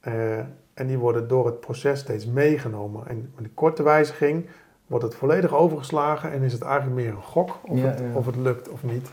Eh, 0.00 0.38
en 0.74 0.86
die 0.86 0.98
worden 0.98 1.28
door 1.28 1.46
het 1.46 1.60
proces 1.60 2.00
steeds 2.00 2.26
meegenomen. 2.26 3.06
En 3.08 3.32
met 3.34 3.44
een 3.44 3.54
korte 3.54 3.82
wijziging 3.82 4.46
wordt 4.86 5.04
het 5.04 5.14
volledig 5.14 5.54
overgeslagen 5.54 6.32
en 6.32 6.42
is 6.42 6.52
het 6.52 6.62
eigenlijk 6.62 6.94
meer 6.94 7.10
een 7.10 7.22
gok 7.22 7.58
of, 7.62 7.78
Ja, 7.78 7.84
het, 7.84 8.02
of 8.12 8.26
het 8.26 8.36
lukt 8.36 8.68
of 8.68 8.82
niet. 8.82 9.10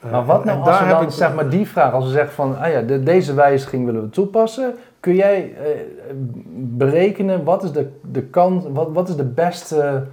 Eh, 0.00 0.10
Maar 0.10 0.24
wat 0.24 0.40
en- 0.40 0.46
nou 0.46 0.58
en 0.58 0.64
als 0.64 0.78
we 0.78 0.78
daar 0.78 0.88
heb 0.88 0.96
dan, 0.98 1.06
ik- 1.06 1.10
zeg 1.12 1.34
maar, 1.34 1.48
die 1.50 1.68
vraag, 1.68 1.92
als 1.92 2.04
we 2.04 2.10
zeggen 2.10 2.32
van, 2.34 2.58
ah 2.58 2.70
ja, 2.72 2.80
de- 2.82 3.02
deze 3.02 3.34
wijziging 3.34 3.84
willen 3.86 4.02
we 4.02 4.10
toepassen, 4.10 4.74
kun 5.00 5.14
jij 5.14 5.54
eh, 5.56 5.80
berekenen 6.56 7.44
wat 7.44 7.62
is 7.62 7.72
de, 7.72 7.88
de 8.12 8.22
kans, 8.22 8.64
wat, 8.72 8.88
wat 8.92 9.08
is 9.08 9.16
de 9.16 9.24
beste 9.24 10.06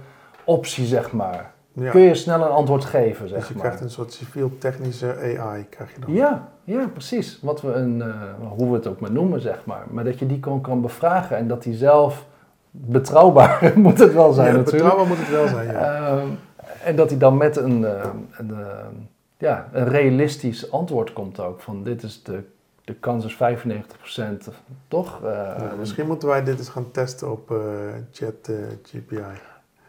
optie, 0.44 0.84
zeg 0.86 1.12
maar? 1.12 1.54
ja. 1.72 1.90
Kun 1.90 2.00
je 2.00 2.14
snel 2.14 2.40
een 2.42 2.48
antwoord 2.48 2.84
geven, 2.84 3.28
zeg 3.28 3.38
Dus 3.38 3.48
je 3.48 3.54
maar? 3.54 3.62
krijgt 3.62 3.80
een 3.80 3.90
soort 3.90 4.12
civiel-technische 4.12 5.16
AI, 5.38 5.66
krijg 5.68 5.94
je 5.94 6.00
dan. 6.00 6.14
Ja, 6.14 6.48
ja, 6.64 6.86
precies. 6.92 7.38
Wat 7.42 7.60
we 7.62 7.72
een, 7.72 8.02
eh, 8.02 8.08
hoe 8.56 8.68
we 8.68 8.74
het 8.74 8.86
ook 8.86 9.00
maar 9.00 9.12
noemen, 9.12 9.40
zeg 9.40 9.64
maar. 9.64 9.84
Maar 9.90 10.04
dat 10.04 10.18
je 10.18 10.26
die 10.26 10.40
kan, 10.40 10.60
kan 10.60 10.80
bevragen 10.80 11.36
en 11.36 11.48
dat 11.48 11.62
die 11.62 11.74
zelf 11.74 12.26
betrouwbaar 12.70 13.72
moet 13.76 13.98
het 13.98 14.12
wel 14.12 14.32
zijn 14.32 14.46
Ja, 14.46 14.56
natuurlijk. 14.56 14.82
betrouwbaar 14.82 15.06
moet 15.16 15.26
het 15.26 15.30
wel 15.30 15.48
zijn, 15.48 15.66
ja. 15.66 16.06
Ehm, 16.06 16.26
en 16.84 16.96
dat 16.96 17.10
hij 17.10 17.18
dan 17.18 17.36
met 17.36 17.56
een, 17.56 17.84
eh, 17.84 18.04
een, 18.36 18.54
ja, 19.38 19.68
een 19.72 19.88
realistisch 19.88 20.70
antwoord 20.70 21.12
komt 21.12 21.40
ook. 21.40 21.60
Van 21.60 21.82
dit 21.82 22.02
is 22.02 22.22
de, 22.22 22.42
de 22.86 22.94
kans 22.94 23.24
is 23.24 23.34
95%, 23.34 23.38
toch? 24.88 25.20
Eh, 25.24 25.30
Ja, 25.58 25.70
misschien 25.78 26.06
moeten 26.06 26.28
wij 26.28 26.44
dit 26.44 26.58
eens 26.58 26.68
gaan 26.68 26.90
testen 26.90 27.30
op 27.32 27.50
eh, 27.50 27.56
Chat 28.12 28.34
eh, 28.48 28.54
GPI. 28.82 29.22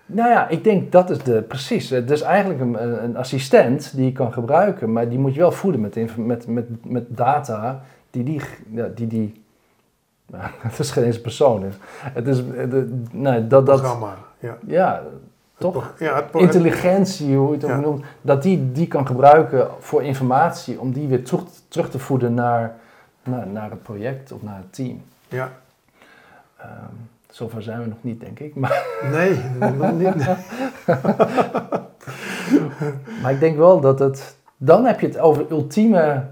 Nou 0.06 0.30
ja, 0.30 0.48
ik 0.48 0.64
denk 0.64 0.92
dat 0.92 1.10
is 1.10 1.18
de, 1.24 1.42
precies. 1.42 1.90
Het 1.90 2.12
is 2.12 2.22
eigenlijk 2.22 2.62
een, 2.62 3.04
een 3.04 3.18
assistent 3.18 3.96
die 3.96 4.06
je 4.06 4.12
kan 4.12 4.34
gebruiken, 4.34 4.92
maar 4.92 5.10
die 5.10 5.20
moet 5.20 5.34
je 5.34 5.40
wel 5.40 5.52
voeden 5.52 5.82
met, 5.82 6.18
met, 6.18 6.48
met, 6.48 6.86
met 6.86 7.04
data 7.08 7.82
die 8.10 8.24
die, 8.24 8.42
die, 8.96 9.08
die 9.08 9.42
nou, 10.26 10.44
het 10.68 10.80
is 10.80 10.92
geen 10.92 11.04
eens 11.04 11.16
een 11.16 11.22
persoon. 11.22 11.64
is. 11.66 11.74
Het 12.02 12.28
is, 12.28 12.38
de, 12.48 13.02
nee, 13.12 13.48
dat, 13.48 13.66
dat, 13.66 13.80
Programma, 13.82 14.18
ja. 14.40 14.58
ja, 14.68 15.04
toch? 15.58 15.94
Ja, 16.00 16.16
het 16.16 16.32
pro- 16.32 16.40
Intelligentie, 16.40 17.36
hoe 17.36 17.48
je 17.48 17.54
het 17.54 17.64
ook 17.64 17.70
Ja. 17.70 17.80
noemt, 17.80 18.04
dat 18.22 18.44
die 18.44 18.72
die 18.72 18.88
kan 18.88 19.08
gebruiken 19.08 19.68
voor 19.80 20.04
informatie, 20.04 20.80
om 20.80 20.92
die 20.94 21.08
weer 21.08 21.24
terug, 21.24 21.44
terug 21.68 21.90
te 21.90 22.00
voeden 22.00 22.34
naar, 22.34 22.76
naar, 23.28 23.48
naar 23.48 23.70
het 23.70 23.84
project 23.84 24.32
of 24.32 24.42
naar 24.42 24.58
het 24.58 24.74
team. 24.74 25.04
ja. 25.28 25.52
Ehm 26.58 26.94
zover 27.32 27.62
zijn 27.62 27.80
we 27.82 27.86
nog 27.88 27.98
niet, 28.02 28.20
denk 28.20 28.40
ik. 28.40 28.56
Maar, 28.56 28.86
Nee, 29.12 29.40
nog 29.78 29.92
niet. 29.94 30.16
maar 33.22 33.32
ik 33.32 33.40
denk 33.40 33.58
wel 33.58 33.80
dat 33.80 34.00
het. 34.00 34.38
Dan 34.58 34.86
heb 34.86 35.00
je 35.00 35.08
het 35.08 35.18
over 35.20 35.46
ultieme 35.52 36.26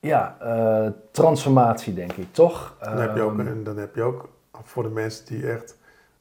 ja, 0.00 0.36
eh, 0.40 0.86
transformatie, 1.10 1.94
denk 1.94 2.12
ik, 2.12 2.32
toch? 2.32 2.76
Dan 2.80 2.96
heb, 3.00 3.16
je 3.16 3.22
ook, 3.22 3.38
Ehm, 3.38 3.46
en 3.46 3.64
dan 3.64 3.76
heb 3.76 3.94
je 3.94 4.02
ook 4.02 4.28
voor 4.62 4.82
de 4.82 4.88
mensen 4.88 5.26
die 5.26 5.50
echt 5.50 5.76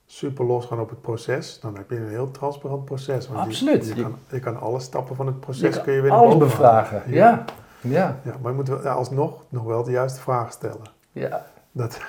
super 0.05 0.45
los 0.45 0.65
gaan 0.65 0.79
op 0.79 0.89
het 0.89 1.01
proces, 1.01 1.59
dan 1.59 1.75
heb 1.77 1.89
je 1.89 1.95
een 1.97 2.09
heel 2.09 2.31
transparant 2.31 2.85
proces. 2.85 3.27
Want 3.27 3.39
Absoluut. 3.39 3.87
Je, 3.87 3.95
Je- 3.95 4.01
kan, 4.01 4.17
je 4.29 4.39
kan 4.39 4.59
alle 4.59 4.79
stappen 4.79 5.15
van 5.15 5.25
het 5.25 5.39
proces 5.39 5.81
kun 5.81 5.93
je 5.93 6.01
weer 6.01 6.11
alles 6.11 6.37
bevragen. 6.37 7.03
Ja, 7.07 7.45
ja, 7.82 8.19
Ja, 8.23 8.34
maar 8.41 8.51
je 8.51 8.57
moet 8.57 8.67
wel, 8.67 8.82
ja, 8.82 8.91
alsnog 8.91 9.43
nog 9.49 9.63
wel 9.63 9.84
de 9.84 9.91
juiste 9.91 10.19
vragen 10.19 10.51
stellen. 10.51 10.86
ja. 11.11 11.45
Dat, 11.73 11.99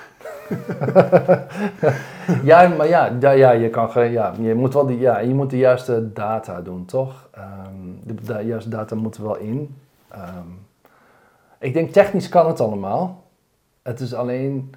Ja, 2.43 2.67
maar 2.67 2.87
ja, 2.87 3.17
ja, 3.19 3.31
ja, 3.31 3.51
je, 3.51 3.69
kan, 3.69 4.11
ja, 4.11 4.33
je, 4.39 4.55
moet 4.55 4.73
wel 4.73 4.85
die, 4.85 4.99
ja, 4.99 5.19
je 5.19 5.33
moet 5.33 5.49
de 5.49 5.57
juiste 5.57 6.13
data 6.13 6.61
doen, 6.61 6.85
toch? 6.85 7.29
Ehm, 7.31 7.73
de, 8.03 8.13
de 8.13 8.45
juiste 8.45 8.69
data 8.69 8.95
moet 8.95 9.15
er 9.15 9.23
wel 9.23 9.37
in. 9.37 9.75
Ehm, 10.07 10.47
ik 11.59 11.73
denk 11.73 11.91
technisch 11.91 12.29
kan 12.29 12.47
het 12.47 12.59
allemaal. 12.59 13.23
Het 13.81 13.99
is 13.99 14.13
alleen 14.13 14.75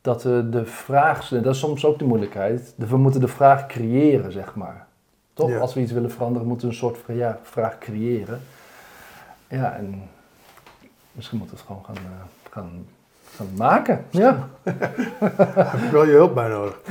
dat 0.00 0.22
we 0.22 0.48
de 0.48 0.64
vraag, 0.66 1.28
dat 1.28 1.46
is 1.46 1.58
soms 1.58 1.84
ook 1.84 1.98
de 1.98 2.04
moeilijkheid, 2.04 2.74
we 2.76 2.96
moeten 2.96 3.20
de 3.20 3.28
vraag 3.28 3.66
creëren, 3.66 4.32
zeg 4.32 4.54
maar. 4.54 4.86
Toch? 5.32 5.50
Ja. 5.50 5.58
Als 5.58 5.74
we 5.74 5.80
iets 5.80 5.92
willen 5.92 6.10
veranderen, 6.10 6.48
moeten 6.48 6.66
we 6.66 6.72
een 6.72 6.78
soort 6.78 6.98
van, 6.98 7.14
ja, 7.14 7.38
vraag 7.42 7.78
creëren. 7.78 8.40
Ja, 9.50 9.76
en 9.76 10.02
misschien 11.12 11.38
moeten 11.38 11.56
we 11.56 11.62
het 11.62 11.72
gewoon 11.72 11.84
gaan, 11.84 11.96
uh, 11.96 12.50
gaan, 12.50 12.86
gaan 13.36 13.48
maken. 13.56 14.04
Ja. 14.10 14.48
heb 15.72 15.82
ik 15.82 15.90
wel 15.90 16.04
je 16.04 16.12
hulp 16.12 16.34
bij 16.34 16.48
nodig. 16.48 16.80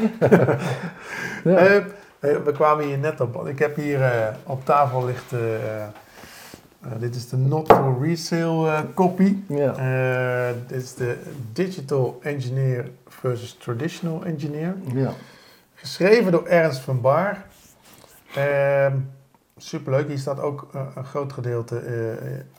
ja. 1.43 1.84
we 2.20 2.51
kwamen 2.53 2.86
hier 2.86 2.97
net 2.97 3.22
op. 3.22 3.47
Ik 3.47 3.60
heb 3.60 3.76
hier 3.76 4.34
op 4.43 4.66
tafel 4.66 5.05
ligt 5.05 5.34
dit 6.99 7.16
is 7.16 7.30
de 7.30 7.38
not 7.38 7.74
for 7.74 7.97
resale 8.01 8.86
copy. 8.93 9.36
Ja. 9.47 10.53
Dit 10.68 10.82
is 10.84 10.95
de 10.95 11.18
Digital 11.53 12.20
Engineer 12.24 12.89
versus 13.07 13.53
Traditional 13.53 14.26
Engineer. 14.26 14.76
Ja. 14.93 15.12
Geschreven 15.74 16.32
door 16.32 16.47
Ernst 16.47 16.80
van 16.80 17.01
Baar. 17.01 17.45
Ehm, 19.60 19.68
superleuk. 19.68 20.07
Hier 20.07 20.18
staat 20.18 20.39
ook 20.39 20.68
een 20.95 21.05
groot 21.05 21.34
gedeelte 21.34 21.82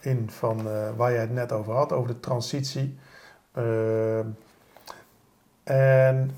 in 0.00 0.30
van 0.30 0.62
waar 0.96 1.12
jij 1.12 1.20
het 1.20 1.32
net 1.32 1.52
over 1.52 1.72
had, 1.72 1.92
over 1.92 2.08
de 2.08 2.20
transitie. 2.20 2.98
Ehm, 3.52 4.26
en 5.62 6.30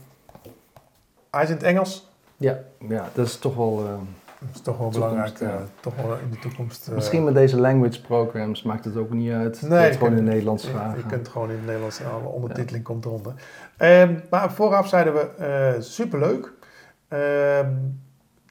hij 1.31 1.43
is 1.43 1.49
in 1.49 1.55
het 1.55 1.63
Engels. 1.63 2.11
Ja, 2.37 2.59
ja 2.89 3.09
dat 3.15 3.27
is 3.27 3.37
toch 3.37 3.55
wel 3.55 4.01
dat 4.47 4.55
is 4.55 4.61
toch 4.61 4.79
wel 4.79 4.89
belangrijk, 4.89 5.39
ja. 5.39 5.59
toch 5.81 5.97
wel 5.97 6.17
in 6.17 6.31
de 6.31 6.39
toekomst. 6.39 6.91
Misschien 6.91 7.25
met 7.25 7.35
deze 7.35 7.61
language 7.61 8.01
programs 8.01 8.63
maakt 8.63 8.85
het 8.85 8.97
ook 8.97 9.11
niet 9.11 9.33
uit. 9.33 9.63
Nee, 9.63 9.87
je 9.87 9.93
gewoon 9.93 10.11
in 10.11 10.17
het 10.17 10.25
Nederlands 10.25 10.67
vragen. 10.67 10.99
Je 10.99 11.07
kunt 11.07 11.29
gewoon 11.29 11.49
in 11.49 11.57
het 11.57 11.65
Nederlands, 11.65 12.01
alle 12.05 12.29
ondertiteling 12.29 12.85
komt 12.85 13.05
eronder. 13.05 13.35
Um, 13.79 14.23
maar 14.31 14.53
vooraf 14.53 14.89
zeiden 14.89 15.15
we, 15.15 15.77
superleuk. 15.81 16.53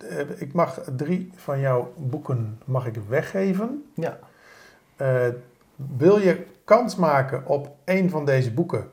Uh, 0.03 0.41
ik 0.41 0.53
mag 0.53 0.81
drie 0.95 1.31
van 1.35 1.59
jouw 1.59 1.93
boeken 1.97 2.59
mag 2.65 2.85
ik 2.85 2.95
weggeven. 3.07 3.91
Ja. 3.93 4.19
wil 5.75 6.17
je 6.17 6.45
kans 6.63 6.95
maken 6.95 7.45
op 7.45 7.75
één 7.83 8.09
van 8.09 8.25
deze 8.25 8.53
boeken? 8.53 8.89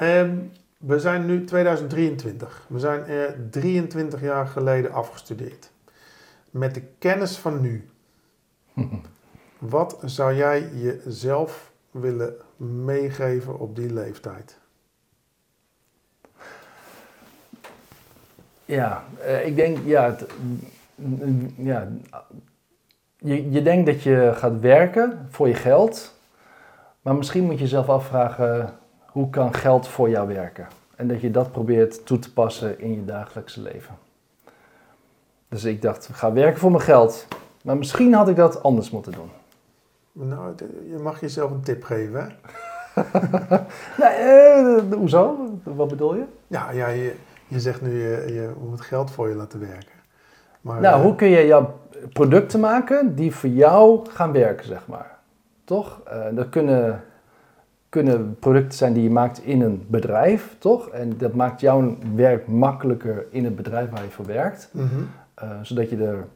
Um, 0.00 0.50
we 0.82 1.00
zijn 1.00 1.26
nu 1.26 1.44
2023. 1.44 2.66
We 2.68 2.78
zijn 2.78 3.10
uh, 3.10 3.24
23 3.50 4.20
jaar 4.20 4.46
geleden 4.46 4.92
afgestudeerd. 4.92 5.70
Met 6.50 6.74
de 6.74 6.82
kennis 6.98 7.36
van 7.36 7.60
nu. 7.60 7.88
Wat 9.58 9.98
zou 10.04 10.34
jij 10.34 10.68
jezelf 10.72 11.72
willen 11.90 12.34
meegeven 12.62 13.58
op 13.58 13.76
die 13.76 13.92
leeftijd? 13.92 14.58
Ja, 18.64 19.04
uh, 19.20 19.46
ik 19.46 19.56
denk, 19.56 19.78
ja, 19.84 20.04
het, 20.04 20.24
ja 21.56 21.88
je, 23.16 23.50
je 23.50 23.62
denkt 23.62 23.86
dat 23.86 24.02
je 24.02 24.32
gaat 24.34 24.60
werken 24.60 25.26
voor 25.30 25.48
je 25.48 25.54
geld, 25.54 26.14
maar 27.02 27.14
misschien 27.14 27.44
moet 27.44 27.54
je 27.54 27.60
jezelf 27.60 27.88
afvragen 27.88 28.74
hoe 29.06 29.30
kan 29.30 29.54
geld 29.54 29.88
voor 29.88 30.10
jou 30.10 30.28
werken? 30.28 30.66
En 30.96 31.08
dat 31.08 31.20
je 31.20 31.30
dat 31.30 31.52
probeert 31.52 32.06
toe 32.06 32.18
te 32.18 32.32
passen 32.32 32.80
in 32.80 32.94
je 32.94 33.04
dagelijkse 33.04 33.60
leven. 33.60 33.94
Dus 35.48 35.64
ik 35.64 35.82
dacht, 35.82 36.08
ga 36.12 36.32
werken 36.32 36.60
voor 36.60 36.70
mijn 36.70 36.82
geld. 36.82 37.26
Maar 37.62 37.76
misschien 37.76 38.14
had 38.14 38.28
ik 38.28 38.36
dat 38.36 38.62
anders 38.62 38.90
moeten 38.90 39.12
doen. 39.12 39.30
Nou, 40.12 40.54
je 40.88 40.98
mag 41.02 41.20
jezelf 41.20 41.50
een 41.50 41.60
tip 41.60 41.84
geven, 41.84 42.20
hè? 42.20 42.26
nee, 43.98 44.08
eh, 44.08 44.82
hoezo? 44.92 45.50
Wat 45.62 45.88
bedoel 45.88 46.14
je? 46.14 46.24
Ja, 46.46 46.70
ja 46.70 46.88
je, 46.88 47.14
je 47.46 47.60
zegt 47.60 47.82
nu, 47.82 47.90
je, 47.90 48.32
je 48.32 48.52
moet 48.68 48.80
geld 48.80 49.10
voor 49.10 49.28
je 49.28 49.34
laten 49.34 49.60
werken. 49.60 50.00
Maar, 50.60 50.80
nou, 50.80 51.02
hoe 51.02 51.14
kun 51.14 51.28
je 51.28 51.46
jouw 51.46 51.78
producten 52.12 52.60
maken 52.60 53.14
die 53.14 53.34
voor 53.34 53.50
jou 53.50 54.06
gaan 54.10 54.32
werken, 54.32 54.66
zeg 54.66 54.86
maar. 54.86 55.18
Toch? 55.64 56.00
Uh, 56.06 56.24
dat 56.32 56.48
kunnen, 56.48 57.04
kunnen 57.88 58.36
producten 58.38 58.78
zijn 58.78 58.92
die 58.92 59.02
je 59.02 59.10
maakt 59.10 59.38
in 59.38 59.62
een 59.62 59.86
bedrijf, 59.88 60.56
toch? 60.58 60.88
En 60.88 61.18
dat 61.18 61.34
maakt 61.34 61.60
jouw 61.60 61.96
werk 62.14 62.46
makkelijker 62.46 63.26
in 63.30 63.44
het 63.44 63.56
bedrijf 63.56 63.90
waar 63.90 64.02
je 64.02 64.10
voor 64.10 64.26
werkt. 64.26 64.70
Mm 64.72 64.88
-hmm. 64.88 65.08
uh, 65.42 65.50
zodat, 65.62 65.90
je 65.90 65.96
er, 65.96 66.26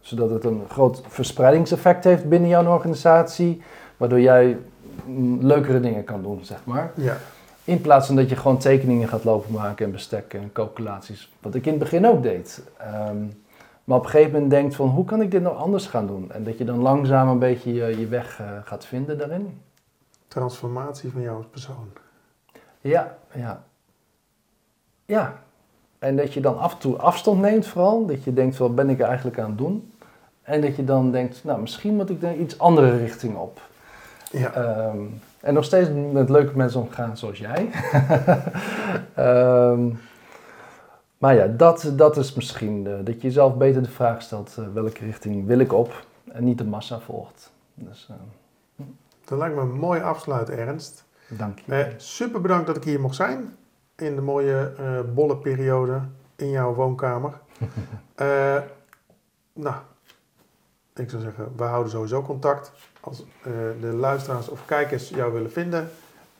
zodat 0.00 0.30
het 0.30 0.44
een 0.44 0.62
groot 0.68 1.02
verspreidingseffect 1.08 2.04
heeft 2.04 2.28
binnen 2.28 2.48
jouw 2.48 2.66
organisatie, 2.66 3.62
waardoor 3.96 4.20
jij 4.20 4.58
leukere 5.40 5.80
dingen 5.80 6.04
kan 6.04 6.22
doen, 6.22 6.44
zeg 6.44 6.64
maar. 6.64 6.92
Ja. 6.94 7.16
In 7.64 7.80
plaats 7.80 8.06
van 8.06 8.16
dat 8.16 8.28
je 8.28 8.36
gewoon 8.36 8.58
tekeningen 8.58 9.08
gaat 9.08 9.24
lopen 9.24 9.52
maken 9.52 9.84
en 9.84 9.92
bestekken 9.92 10.40
en 10.40 10.52
calculaties. 10.52 11.32
Wat 11.40 11.54
ik 11.54 11.64
in 11.66 11.70
het 11.70 11.80
begin 11.80 12.06
ook 12.06 12.22
deed. 12.22 12.62
Um, 13.08 13.42
maar 13.84 13.98
op 13.98 14.04
een 14.04 14.10
gegeven 14.10 14.32
moment 14.32 14.50
denkt 14.50 14.74
van 14.74 14.88
hoe 14.88 15.04
kan 15.04 15.22
ik 15.22 15.30
dit 15.30 15.42
nou 15.42 15.56
anders 15.56 15.86
gaan 15.86 16.06
doen? 16.06 16.32
En 16.32 16.44
dat 16.44 16.58
je 16.58 16.64
dan 16.64 16.78
langzaam 16.78 17.28
een 17.28 17.38
beetje 17.38 17.72
je, 17.72 17.98
je 17.98 18.06
weg 18.06 18.40
uh, 18.40 18.46
gaat 18.64 18.84
vinden 18.84 19.18
daarin. 19.18 19.60
Transformatie 20.28 21.10
van 21.10 21.20
jou 21.20 21.36
als 21.36 21.46
persoon. 21.50 21.88
Ja, 22.80 23.16
ja. 23.34 23.64
Ja. 25.04 25.42
En 26.00 26.16
dat 26.16 26.32
je 26.32 26.40
dan 26.40 26.58
af 26.58 26.72
en 26.72 26.78
toe 26.78 26.96
afstand 26.96 27.40
neemt 27.40 27.66
vooral. 27.66 28.06
Dat 28.06 28.24
je 28.24 28.32
denkt, 28.32 28.56
wat 28.56 28.74
ben 28.74 28.90
ik 28.90 29.00
eigenlijk 29.00 29.38
aan 29.38 29.48
het 29.48 29.58
doen? 29.58 29.92
En 30.42 30.60
dat 30.60 30.76
je 30.76 30.84
dan 30.84 31.12
denkt, 31.12 31.44
nou 31.44 31.60
misschien 31.60 31.94
moet 31.96 32.10
ik 32.10 32.22
er 32.22 32.36
iets 32.36 32.58
andere 32.58 32.96
richting 32.96 33.36
op. 33.36 33.60
Ja. 34.30 34.86
Um, 34.88 35.20
en 35.40 35.54
nog 35.54 35.64
steeds 35.64 35.88
met 36.12 36.28
leuke 36.28 36.56
mensen 36.56 36.80
omgaan 36.80 37.16
zoals 37.16 37.38
jij. 37.38 37.70
um, 39.18 39.98
Maar 41.20 41.34
ja, 41.34 41.46
dat, 41.46 41.92
dat 41.96 42.16
is 42.16 42.34
misschien 42.34 42.84
de, 42.84 43.00
dat 43.02 43.14
je 43.14 43.20
jezelf 43.20 43.56
beter 43.56 43.82
de 43.82 43.88
vraag 43.88 44.22
stelt: 44.22 44.56
uh, 44.58 44.66
welke 44.74 45.04
richting 45.04 45.46
wil 45.46 45.58
ik 45.58 45.72
op? 45.72 46.06
En 46.32 46.44
niet 46.44 46.58
de 46.58 46.64
massa 46.64 47.00
volgt. 47.00 47.52
Dus, 47.74 48.08
uh, 48.10 48.86
dat 49.24 49.38
lijkt 49.38 49.54
me 49.54 49.60
een 49.60 49.78
mooi 49.78 50.00
afsluit, 50.00 50.50
Ernst. 50.50 51.04
Dank 51.28 51.58
je. 51.58 51.72
Uh, 51.72 51.86
super 51.96 52.40
bedankt 52.40 52.66
dat 52.66 52.76
ik 52.76 52.84
hier 52.84 53.00
mocht 53.00 53.14
zijn. 53.14 53.56
In 54.00 54.14
de 54.14 54.20
mooie 54.20 54.72
bolle 55.14 55.36
periode 55.36 56.00
in 56.36 56.50
jouw 56.50 56.74
woonkamer. 56.74 57.32
nou, 59.52 59.74
ik 60.94 61.10
zou 61.10 61.22
zeggen, 61.22 61.52
we 61.56 61.62
houden 61.62 61.92
sowieso 61.92 62.22
contact. 62.22 62.72
Als 63.00 63.24
de 63.80 63.92
luisteraars 63.92 64.48
of 64.48 64.64
kijkers 64.64 65.08
jou 65.08 65.32
willen 65.32 65.52
vinden, 65.52 65.90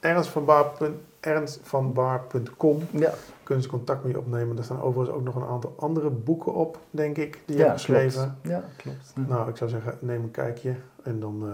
ernstvanbaar.com. 0.00 2.82
Ja 2.90 3.12
kunnen 3.50 3.68
ze 3.68 3.76
contact 3.76 4.02
met 4.02 4.12
je 4.12 4.18
opnemen. 4.18 4.58
Er 4.58 4.64
staan 4.64 4.82
overigens 4.82 5.16
ook 5.16 5.24
nog 5.24 5.34
een 5.34 5.48
aantal 5.48 5.74
andere 5.78 6.10
boeken 6.10 6.54
op, 6.54 6.78
denk 6.90 7.16
ik, 7.16 7.38
die 7.44 7.56
je 7.56 7.62
hebt 7.62 7.74
geschreven. 7.74 8.38
Klopt. 8.42 8.42
Ja, 8.42 8.64
klopt. 8.76 9.28
Nou, 9.28 9.48
ik 9.48 9.56
zou 9.56 9.70
zeggen, 9.70 9.98
neem 10.00 10.22
een 10.22 10.30
kijkje 10.30 10.74
en 11.02 11.20
dan 11.20 11.42
uh, 11.44 11.50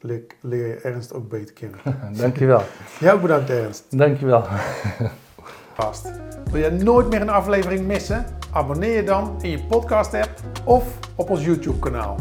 leer, 0.00 0.22
leer, 0.40 0.66
je 0.66 0.74
Ernst 0.74 1.12
ook 1.12 1.28
beter 1.28 1.54
kennen. 1.54 1.78
Dankjewel. 2.20 2.62
Ook 3.12 3.22
bedankt, 3.22 3.50
Ernst. 3.50 3.98
Dankjewel. 3.98 4.44
Wil 6.50 6.60
je 6.60 6.70
nooit 6.70 7.08
meer 7.08 7.20
een 7.20 7.28
aflevering 7.28 7.86
missen? 7.86 8.26
Abonneer 8.52 8.96
je 8.96 9.02
dan 9.02 9.36
in 9.40 9.50
je 9.50 9.58
podcast-app 9.58 10.30
of 10.64 10.84
op 11.14 11.30
ons 11.30 11.44
YouTube-kanaal. 11.44 12.16